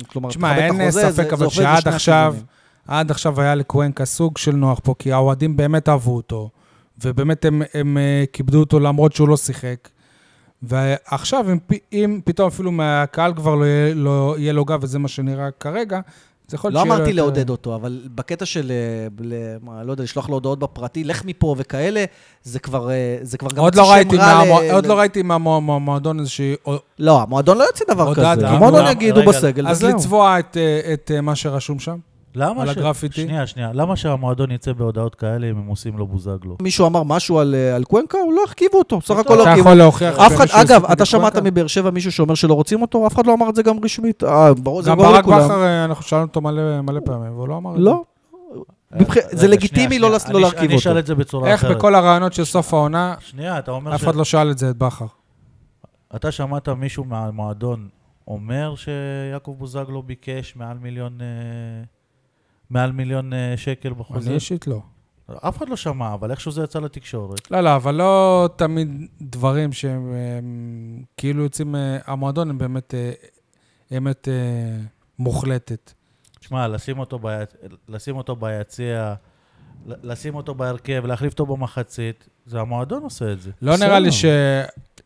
[0.07, 2.45] כלומר, תכבד את החוזה, זה- זה עובד שעד עכשיו- הכיוונים.
[2.87, 6.49] עד עכשיו היה לקוונקה סוג של נוח פה, כי האוהדים באמת אהבו אותו,
[7.03, 9.89] ובאמת הם, הם אה, כיבדו אותו למרות שהוא לא שיחק.
[10.63, 11.57] ועכשיו, אם,
[11.93, 15.99] אם פתאום אפילו מהקהל כבר לא יהיה, לא יהיה לו גב, וזה מה שנראה כרגע,
[16.47, 19.83] זה יכול לא להיות שיהיה אמרתי יותר- לעודד אותו, אבל בקטע של, אה, ל- מה,
[19.83, 22.05] לא יודע, לשלוח לו הודעות בפרטי, לך מפה וכאלה,
[22.43, 24.59] זה כבר, אה, זה כבר גם עוד לא, שם ראיתי רע מהמו...
[24.61, 26.55] ל- עוד ל- לא ראיתי מהמועדון איזושהי...
[26.99, 28.47] לא, המועדון לא יוצא דבר כזה.
[28.49, 28.87] המועדון?
[28.91, 29.83] יגידו רגע, בסגל, אז.
[29.83, 30.57] לצבוע את,
[30.93, 31.97] את אה, מה שרשום שם.
[32.35, 33.21] למה על ש- הגרפיטי?
[33.21, 33.69] שנייה, שנייה.
[33.73, 36.57] למה שהמועדון יצא בהודעות כאלה אם הם עושים לו בוזגלו?
[36.61, 39.49] מישהו אמר משהו על, אה, על קוונקה, הוא לא החכיבו אותו, סך הכל לא אתה
[39.49, 39.67] החכיבו.
[39.69, 40.19] יכול להוכיח...
[40.19, 41.37] אף אחד, אגב, אתה שמעת?
[41.37, 43.07] מבאר שבע מישהו שאומר שלא רוצים אותו?
[43.07, 44.23] אף אחד לא אמר את זה גם רשמית.
[44.23, 45.39] אה, ברור, זה גם ברור ברק לכולם.
[45.45, 47.81] בכר, אה, אנחנו שאלנו אותו מלא מלא פעמים, והוא לא אמר את זה.
[47.83, 48.03] לא.
[48.93, 50.99] רגע, זה לגיטימי לא לא אני- להרכיב אני אשאל אותו.
[50.99, 51.77] את זה בצורה איך אחרת.
[51.77, 54.03] בכל הרעיונות של סוף העונה, שנייה, אתה אומר אף.
[54.03, 55.05] אחד לא שאל את זה את בכר.
[56.15, 57.87] אתה שמעת מישהו מהמועדון
[58.27, 61.17] אומר שיעקב בוזגלו ביקש מעל מיליון...
[62.75, 64.27] אה, מעל מיליון אה, שקל בחוזה?
[64.27, 64.81] אני אישית לא.
[65.39, 67.51] אף אחד לא שמע, אבל איכשהו זה יצא לתקשורת.
[67.51, 73.11] לא, לא, אבל לא תמיד דברים שהם הם, כאילו יוצאים, אה, המועדון הם באמת אה,
[73.97, 74.77] אמת אה,
[75.19, 75.93] מוחלטת.
[76.41, 77.19] שמע, לשים אותו.
[77.89, 79.13] לשים אותו ביציע,
[79.85, 83.51] לשים אותו בהרכב, להחליף אותו במחצית, זה המועדון עושה את זה.
[83.61, 83.77] לא.
[83.77, 84.25] נראה לי ש...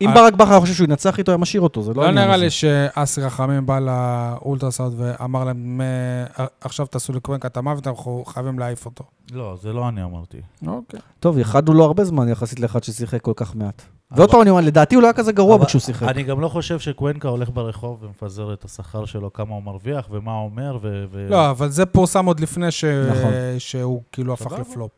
[0.00, 2.10] אם אה, ברק בכר היה חושב שהוא ינצח איתו, היה משאיר אותו, זה לא לא
[2.10, 2.36] נראה.
[2.36, 6.24] לי שאסי רחמים בא לאולטרסאונד ואמר להם, "מ-
[6.60, 9.04] עכשיו תעשו לקוונקה את המוות, אנחנו חייבים להעיף אותו.
[9.32, 10.38] לא, זה לא אני אמרתי.
[10.66, 11.00] אוקיי.
[11.20, 13.82] טוב, ייחדנו לו הרבה זמן יחסית לאחד ששיחק כל כך מעט.
[14.10, 16.08] ועוד פעם אני אומר, לדעתי הוא לא היה כזה גרוע כשהוא שיחק.
[16.08, 20.32] אני גם לא חושב שקוונקה הולך ברחוב ומפזר את השכר שלו, כמה הוא מרוויח ומה
[20.32, 21.04] הוא אומר, ו...
[21.30, 22.84] לא, אבל זה פורסם עוד לפני ש...
[22.84, 23.32] נכון.
[23.58, 24.52] שהוא כאילו הפך.
[24.52, 24.90] לפלופ.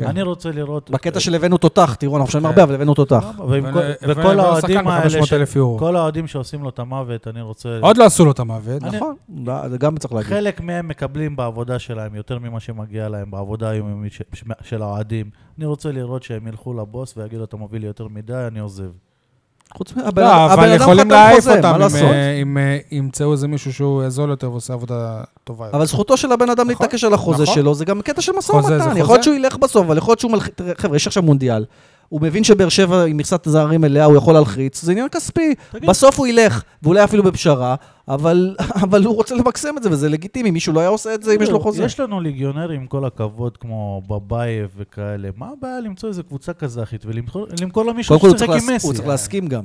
[0.00, 0.90] אני רוצה לראות...
[0.90, 2.50] בקטע של הבאנו תותח, תראו, אנחנו משלמים כן.
[2.50, 3.24] הרבה, אבל הבאנו תותח.
[4.08, 5.78] וכל האוהדים האלה, ש- ב-500,000 יורו.
[5.78, 7.78] כל האוהדים שעושים לו את המוות, אני רוצה...
[7.82, 8.82] עוד לא עשו לו את המוות.
[8.82, 9.14] אני- נכון,
[9.70, 10.30] זה גם צריך להגיד.
[10.30, 14.12] חלק מהם מקבלים בעבודה שלהם יותר ממה שמגיע להם בעבודה היומיומית
[14.62, 15.30] של האוהדים.
[15.58, 18.90] אני רוצה לראות שהם ילכו לבוס ויגידו, אתה מוביל לי יותר מדי, אני עוזב.
[19.74, 21.86] חוץ לא, הבן אבל אדם יכולים להעיף אותם מה
[22.42, 22.58] אם?
[22.58, 25.76] אה, אה, ימצאו איזה מישהו שהוא זול יותר ועושה עבודה טובה יותר.
[25.76, 27.54] אבל זכותו של הבן אדם נכון, להתעקש על החוזה נכון.
[27.54, 28.96] שלו, זה גם קטע של משא ומתן.
[28.96, 30.54] יכול להיות שהוא ילך בסוף, אבל יכול להיות שהוא מלחיץ...
[30.54, 31.64] תראה, חבר'ה, יש עכשיו מונדיאל.
[32.08, 35.54] הוא מבין שבאר שבע עם מכסת זרים מלאה, הוא יכול להלחיץ, זה עניין כספי.
[35.74, 37.74] בסוף הוא ילך, ואולי אפילו בפשרה,
[38.08, 40.50] אבל, אבל הוא רוצה למקסם את זה, וזה לגיטימי.
[40.50, 41.84] מישהו לא היה עושה את זה אם יש לו חוזה.
[41.84, 45.28] יש לנו ליגיונרים, עם כל הכבוד, כמו בבייב וכאלה.
[45.36, 48.74] מה הבעיה למצוא איזה קבוצה קזחית ולמכור למכור למישהו קודם כל הוא ששיחק צריך עם
[48.76, 48.86] מסי?
[48.86, 49.64] הוא צריך להסכים גם.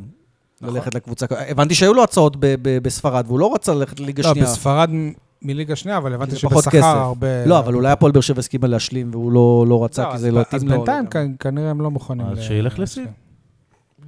[0.62, 0.76] נכון.
[0.76, 1.26] ללכת לקבוצה.
[1.50, 4.46] הבנתי שהיו לו הצעות בספרד, והוא לא רצה ללכת לליגה לא, שנייה.
[4.48, 5.12] בספרד מ-
[5.42, 6.86] מליגה שנייה, אבל הבנתי שבשכר.
[6.86, 7.46] הרבה...
[7.46, 10.32] לא, אבל אולי הפועל באר שבע הסכימה להשלים, והוא לא לא רצה, כי אז זה
[10.32, 10.76] לא אז התאים לו.
[10.78, 11.36] בינתיים לגמרי.
[11.39, 12.26] כ- כנראה הם לא מוכנים.
[12.28, 13.08] אז שילך לסין.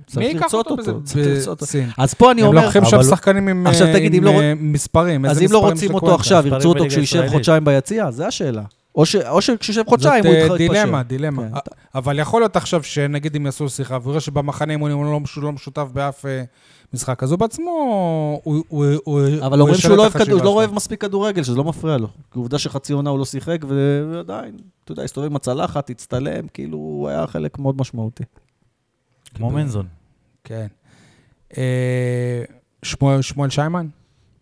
[0.08, 0.92] צריך מי ייקח לרצות אותו בזה?
[1.04, 1.66] צריך לרצות אותו.
[1.66, 1.90] בסין.
[1.98, 4.42] אז פה אני הם אומר, לוקחים שם שחקנים עם עכשיו אה, תגיד, עם, אם לא-
[4.42, 5.26] אה, מספרים.
[5.26, 6.16] אז אם לא רוצים אותו?
[6.16, 7.28] עכשיו, ירצו אותו כשהוא יישב.
[7.28, 8.12] חודשיים ביציע?
[8.12, 8.64] זה השאלה.
[8.96, 10.82] או ש- או שכשישב חודשיים הוא זאת יתח- אה, יתפשר.
[10.84, 11.42] דילמה, דילמה.
[11.50, 11.58] כן.
[11.96, 15.38] אבל יכול להיות עכשיו שנגיד אם יעשו שיחה, והוא יראה שבמחנה אימונים הוא לא מש-
[15.38, 16.44] לא משותף באף אה,
[16.94, 17.72] משחק, אז הוא בעצמו,
[18.44, 18.64] הוא-
[19.42, 20.50] אבל אומרים שהוא לא אוהב לא.
[20.50, 22.08] אוהב מספיק כדורגל, שזה לא מפריע לו.
[22.32, 24.52] כי עובדה שחצי עונה הוא לא שיחק, ו- ועדיין,
[24.84, 28.24] אתה יודע, הסתובב עם הצלחת, הצטלם, כאילו הוא היה חלק מאוד משמעותי.
[29.34, 29.88] כמו מנזון.
[30.44, 30.68] כן.
[31.58, 32.44] אה,
[32.84, 33.88] שמואל- שיימן?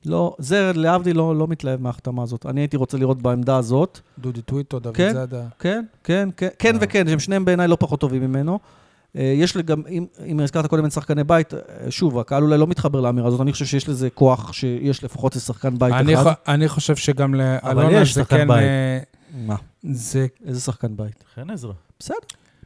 [0.05, 2.45] לא, זה להבדיל לא, לא מתלהב מההחתמה הזאת.
[2.45, 3.99] אני הייתי רוצה לראות בעמדה הזאת.
[4.19, 5.13] דודי טוויטו, דוד כן.
[5.13, 5.43] זאדה.
[5.59, 6.79] כן, כן, כן, כן אה.
[6.81, 8.59] וכן, שהם שניהם בעיניי לא פחות טובים ממנו.
[9.15, 11.53] אה, יש לי גם, אם, אם הזכרת קודם את שחקני בית,
[11.89, 15.77] שוב, הקהל אולי לא מתחבר לאמירה הזאת, אני חושב שיש לזה כוח שיש לפחות לשחקן
[15.79, 16.31] בית אני אחד.
[16.31, 18.47] ח- אני חושב שגם לאלונה יש זה שחקן כן...
[18.47, 18.67] בית.
[19.45, 19.55] מה?
[19.83, 21.23] זה איזה שחקן בית?
[21.35, 21.73] חן עזרא.
[21.99, 22.15] בסדר.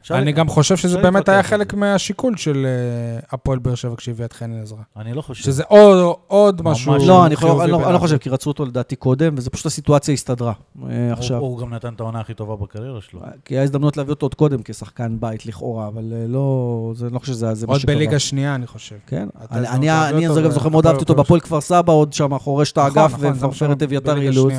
[0.06, 0.32] אפשר אני.
[0.32, 1.74] גם חושב שזה אפשר באמת היה חלק.
[1.74, 4.78] מהשיקול של אה, הפועל באר שבע כשהביא את חן עזרא.
[4.96, 5.44] אני לא חושב.
[5.44, 7.98] שזה עוד- עוד משהו לא, אני יכול- חיובי אני לא- אני לא.
[7.98, 11.38] חושב, כי רצו אותו לדעתי קודם, וזה פשוט הסיטואציה הסתדרה אה, הוא- עכשיו.
[11.38, 13.20] הוא גם נתן את העונה הכי טובה בקריירה שלו.
[13.44, 17.18] כי היה הזדמנות להביא אותו עוד קודם כשחקן בית לכאורה, אבל אה, לא, זה לא
[17.18, 17.94] חושב שזה זה מה עוד שקרה.
[17.94, 18.96] בליגה שנייה, אני חושב.
[19.06, 19.68] כן, אני-
[20.40, 23.12] אגב זוכר מאוד אהבתי אותו באר בהפועל כפר סבא, עוד שם חורש את נכון, האגף
[23.14, 24.52] נכון, ומפרפר את אביתר בליגה אילוז.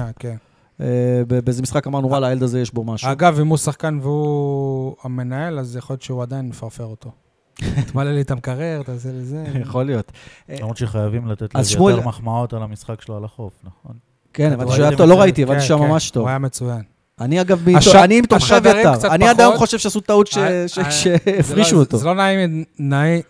[0.82, 0.86] אה,
[1.28, 3.12] באיזה משחק אמרנו, וואלה, הילד הזה יש בו משהו.
[3.12, 7.12] אגב, אם הוא שחקן והוא המנהל, אז יכול להיות שהוא עדיין מפרפר אותו.
[7.92, 9.44] תמלא לי את המקרר, תעשה לי זה.
[9.62, 10.12] יכול להיות.
[10.50, 13.96] למרות שחייבים לתת אז לזה יותר מחמאות על המשחק שלו על החוף, נכון?
[14.34, 15.06] כן, הבנתי שהוא היה טוב, זה?
[15.06, 16.22] לא ראיתי, הבנתי כן, שהיה כן, ממש טוב.
[16.22, 16.82] הוא היה מצוין.
[17.22, 18.96] אני אגב, אני השדרים אביתר.
[18.96, 21.98] קצת אני עד היום חושב שעשו טעות אה, אה, שהפרישו זה לא- אותו.
[21.98, 22.14] זה לא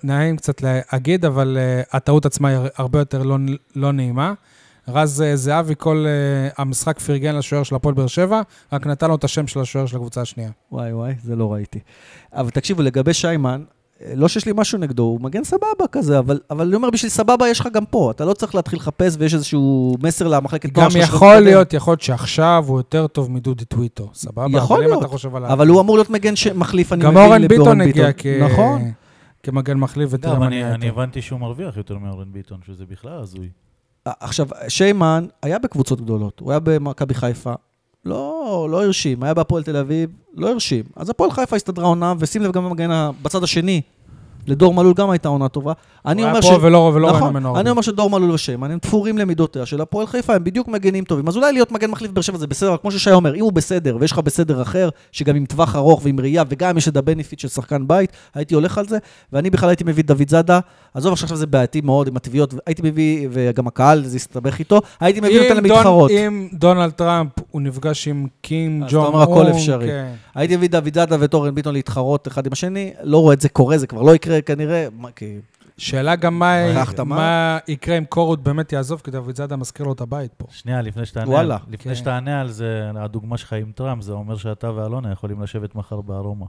[0.03, 1.57] נעים, קצת להגיד, אבל
[1.91, 3.37] הטעות עצמה היא הרבה יותר לא,
[3.75, 4.33] לא נעימה.
[4.87, 8.41] רז uh, זהבי, כל uh, המשחק פרגן לשוער של הפועל באר שבע,
[8.73, 10.49] רק נתן לו את השם של השוער של הקבוצה השנייה.
[10.71, 11.79] וואי וואי, זה לא ראיתי.
[12.33, 13.63] אבל תקשיבו, לגבי שיימן,
[14.05, 17.09] אה, לא שיש לי משהו נגדו, הוא מגן סבבה כזה, אבל, אבל אני אומר, בשביל
[17.09, 18.11] סבבה יש לך גם פה.
[18.11, 21.45] אתה לא צריך להתחיל לחפש ויש איזשהו מסר למחלקת גם יכול להתקדם.
[21.45, 24.57] להיות, יכול להיות שעכשיו הוא יותר טוב מדודי טוויטו, סבבה?
[24.57, 25.53] יכול אבל אם להיות, אתה חושב על ה...
[25.53, 28.25] אבל הוא אמור להיות מגן מחליף, אני גם מבין, אורן לאורן ביטון הגיע כ...
[28.25, 28.91] נכון.
[29.43, 30.89] כמגן מחליף, ותראה גם מה אני נהיה אני.
[30.89, 33.49] הבנתי שהוא מרוויח יותר מאורן ביטון, שזה בכלל הזוי.
[34.19, 37.53] עכשיו, שיימן היה בקבוצות גדולות, הוא היה במכבי חיפה,
[38.05, 40.83] לא, לא הרשים, היה בהפועל תל אביב, לא הרשים.
[40.95, 42.89] אז הפועל חיפה הסתדרה עונה, ושים לב גם במגן
[43.21, 43.81] בצד השני,
[44.47, 45.73] לדור מלול גם הייתה עונה טובה.
[46.05, 47.59] אני הוא אומר היה פה ולא ולא ראינו נכון, ממנו הרבה.
[47.59, 51.27] אני אומר שדור מלול ושיימן הם תפורים למידותיה של הפועל חיפה, הם בדיוק מגנים טובים.
[51.27, 53.97] אז אולי להיות מגן מחליף באר שבע זה בסדר, כמו ששי אומר, אם הוא בסדר,
[53.99, 57.47] ויש לך בסדר אחר, שגם עם טווח ארוך ועם ראייה, וגם יש את הבנפיט של
[57.47, 58.97] שחקן בית, הייתי הולך על זה,
[59.33, 60.59] ואני בכלל הייתי מביא דוד זאדה,
[60.93, 65.19] עזוב עכשיו זה בעייתי מאוד עם הטבעיות, הייתי מביא, וגם הקהל, זה הסתבך איתו, הייתי
[65.19, 66.11] מביא אותם דון- למתחרות.
[66.11, 69.87] אם דונלד טראמפ, הוא נפגש עם קים ג'ון אפשרי.
[69.87, 70.07] כן.
[70.35, 73.49] הייתי מביא דוד זאדה ואת אורן ביטון להתחרות אחד עם השני, לא רואה את זה
[73.49, 75.37] קורה, זה כבר לא יקרה כנראה, מה, כי...
[75.77, 76.55] שאלה גם מה?
[77.05, 80.45] מה יקרה אם קורות באמת יעזוב, כי דוד זאדה מזכיר לו את הבית פה.
[80.49, 81.55] שנייה, לפני שתענה, וואלה.
[81.55, 81.95] על- לפני כן.
[81.95, 86.45] שתענה על זה, הדוגמה שלך עם טראמפ, זה אומר שאתה ואלונה יכולים לשבת מחר בארומה.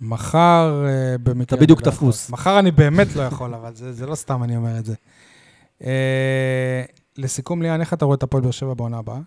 [0.00, 1.56] מחר אה, במקרה...
[1.58, 2.30] אתה בדיוק לא תפוס.
[2.30, 4.94] מחר אני באמת לא יכול, אבל זה זה לא סתם אני אומר את זה.
[5.84, 6.82] אה,
[7.16, 9.18] לסיכום, ליאן, איך אתה רואה את הפועל באר שבע בעונה הבאה?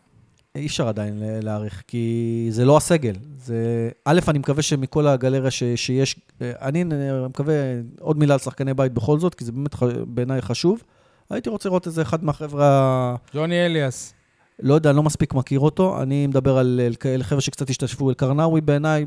[0.58, 3.14] אי אפשר עדיין להעריך, כי זה לא הסגל.
[3.38, 3.90] זה...
[4.06, 5.64] א', אני מקווה שמכל הגלריה ש...
[5.76, 6.84] שיש, אה, אני
[7.30, 7.56] מקווה
[8.00, 9.76] עוד מילה על שחקני בית בכל זאת, כי זה באמת.
[10.08, 10.84] בעיניי חשוב.
[11.30, 14.14] הייתי רוצה לראות איזה אחד מהחבר'ה, יוני אליאס.
[14.60, 16.02] לא יודע, אני לא מספיק מכיר אותו.
[16.02, 16.82] אני מדבר על
[17.14, 18.10] על חבר'ה שקצת השתתפו.
[18.10, 19.06] אלקרנאווי בעיניי,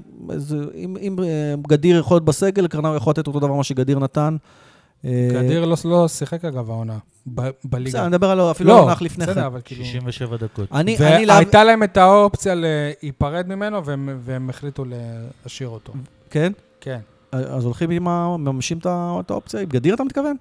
[0.74, 4.36] אם, אם אה, גדיר יכול להיות בסגל, אלקרנאווי יכול לתת אותו דבר מה שגדיר נתן.
[5.04, 8.00] אה, גדיר לא- לא שיחק אגב העונה, ב- בסדר, בליגה.
[8.00, 9.30] אני מדבר על אפילו לא, העונה לפני כן.
[9.32, 9.84] בסדר, אבל כאילו...
[9.84, 10.68] 67 דקות.
[10.72, 14.84] אני, אני והייתה להם את האופציה להיפרד ממנו, והם והם החליטו
[15.44, 15.92] להשאיר אותו.
[16.30, 16.52] כן?
[16.80, 16.98] כן.
[17.32, 18.36] אז הולכים עם ה...
[18.36, 18.78] מממשים
[19.20, 19.60] את האופציה?
[19.60, 20.36] עם גדיר אתה מתכוון?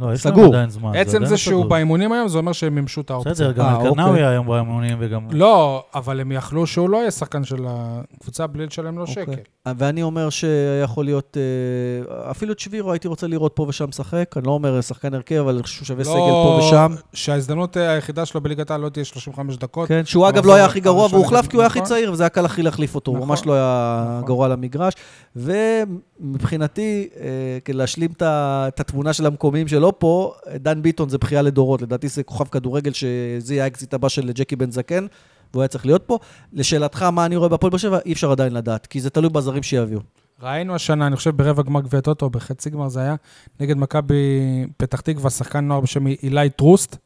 [0.00, 0.54] לא, יש להם סגור.
[0.54, 0.96] עדיין זמן.
[0.96, 1.68] עצם זה שהוא סגור.
[1.68, 3.32] באימונים היום, זה אומר שהם מימשו את האופציה.
[3.32, 4.26] בסדר, גם אה, אלקרנאווי אוקיי.
[4.26, 5.26] היום באימונים וגם...
[5.30, 9.24] לא, אבל הם יכלו שהוא לא יהיה שחקן של הקבוצה בלי לשלם לו אוקיי.
[9.24, 9.42] שקל.
[9.76, 14.46] ואני אומר שיכול להיות, אה, אפילו את שבירו הייתי רוצה לראות פה ושם משחק, אני
[14.46, 16.92] לא אומר שחקן הרכב, אבל אני חושב שהוא שווה סגל פה ושם.
[16.96, 19.88] לא, שההזדמנות היחידה שלו בליגת העל לא תהיה 35 דקות.
[19.88, 21.88] כן, שהוא אגב לא היה הכי גרוע, והוא הוחלף כי הוא היה הכי נכון.
[21.88, 23.28] צעיר, וזה היה קל הכי להחליף אותו, הוא נכון.
[23.28, 24.26] ממש לא היה נכון.
[24.26, 24.94] גרוע למגרש.
[25.36, 31.82] ומבחינתי, אה, כדי להשלים את התמונה של המקומיים שלו פה, דן ביטון זה בכייה לדורות,
[31.82, 35.06] לדעתי זה כוכב כדורגל שזה יהיה האקזיט הבא של ג'קי בן זקן,
[35.52, 36.18] והוא היה צריך להיות פה.
[36.52, 39.62] לשאלתך, מה אני רואה בהפועל באר שבע, אי אפשר עדיין לדעת, כי זה תלוי בזרים
[39.62, 40.00] שיביאו.
[40.42, 43.14] ראינו השנה, אני חושב, ברבע גמר גביע טוטו, בחצי גמר זה היה,
[43.60, 46.96] נגד מכבי פתח תקווה, שחקן נוער בשם אילי טרוסט.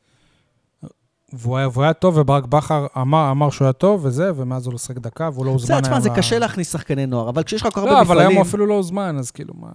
[1.33, 4.73] והוא היה, והוא היה טוב, וברק בכר אמר, אמר שהוא היה טוב, וזה, ומאז הוא
[4.73, 7.63] לא שיחק דקה, והוא לא הוזמן בסדר, תשמע, זה קשה להכניס שחקני נוער, אבל כשיש
[7.63, 8.37] לך כל כך לא, הרבה אבל היום מפעלים...
[8.37, 9.69] הוא אפילו לא הוזמן, אז כאילו, מה...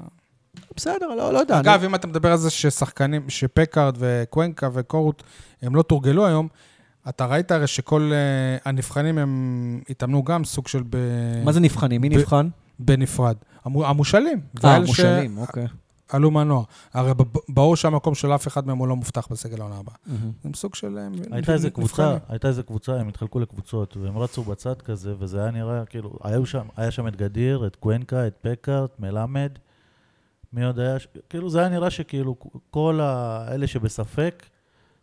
[0.75, 1.59] בסדר, לא, לא יודע.
[1.59, 5.23] אגב, אני- אם אתה מדבר על זה ששחקנים, שפקארד וקוונקה וקורות,
[5.61, 6.47] הם לא תורגלו היום,
[7.09, 8.17] אתה ראית הרי שכל אה,
[8.65, 10.97] הנבחנים הם התאמנו גם סוג של ב...
[11.45, 12.01] מה זה נבחנים?
[12.01, 12.49] מי ב- נבחן?
[12.79, 13.35] בנפרד.
[13.65, 14.39] המו- המושאלים.
[14.63, 15.65] אה, ואלה מושאלים, אוקיי.
[16.11, 16.63] שעלו מהנוער.
[16.93, 17.11] הרי
[17.49, 19.95] ברור שהמקום של אף אחד מהם הוא לא מובטח בסגל העונה הבאה.
[20.43, 20.97] הם סוג של...
[20.97, 21.69] אה, הייתה איזה.
[21.69, 26.19] קבוצה, הייתה איזה קבוצה, הם התחלקו לקבוצות, והם רצו בצד כזה, וזה היה נראה, כאילו,
[26.77, 29.51] היה שם את גדיר, את קוונקה, את פקארט, מלמד,
[30.53, 32.35] מי היה, ש- כאילו, זה היה נראה שכאילו,
[32.71, 34.45] כל האלה שבספק,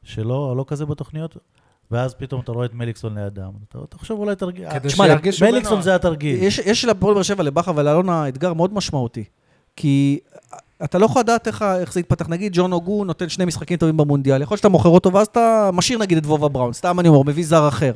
[0.02, 1.36] שלא לא כזה בתוכניות,
[1.90, 3.50] ואז פתאום אתה רואה את מליקסון לידם.
[3.68, 5.82] אתה, אתה חושב אולי תרגיל, כדי תשמע, שירגישו מליקסון.
[5.82, 6.42] זה התרגיל.
[6.42, 9.24] יש, יש להפועל באר שבע, לבכר ולאלונה אתגר מאוד משמעותי.
[9.76, 10.18] כי
[10.84, 12.28] אתה לא יכול לדעת איך, איך זה יתפתח.
[12.28, 15.70] נגיד ג'ון אוגו נותן שני משחקים טובים במונדיאל, יכול להיות שאתה מוכר אותו ואז אתה
[15.72, 17.92] משאיר נגיד את וובה בראון, סתם אני אומר, מביא זר אחר.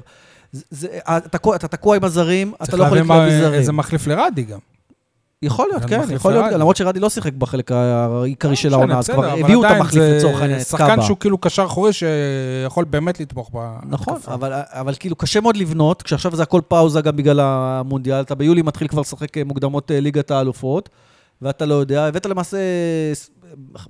[0.53, 3.40] זה, זה, אתה, תקוע- אתה תקוע עם הזרים, אתה צריך לא יכול להביא להביא מה-
[3.42, 3.55] זרים.
[3.61, 4.59] איזה מחליף לרדי גם.
[5.43, 6.59] יכול להיות, כן, יכול להיות, לרדי.
[6.59, 10.41] למרות שרדי לא שיחק בחלק העיקרי של לא העונה, אז כבר הביאו את המחליף לצורך
[10.41, 11.03] העניין, את שחקן קאבה.
[11.03, 13.86] שהוא כאילו קשר אחורי שיכול באמת לתמוך בהתקפה.
[13.88, 14.18] נכון,
[14.72, 18.88] אבל, כאילו קשה מאוד לבנות, כשעכשיו זה הכל פאוזה גם בגלל המונדיאל, אתה ביולי מתחיל
[18.88, 20.88] כבר לשחק אה, מוקדמות אה, ליגת האלופות,
[21.43, 22.59] ואתה לא יודע, הבאת למעשה,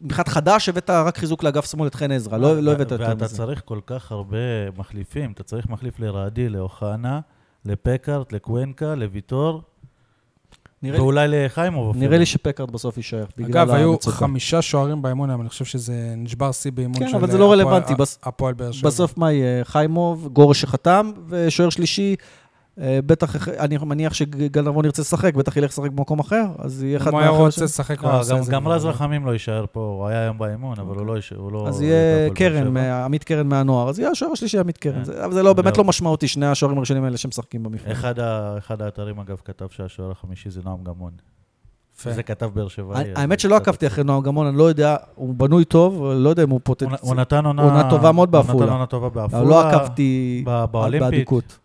[0.03, 3.25] מבחינת חדש, הבאת רק חיזוק לאגף שמאל את חן עזרא, לא, לא הבאת יותר ואתה
[3.25, 3.37] מזה.
[3.37, 4.39] צריך כל כך הרבה
[4.79, 7.21] מחליפים, אתה צריך מחליף לרעדי, לאוחנה,
[7.65, 9.61] לפקארט, לקוונקה, לוויטור, לי-
[10.83, 12.07] ואולי לחיימוב אפילו.
[12.07, 14.17] נראה לי שפקארד בסוף יישאר, בגלל אגב, היו המצוקה.
[14.17, 17.45] חמישה שוערים באימון היום, אני חושב שזה נשבר שיא באימון כן, של אבל זה לא
[17.55, 18.89] הפועל- רלוונטי, בס- הפועל באר שבע.
[18.89, 19.65] בסוף מה יהיה?
[19.65, 22.25] חיימוב, גורש שחתם, ושוער שלישי, אה,
[23.07, 26.97] בטח, אח- אני מניח שגל נבון ירצה לשחק, בטח ילך לשחק במקום אחר, אז יהיה
[26.97, 27.65] אחד אם הוא היה רוצה.
[27.65, 28.73] לשחק, הוא לא, עושה גם, את זה גם כבר.
[28.75, 31.69] רז רחמים לא יישאר פה, הוא היה היום באימון, אבל הוא לא יישאר, הוא לא...
[31.69, 32.69] אז יהיה קרן.
[32.69, 35.05] מה- עמית קרן מהנוער, אז יהיה השוער השלישי עמית קרן.
[35.05, 35.77] זה- אבל זה לא, באמת.
[35.79, 37.93] לא משמעותי, שני השוערים הראשונים האלה שמשחקים במפעל.
[38.59, 41.11] אחד, האתרים, אגב, כתב שהשוער החמישי זה נועם גמון.
[41.99, 42.13] יפה.
[42.13, 43.05] זה כתב באר שבעי.
[43.17, 43.87] האמת שלא עקבתי.
[43.87, 46.99] אחרי נועם גמון, אני לא יודע, הוא בנוי טוב, לא יודע אם הוא הוא, פוטנציאל.
[47.01, 47.63] הוא נתן עונה...
[47.63, 48.65] עונה טובה מאוד הוא בעפולה.
[48.67, 49.43] נתן עונה טובה בעפולה.
[49.43, 50.45] אבל לא עקבתי.
[51.01, 51.59] באדיקות.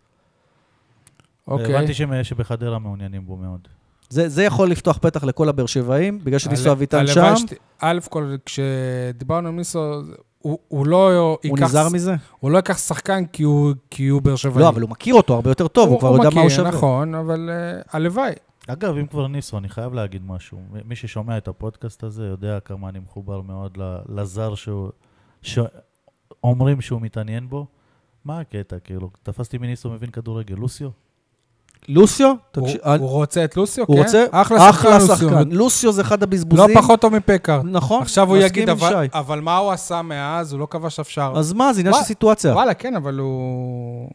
[1.48, 1.76] אוקיי.
[1.76, 1.94] הבנתי
[2.24, 3.68] שבחדרה מעוניינים בו מאוד.
[4.08, 7.34] זה זה יכול לפתוח פתח לכל הבאר שבעים, בגלל שניסו אביטן שם,
[7.80, 10.02] א' כל, כשדיברנו עם ניסו,
[10.38, 11.62] הוא- הוא לא הוא ייקח...
[11.62, 12.14] נזהר מזה?
[12.40, 14.62] הוא לא ייקח שחקן כי הוא כי הוא באר שבעי.
[14.62, 16.68] לא, אבל הוא מכיר אותו הרבה יותר טוב, הוא כבר יודע מה הוא מכיר, שווה.
[16.70, 18.32] נכון, אבל אה, הלוואי.
[18.68, 20.58] אגב, אם כבר ניסו, אני חייב להגיד משהו.
[20.84, 24.90] מי ששומע את הפודקאסט הזה יודע כמה אני מחובר מאוד ל- לזר שהוא...
[25.42, 27.66] שאומרים שהוא מתעניין בו.
[28.24, 29.10] מה הקטע, כאילו?
[29.22, 30.88] תפסתי מניסו מבין כדורגל, לוסיו?
[31.88, 32.34] לוסיו?
[32.56, 34.02] הוא- הוא רוצה את לוסיו, הוא כן?
[34.02, 34.24] רוצה?
[34.30, 35.24] אחלה אחלה שחקן שחקן.
[35.24, 35.44] לוסיו.
[35.50, 36.74] לוסיו זה אחד לא הבזבוזים.
[36.74, 37.62] פחות טוב מפקארט.
[37.64, 39.06] נכון, עכשיו הוא יגיד, אבל-.
[39.14, 40.52] אבל מה הוא עשה מאז?
[40.52, 41.38] הוא לא כבש אף שער.
[41.38, 42.52] אז מה, זה עניין של סיטואציה.
[42.52, 44.08] וואלה, כן, אבל הוא...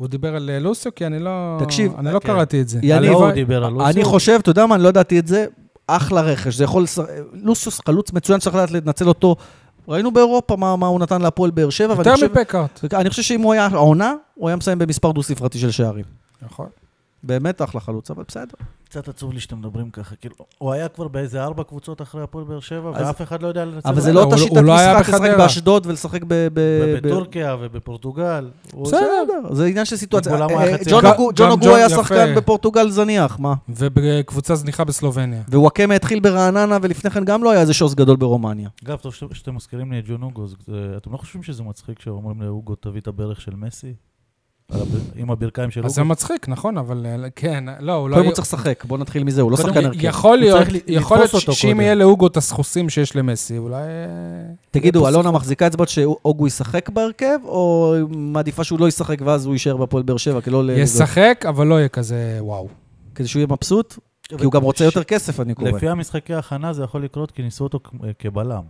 [0.00, 1.56] הוא דיבר על אה, לוסיו, כי אני לא...
[1.58, 2.26] תקשיב, אני לא כן.
[2.28, 2.78] קראתי את זה.
[2.82, 3.88] יניב, לא, הוא דיבר על לוסיו.
[3.88, 5.46] אני חושב, אתה יודע מה, אני לא ידעתי את זה,
[5.86, 6.54] אחלה רכש.
[6.54, 6.84] זה יכול...
[7.32, 9.36] לוסיוס חלוץ מצוין, צריך לדעת לנצל אותו.
[9.88, 12.94] ראינו באירופה מה, מה הוא נתן להפועל באר שבע, יותר מפקארט.
[12.94, 16.04] אני חושב שאם הוא היה העונה, הוא היה מסיים במספר דו-ספרתי של שערים.
[16.42, 16.66] נכון.
[17.26, 18.54] באמת אחלה חלוץ, אבל בסדר.
[18.88, 22.44] קצת עצוב לי שאתם מדברים ככה, כאילו, הוא היה כבר באיזה ארבע קבוצות אחרי הפועל
[22.44, 24.12] באר שבע, אז- ואף אחד לא יודע לנצל אבל זה.
[24.12, 25.34] לא אותה שיטת הוא לא משחק, לשחק.
[25.38, 26.28] באשדוד ולשחק ב...
[26.28, 28.50] ב- ב- ובטורקיה ובפורטוגל.
[28.82, 29.02] בסדר,
[29.54, 30.32] זה עניין של סיטואציה.
[30.34, 31.88] אה, חצי- ג'ון אוגו- היה.
[31.88, 33.54] שחקן בפורטוגל זניח, מה?
[33.68, 35.42] ובקבוצה זניחה בסלובניה.
[35.52, 38.68] ווואקמה התחיל ברעננה, ולפני כן גם לא היה איזה שוס גדול ברומניה.
[38.84, 40.54] אגב, טוב שאתם- מזכירים לי את ג'ון אוגו, זה-
[40.96, 43.94] אתם לא חושבים שזה מצחיק שאומרים לאוגו, תביא את הברך של מסי?
[45.16, 46.10] עם הברכיים של אז זה אוגו?
[46.10, 48.14] מצחיק, נכון, אבל אה, כן, לא, הוא לא...
[48.14, 50.04] קודם הוא צריך לשחק, בוא נתחיל מזה, הוא לא שחקן הרכב.
[50.04, 51.80] יכול להיות, יכול להיות שאם.
[51.80, 53.82] יהיה לאוגו את הסחוסים שיש למסי, אולי...
[53.82, 53.84] אה,
[54.70, 55.30] תגידו, אלונה.
[55.30, 60.16] מחזיקה אצבעות שאוגו ישחק בהרכב, או מעדיפה שהוא לא ישחק ואז הוא יישאר בהפועל באר
[60.16, 60.72] שבע, כי לא...
[60.72, 62.68] ישחק, אבל לא יהיה כזה וואו.
[63.14, 63.98] כדי שהוא יהיה מבסוט?
[64.38, 65.70] כי הוא גם רוצה יותר כסף, אני קורא.
[65.70, 68.62] לפי המשחקי ההכנה זה יכול לקרות כי ניסו אותו כ- כבלם.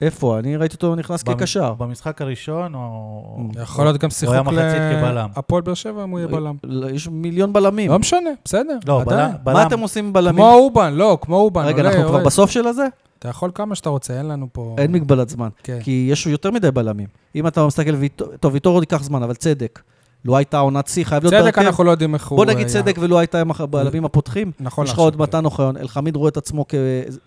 [0.00, 0.38] איפה?
[0.38, 1.74] אני ראיתי אותו נכנס כקשר.
[1.74, 3.48] במשחק הראשון, או...
[3.62, 5.28] יכול להיות גם שיחוק היה מחצית כבלם.
[5.36, 6.54] הפועל באר שבע אם הוא יהיה בלם.
[6.94, 7.90] יש מיליון בלמים.
[7.90, 9.02] לא משנה, בסדר, לא.
[9.04, 9.30] בלם.
[9.44, 10.34] מה אתם עושים עם בלמים?
[10.34, 11.64] כמו אובן, לא, כמו אובן.
[11.64, 12.24] רגע, אנחנו כבר.
[12.24, 12.86] בסוף של הזה?
[13.18, 14.74] אתה יכול כמה שאתה רוצה, אין לנו פה...
[14.78, 15.48] אין מגבלת זמן.
[15.62, 15.78] כן.
[15.82, 17.06] כי יש יותר מדי בלמים.
[17.34, 17.90] אם אתה מסתכל,
[18.40, 19.80] טוב, ויטור עוד ייקח זמן, אבל צדק.
[20.24, 22.36] לו הייתה עונת שיא, חייב להיות צדק, אנחנו לא יודעים איך הוא...
[22.36, 22.66] בוא נגיד.
[22.66, 24.52] צדק ולו הייתה עם הבלמים הפותחים.
[24.60, 25.16] נכון יש לך עוד.
[25.16, 25.76] מתן אוחיון.
[25.76, 26.64] אלחמיד רואה את עצמו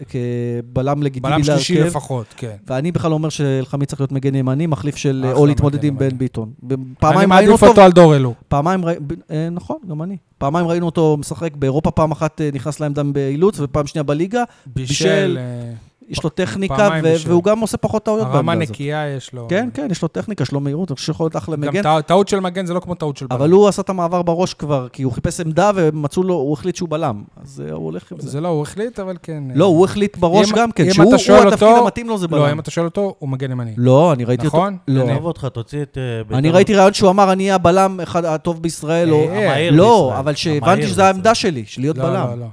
[0.09, 1.87] כבלם לגיטימי בלם שלישי להרכב.
[1.87, 2.55] לפחות, כן.
[2.67, 5.97] ואני בכלל אומר שאלחמיד צריך להיות מגן ימני, מחליף של אחלה או להתמודד עם.
[5.97, 6.51] בן ביטון.
[6.63, 8.33] אני פעמיים ראינו מעדיף אותו, על דור אלו.
[8.47, 9.05] פעמיים ראינו,
[9.51, 10.17] נכון, גם אני.
[10.37, 14.43] פעמיים ראינו אותו משחק באירופה, פעם אחת אה, נכנס לעמדה באילוץ, ופעם שנייה בליגה.
[14.65, 15.73] בישל, אה,
[16.09, 17.13] יש לו טכניקה, ו-.
[17.27, 18.69] והוא גם עושה פחות טעויות הרמה בעמדה הזאת.
[18.71, 19.47] נקייה יש לו.
[19.49, 21.81] כן, כן, יש לו טכניקה, יש לו מהירות, אני חושב שיכול להיות אחלה גם מגן.
[21.83, 23.39] טע- טעות של מגן זה לא כמו טעות של בלם.
[23.39, 26.75] אבל הוא עשה את המעבר בראש כבר, כי הוא חיפש עמדה ומצאו לו, הוא החליט
[26.75, 27.23] שהוא בלם.
[27.43, 28.29] אז אה, הוא הולך עם זה.
[28.29, 29.43] זה לא, הוא החליט, אבל כן.
[29.55, 32.37] לא, הוא החליט בראש אם- גם כן, אם שהוא התפקיד אותו- המתאים לו זה לא,
[32.37, 32.59] אם בלם.
[32.59, 33.73] אתה שואל אותו, הוא מגן ימני.
[33.77, 34.57] לא, אני ראיתי אותו.
[34.57, 34.77] נכון?
[34.87, 35.03] לא.
[35.11, 35.97] עזוב אותך, תוציא את...
[35.97, 36.37] אה, בית"ר.
[36.37, 39.13] אני ראיתי רעיון שהוא אמר, אני אהיה הבלם אחד הטוב בישראל.
[39.13, 40.13] אה, לא.
[40.19, 41.01] אבל שהבנתי שזו.
[41.03, 42.27] העמדה שלי, של להיות לא, בלם.
[42.29, 42.45] לא, לא.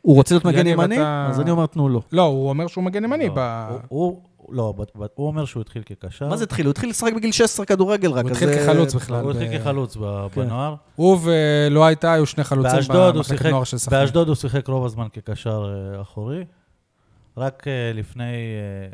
[0.00, 0.94] הוא רוצה להיות מגן ימני?
[0.96, 2.02] אתה- אז אני אומר, תנו לו.
[2.12, 3.26] לא, הוא אומר שהוא מגן ימני.
[3.28, 6.28] לא, ב- הוא- הוא- לא, ב- ב- הוא אומר שהוא התחיל כקשר.
[6.28, 6.66] מה זה התחיל?
[6.66, 8.22] הוא התחיל לשחק בגיל 16 כדורגל רק.
[8.24, 9.20] הוא התחיל זה- כחלוץ בכלל.
[9.24, 10.40] הוא ב- התחיל כחלוץ ב- כן.
[10.40, 10.74] בנוער.
[10.96, 14.00] הוא ולא הייתה, היו שני חלוצים באשדוד הוא במחלקת שיחק- נוער של סכנין.
[14.00, 16.44] באשדוד הוא שיחק רוב הזמן כקשר אה, אחורי.
[17.36, 18.88] רק אה, לפני אה,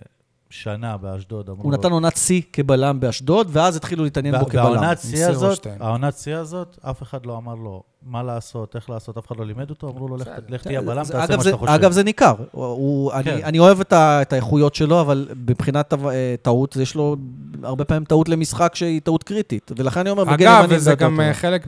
[0.52, 4.64] שנה באשדוד אמרו הוא לו- נתן עונת שיא כבלם באשדוד, ואז התחילו להתעניין בו כבלם.
[4.64, 5.66] והעונת שיא הזאת.
[5.80, 9.46] העונת שיא הזאת, אף אחד לא אמר לו מה לעשות, איך לעשות, אף אחד לא
[9.46, 10.28] לימד אותו, אמרו לו, "לך-
[10.62, 11.72] תהיה בלם, זה- תעשה אגב, מה זה- שאתה חושב.
[11.72, 12.34] אגב, זה ניכר.
[12.52, 13.38] הוא- הוא- אני- כן.
[13.44, 15.98] אני אוהב את ה- את האיכויות שלו, אבל מבחינת אה,
[16.42, 17.16] טעות, יש לו
[17.62, 19.70] הרבה פעמים טעות למשחק שהיא טעות קריטית.
[19.76, 21.20] ולכן אני אומר, מגן אגב, וזה יותר גם טוב.
[21.20, 21.66] אה, חלק,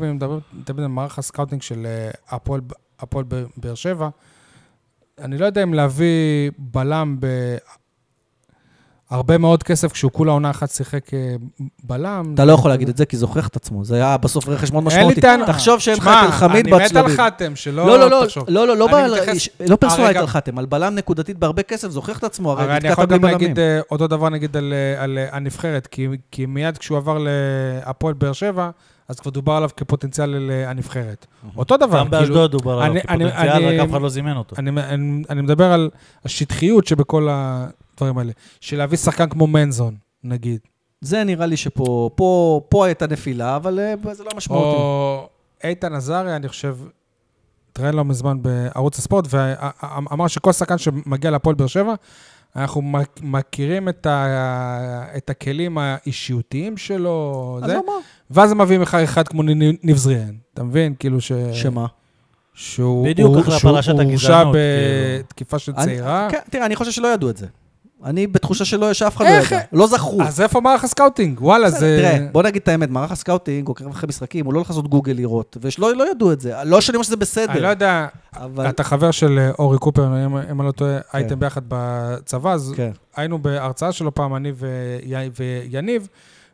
[0.64, 2.10] תמיד מערך ה scouting של אה,
[2.98, 3.24] הפועל
[3.56, 4.08] באר שבע.
[5.18, 7.16] אני לא יודע אם להביא בלם
[9.10, 11.34] בהרבה מאוד כסף, כשהוא כולה עונה אחת שיחק אה,
[11.82, 12.32] בלם.
[12.34, 13.84] אתה לא יכול להגיד את זה, כי זה הוכיח את עצמו.
[13.84, 15.52] זה היה בסוף רכש מאוד אין לי משמעותי.
[15.52, 17.16] תחשוב שאין לך שמע, את אלחמיד אני מת על.
[17.16, 18.44] חתם, שלא לא, לא, לא, תחשוב.
[18.48, 18.88] לא, לא, לא,
[19.68, 22.76] לא פרסונלית הרי על חתם, על בלם נקודתית בהרבה כסף, זה הוכיח את עצמו, הרי
[22.76, 23.24] אני יכול גם.
[23.24, 25.88] להגיד אה, אותו דבר נגיד על, אה, אה, הנבחרת,
[26.30, 28.70] כי, מיד כשהוא עבר להפועל באר שבע,
[29.08, 31.26] אז כבר דובר עליו כפוטנציאל לנבחרת.
[31.56, 34.56] אותו דבר, גם באשדוד דובר עליו כפוטנציאל, רק אף אחד לא זימן אותו.
[35.30, 35.90] אני מדבר על
[36.24, 37.28] השטחיות שבכל
[37.94, 38.32] הדברים האלה.
[38.60, 39.94] של להביא שחקן כמו מנזון,
[40.24, 40.58] נגיד.
[41.00, 44.76] זה נראה לי שפה, פה, פה הייתה נפילה, אבל אה, זה לא משמעותי.
[44.76, 45.28] או
[45.64, 46.76] איתן עזריה, אני חושב,
[47.72, 51.94] התראיין לא מזמן בערוץ הספורט, ואמר שכל שחקן שמגיע להפועל באר שבע,
[52.56, 54.26] אנחנו מכ- מכירים את, ה,
[55.16, 57.92] את הכלים האישיותיים שלו, אז זה, אמר.
[58.30, 59.42] ואז הם מביאים לך אחד כמו
[59.82, 60.94] ניב זריאן, אתה מבין?
[60.98, 61.32] כאילו ש...
[61.52, 61.86] שמה?
[62.54, 66.28] שהוא בדיוק הורשע בתקיפה של אני- צעירה.
[66.30, 67.46] כן, תראה, אני חושב שלא ידעו את זה.
[68.04, 69.52] אני בתחושה שלא, שאף אחד לא איך?
[69.52, 69.62] ידע.
[69.72, 70.22] לא זכרו.
[70.22, 71.42] אז איפה מערך ה scouting?
[71.42, 71.98] וואלה, זה...
[72.00, 74.88] תראה, בוא נגיד את האמת, מערך ה scouting עוקב אחרי משחקים, הוא לא הולך לעשות
[74.88, 76.54] גוגל לראות, ולא לא ידעו את זה.
[76.64, 78.06] לא שאני אומר שזה בסדר, אני לא יודע,
[78.36, 78.68] אבל...
[78.68, 82.72] אתה חבר של אה, אורי קופר, אם אם אני לא טועה, הייתם ביחד בצבא, אז
[82.76, 82.90] כן.
[83.16, 84.52] היינו בהרצאה שלו פעם, אני
[85.38, 86.08] ויניב,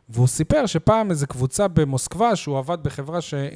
[0.09, 3.49] והוא סיפר שפעם איזו קבוצה במוסקבה, שהוא עבד בחברה שהיא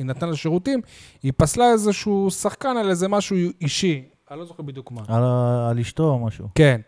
[0.00, 0.80] נתנה לה שירותים,
[1.22, 4.02] היא פסלה איזשהו שחקן על איזה משהו אישי.
[4.32, 5.00] אני לא זוכר בדיוק מה.
[5.08, 5.22] על
[5.70, 6.48] על אשתו או משהו.
[6.54, 6.80] כן.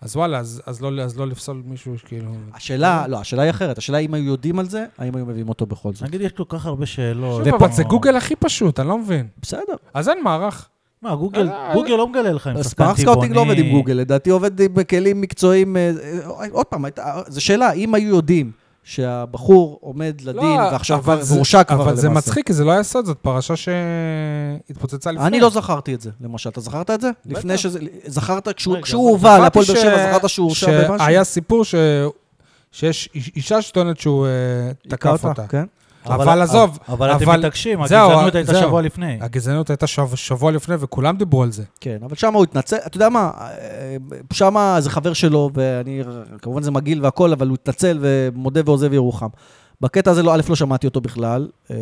[0.00, 2.32] אז וואלה, אז, אז, לא, אז לא לפסול מישהו כאילו...
[2.54, 3.78] השאלה, לא, השאלה היא אחרת.
[3.78, 6.02] השאלה היא אם היו יודעים על זה, האם היו מביאים אותו בכל זאת.
[6.02, 7.44] נגיד, יש כל כך הרבה שאלות.
[7.44, 9.26] שוב, אבל זה גוגל הכי פשוט, אני לא מבין.
[9.42, 9.74] בסדר.
[9.94, 10.68] אז אין מערך.
[11.02, 13.12] מה, גוגל, אה, גוגל לא מגלה לך אם שחקן מערך טבעוני...
[13.12, 15.76] scouting לא עובד עם גוגל, לדעתי עובד עם כלים מקצועיים.
[15.76, 15.92] אה,
[16.40, 16.84] אה, עוד פעם,
[17.28, 18.52] זו שאלה, אם היו יודעים
[18.84, 20.42] שהבחור עומד לדין
[20.72, 22.28] ועכשיו לא, אבל כבר זה- הורשע כבר אבל זה למעשה.
[22.28, 25.26] מצחיק, כי זה לא היה סוד, זאת פרשה שהתפוצצה לפני.
[25.26, 26.48] אני לא זכרתי את זה, למשל.
[26.50, 27.10] אתה זכרת את זה?
[27.26, 27.38] בטח.
[27.38, 27.78] לפני שזה...
[28.06, 31.06] זכרת, כשהוא הובא להפועל באר שבע, זכרת שהוא הורשע במשהו?
[31.06, 31.74] שהיה סיפור ש...
[32.72, 34.30] שיש איש- אישה שטוענת שהוא אה,
[34.88, 35.46] תקף אותה.
[35.46, 35.64] כן.
[36.06, 38.62] אבל עזוב, אבל אתם אבל- מתעקשים, זהו, הגזענות הייתה זהו.
[38.62, 39.18] שבוע לפני.
[39.20, 41.62] הגזענות הייתה שב- שבוע לפני, וכולם דיברו על זה.
[41.80, 43.30] כן, אבל שם הוא התנצל, אתה יודע מה,
[44.32, 46.02] שם זה חבר שלו, ואני,
[46.42, 49.28] כמובן זה מגעיל והכל, אבל הוא התנצל ומודה ועוזב ירוחם.
[49.84, 51.48] בקטע הזה, לא, א', לא שמעתי אותו בכלל.
[51.70, 51.76] אה,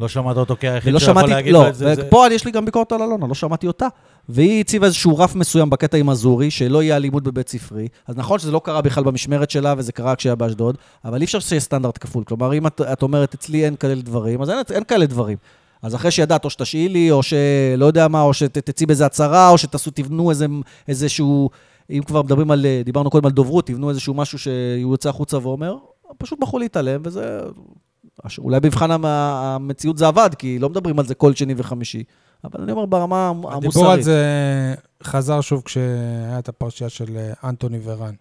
[0.00, 1.94] לא שמעת אותו כהיחיד שיכול להגיד לא, לו את זה.
[1.94, 3.86] זה- ופה יש לי גם ביקורת על אלונה, לא שמעתי אותה.
[4.28, 7.88] והיא הציבה איזשהו רף מסוים בקטע עם אזורי, שלא יהיה אלימות בבית ספרי.
[8.06, 11.40] אז נכון שזה לא קרה בכלל במשמרת שלה, וזה קרה כשהיה באשדוד, אבל אי אפשר
[11.40, 12.24] שיהיה סטנדרט כפול.
[12.24, 15.36] כלומר, אם את, את אומרת, אצלי אין כאלה דברים, אז אין, אין כאלה דברים.
[15.82, 19.58] אז אחרי שידעת, או שתשאי לי, או שלא יודע מה, או שתצאי באיזה הצהרה, או
[19.58, 20.46] שתעשו, תבנו איזה,
[20.88, 21.50] איזשהו,
[21.90, 25.76] אם כבר מדברים על, דיברנו קודם על דוברות, תבנו איזשהו משהו שהוא יוצא החוצה ואומר,
[26.18, 27.40] פשוט בחרו להתעלם, וזה...
[28.38, 32.02] אולי במבחן המ- המציאות זה עבד, כי לא מדברים על זה כל שני וחמישי.
[32.44, 33.64] אבל אני אומר ברמה המ- המוסרית.
[33.64, 34.24] הדיבור על זה
[35.02, 38.14] חזר שוב כשהיה את הפרשייה של אה, אנטוני ורן.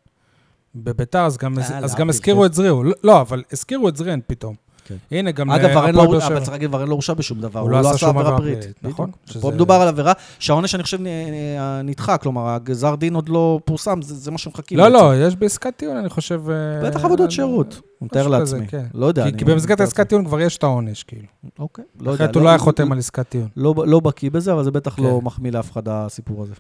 [0.76, 2.46] בביתר, אז גם, אז להבדיל, גם הזכירו כן.
[2.46, 2.76] את זריאן.
[2.86, 4.56] לא, לא, אבל הזכירו את זריאן פתאום.
[4.88, 4.96] כן.
[5.12, 6.40] הנה, גם אגב, אה, הפועל לא, באר אבל שבע.
[6.40, 8.60] צריך להגיד, ורן לא הורשע בשום דבר, הוא לא עשה שום עבירה פלילית.
[8.84, 9.12] נכון.
[9.26, 13.30] שזה- פה מדובר על עבירה שהעונש, אני חושב, נ- נ- נדחה, כלומר, הגזר דין עוד
[13.30, 14.78] לא פורסם, זה זה מה שמחכים.
[14.78, 14.88] לא.
[14.88, 16.42] לא, יש בעסקת טיעון, אני חושב...
[16.50, 18.68] אה, בטח עבודות אה, שירות, אני מתאר לעצמי.
[18.68, 18.86] כן.
[18.94, 19.32] לא יודע.
[19.38, 21.28] כי- במסגרת מתאר העסקת טיעון כבר יש את העונש, כאילו.
[21.60, 22.24] אוקיי, לא יודע.
[22.26, 23.48] אחרת הוא לא היה חותם על עסקת טיעון.
[23.58, 25.04] לא- לא בקיא בזה, אבל זה בטח כן.
[25.04, 26.54] לא מחמיא לאף אחד הסיפור הזה.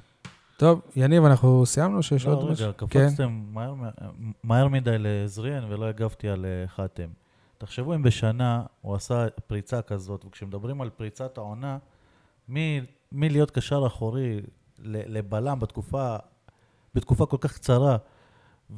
[0.57, 2.03] טוב, יניב, אנחנו סיימנו?
[2.03, 2.71] שיש לא, עוד רגע, משהו?
[2.89, 3.07] כן.
[3.07, 3.83] קפצתם מהר מ-
[4.43, 7.07] מהר מדי לזריאן ולא הגבתי על אה, חתם.
[7.57, 11.77] תחשבו אם בשנה הוא עשה פריצה כזאת, וכשמדברים על פריצת העונה,
[13.11, 14.41] מלהיות קשר אחורי
[14.83, 16.15] לבלם בתקופה,
[16.95, 17.97] בתקופה כל כך קצרה,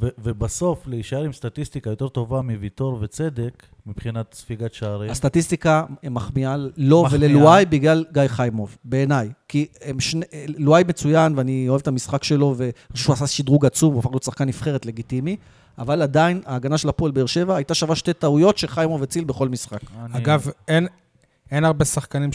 [0.01, 5.11] ו- ובסוף להישאר עם סטטיסטיקה יותר טובה מוויטור וצדק, מבחינת ספיגת שערים.
[5.11, 7.29] הסטטיסטיקה מחמיאה לו מחמיאה.
[7.31, 9.29] וללואי בגלל גיא חיימוב, בעיניי.
[9.47, 9.67] כי
[9.99, 10.25] שני,
[10.57, 12.55] לואי מצוין, ואני אוהב את המשחק שלו,
[12.93, 15.35] ושהוא עשה שדרוג עצום, הוא הפך להיות שחקן נבחרת לגיטימי,
[15.77, 19.79] אבל עדיין ההגנה של הפועל באר שבע הייתה שווה שתי טעויות שחיימוב הציל בכל משחק.
[20.05, 20.87] אני- אגב, אין,
[21.51, 22.31] אין הרבה שחקנים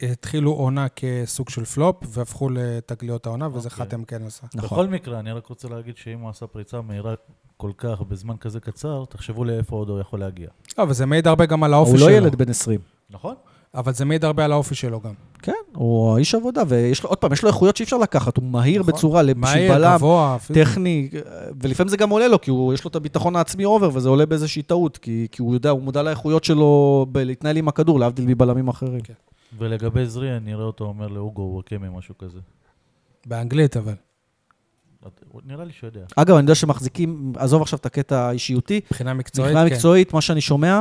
[0.00, 3.86] שהתחילו עונה כסוג של פלופ והפכו לתגליות העונה, וזה אוקיי.
[3.86, 4.46] חתם כן עשה.
[4.54, 4.68] נכון.
[4.68, 7.14] בכל מקרה, אני רק רוצה להגיד שאם הוא עשה פריצה מהירה
[7.56, 10.48] כל כך בזמן כזה קצר, תחשבו לאיפה עוד הוא יכול להגיע.
[10.78, 12.08] לא, אבל זה מעיד הרבה גם על האופי שלו.
[12.08, 12.80] לא ילד בן 20.
[13.10, 13.34] נכון?
[13.74, 15.12] אבל זה מעיד הרבה על האופי שלו גם.
[15.42, 18.44] כן, הוא איש עבודה, ויש לו, עוד פעם, יש לו איכויות שאי אפשר לקחת, הוא
[18.44, 18.94] מהיר נכון.
[18.94, 20.36] בצורה, בשביל מהיר, בלם, גבוה.
[20.54, 21.10] טכני,
[21.60, 24.26] ולפעמים זה גם עולה לו, כי הוא, יש לו את הביטחון העצמי over, וזה עולה
[24.26, 28.68] באיזושהי טעות, כי, כי הוא יודע, הוא מודע לאיכויות שלו בלהתנהל עם הכדור, להבדיל מבלמים
[28.68, 29.00] אחרים.
[29.00, 29.14] כן.
[29.58, 32.38] ולגבי זריאן, נראה אותו אומר לאוגו וואקמה, משהו כזה.
[33.26, 33.94] באנגלית, אבל.
[35.46, 36.04] נראה לי שהוא יודע.
[36.16, 39.74] אגב, אני יודע שמחזיקים, עזוב עכשיו את הקטע האישיותי, מבחינה מקצועית, מבחינה כן.
[39.74, 40.80] מקצועית, מה שאני שומע,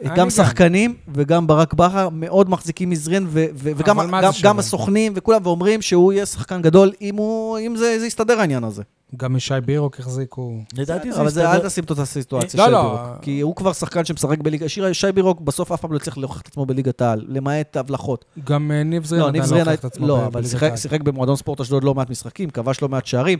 [0.00, 0.30] אני גם גם.
[0.30, 4.30] שחקנים וגם ברק בכר מאוד מחזיקים מזרין, ו- ו- וגם גם?
[4.42, 8.64] גם הסוכנים וכולם, ואומרים שהוא יהיה שחקן גדול, אם, הוא, אם זה, זה יסתדר העניין
[8.64, 8.82] הזה.
[9.16, 10.52] גם ישי בירוק החזיקו.
[10.76, 11.58] לדעתי זה אבל זה, אל.
[11.68, 12.82] תשים אותו את הסיטואציה, לא, שי לא.
[12.82, 13.18] בירוק.
[13.22, 16.40] כי הוא כבר שחקן שמשחק בליגה, שיר- שי בירוק בסוף אף פעם לא הצליח להוכיח
[16.42, 18.24] את עצמו בליגת העל, למעט הבלחות.
[18.44, 20.92] גם אה, ניב זרין לא, עדיין לא הוכיח את עצמו לא, ב- אבל בליגת שיחק-
[20.92, 21.02] העל.
[21.02, 23.38] במועדון ספורט אשדוד לא מעט משחקים, כבש לא מעט שערים.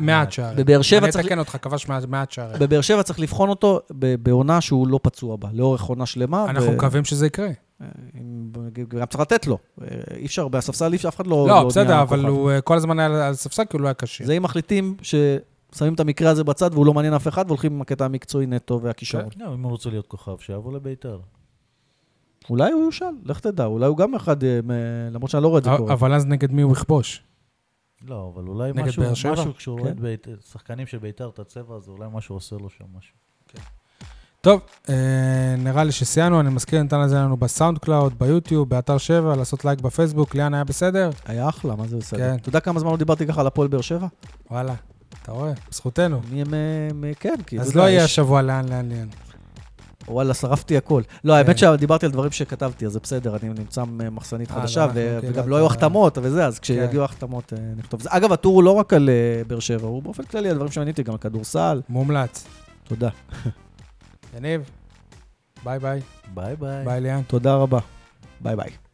[0.00, 0.56] מעט שערים.
[0.56, 2.58] בבאר שבע אני אתקן אותך, כבש מעט- שערים.
[2.60, 3.80] בבאר שבע צריך לבחון אותו
[4.22, 6.44] בעונה שהוא לא פצוע בה, לאורך עונה שלמה.
[6.48, 7.48] אנחנו מקווים שזה יקרה.
[8.14, 8.50] אם-
[8.88, 9.58] גם צריך לתת לו.
[10.16, 11.46] אי אפשר, בספסל אי אפשר, אף אחד לא...
[11.48, 12.26] לא, בסדר, נהיה אבל.
[12.26, 14.26] הוא אה, כל הזמן היה על הספסל כי הוא לא היה כשיר.
[14.26, 17.80] זה אם מחליטים ששמים את המקרה הזה בצד והוא לא מעניין אף אחד, והולכים עם
[17.82, 19.24] הקטע המקצועי נטו והכישרון.
[19.36, 21.20] לא, אם הוא רוצה להיות כוכב, שיבוא לביתר.
[22.50, 24.60] אולי הוא יבשל, לך תדע, אולי הוא גם אחד, אה,
[25.10, 25.92] למרות שאני לא רואה את זה קורה.
[25.92, 27.22] אבל אז נגד מי הוא יכבוש?
[28.06, 29.02] לא, אבל אולי משהו?
[29.32, 29.82] משהו כשהוא כן.
[29.82, 33.14] רואה את בית- שחקנים של ביתר, את הצבע הזה, אולי משהו עושה לו שם משהו.
[34.48, 34.94] טוב, אה,
[35.58, 40.34] נראה לי שסיימנו, אני מזכיר, ניתן לזה לנו בסאונדקלאוד, ביוטיוב, באתר 7, לעשות לייק בפייסבוק,
[40.34, 41.10] ליאן היה בסדר?
[41.26, 42.18] היה אחלה, מה זה בסדר.
[42.18, 42.34] כן.
[42.34, 44.06] אתה יודע כמה זמן לא דיברתי ככה על הפועל באר שבע?
[44.50, 44.74] וואלה,
[45.22, 45.52] אתה רואה?
[46.32, 46.54] הם,
[46.90, 49.08] הם, כן, כי אתה אז לא יהיה השבוע לאן, לאן, לאן.
[50.08, 51.02] וואלה, שרפתי הכל.
[51.24, 51.38] לא, כן.
[51.38, 55.18] האמת שדיברתי על דברים שכתבתי, אז זה בסדר, אני נמצא מחסנית אה, חדשה, לא, ו-
[55.20, 58.00] כאילו, וגם לא היו אתה- החתמות וזה, אז כשיגיעו ההחתמות אה, נכתוב.
[58.08, 61.02] אגב, הטור הוא לא רק על אה, באר שבע, הוא באופן כללי על דברים אותי,
[61.02, 61.80] גם על כדורסל.
[61.88, 62.44] מומלץ.
[62.84, 63.08] תודה.
[64.36, 64.70] יניב,
[65.64, 66.00] ביי ביי.
[66.34, 66.84] ביי ביי.
[66.84, 67.22] ביי ליאן.
[67.22, 67.78] תודה רבה.
[68.40, 68.87] ביי ביי.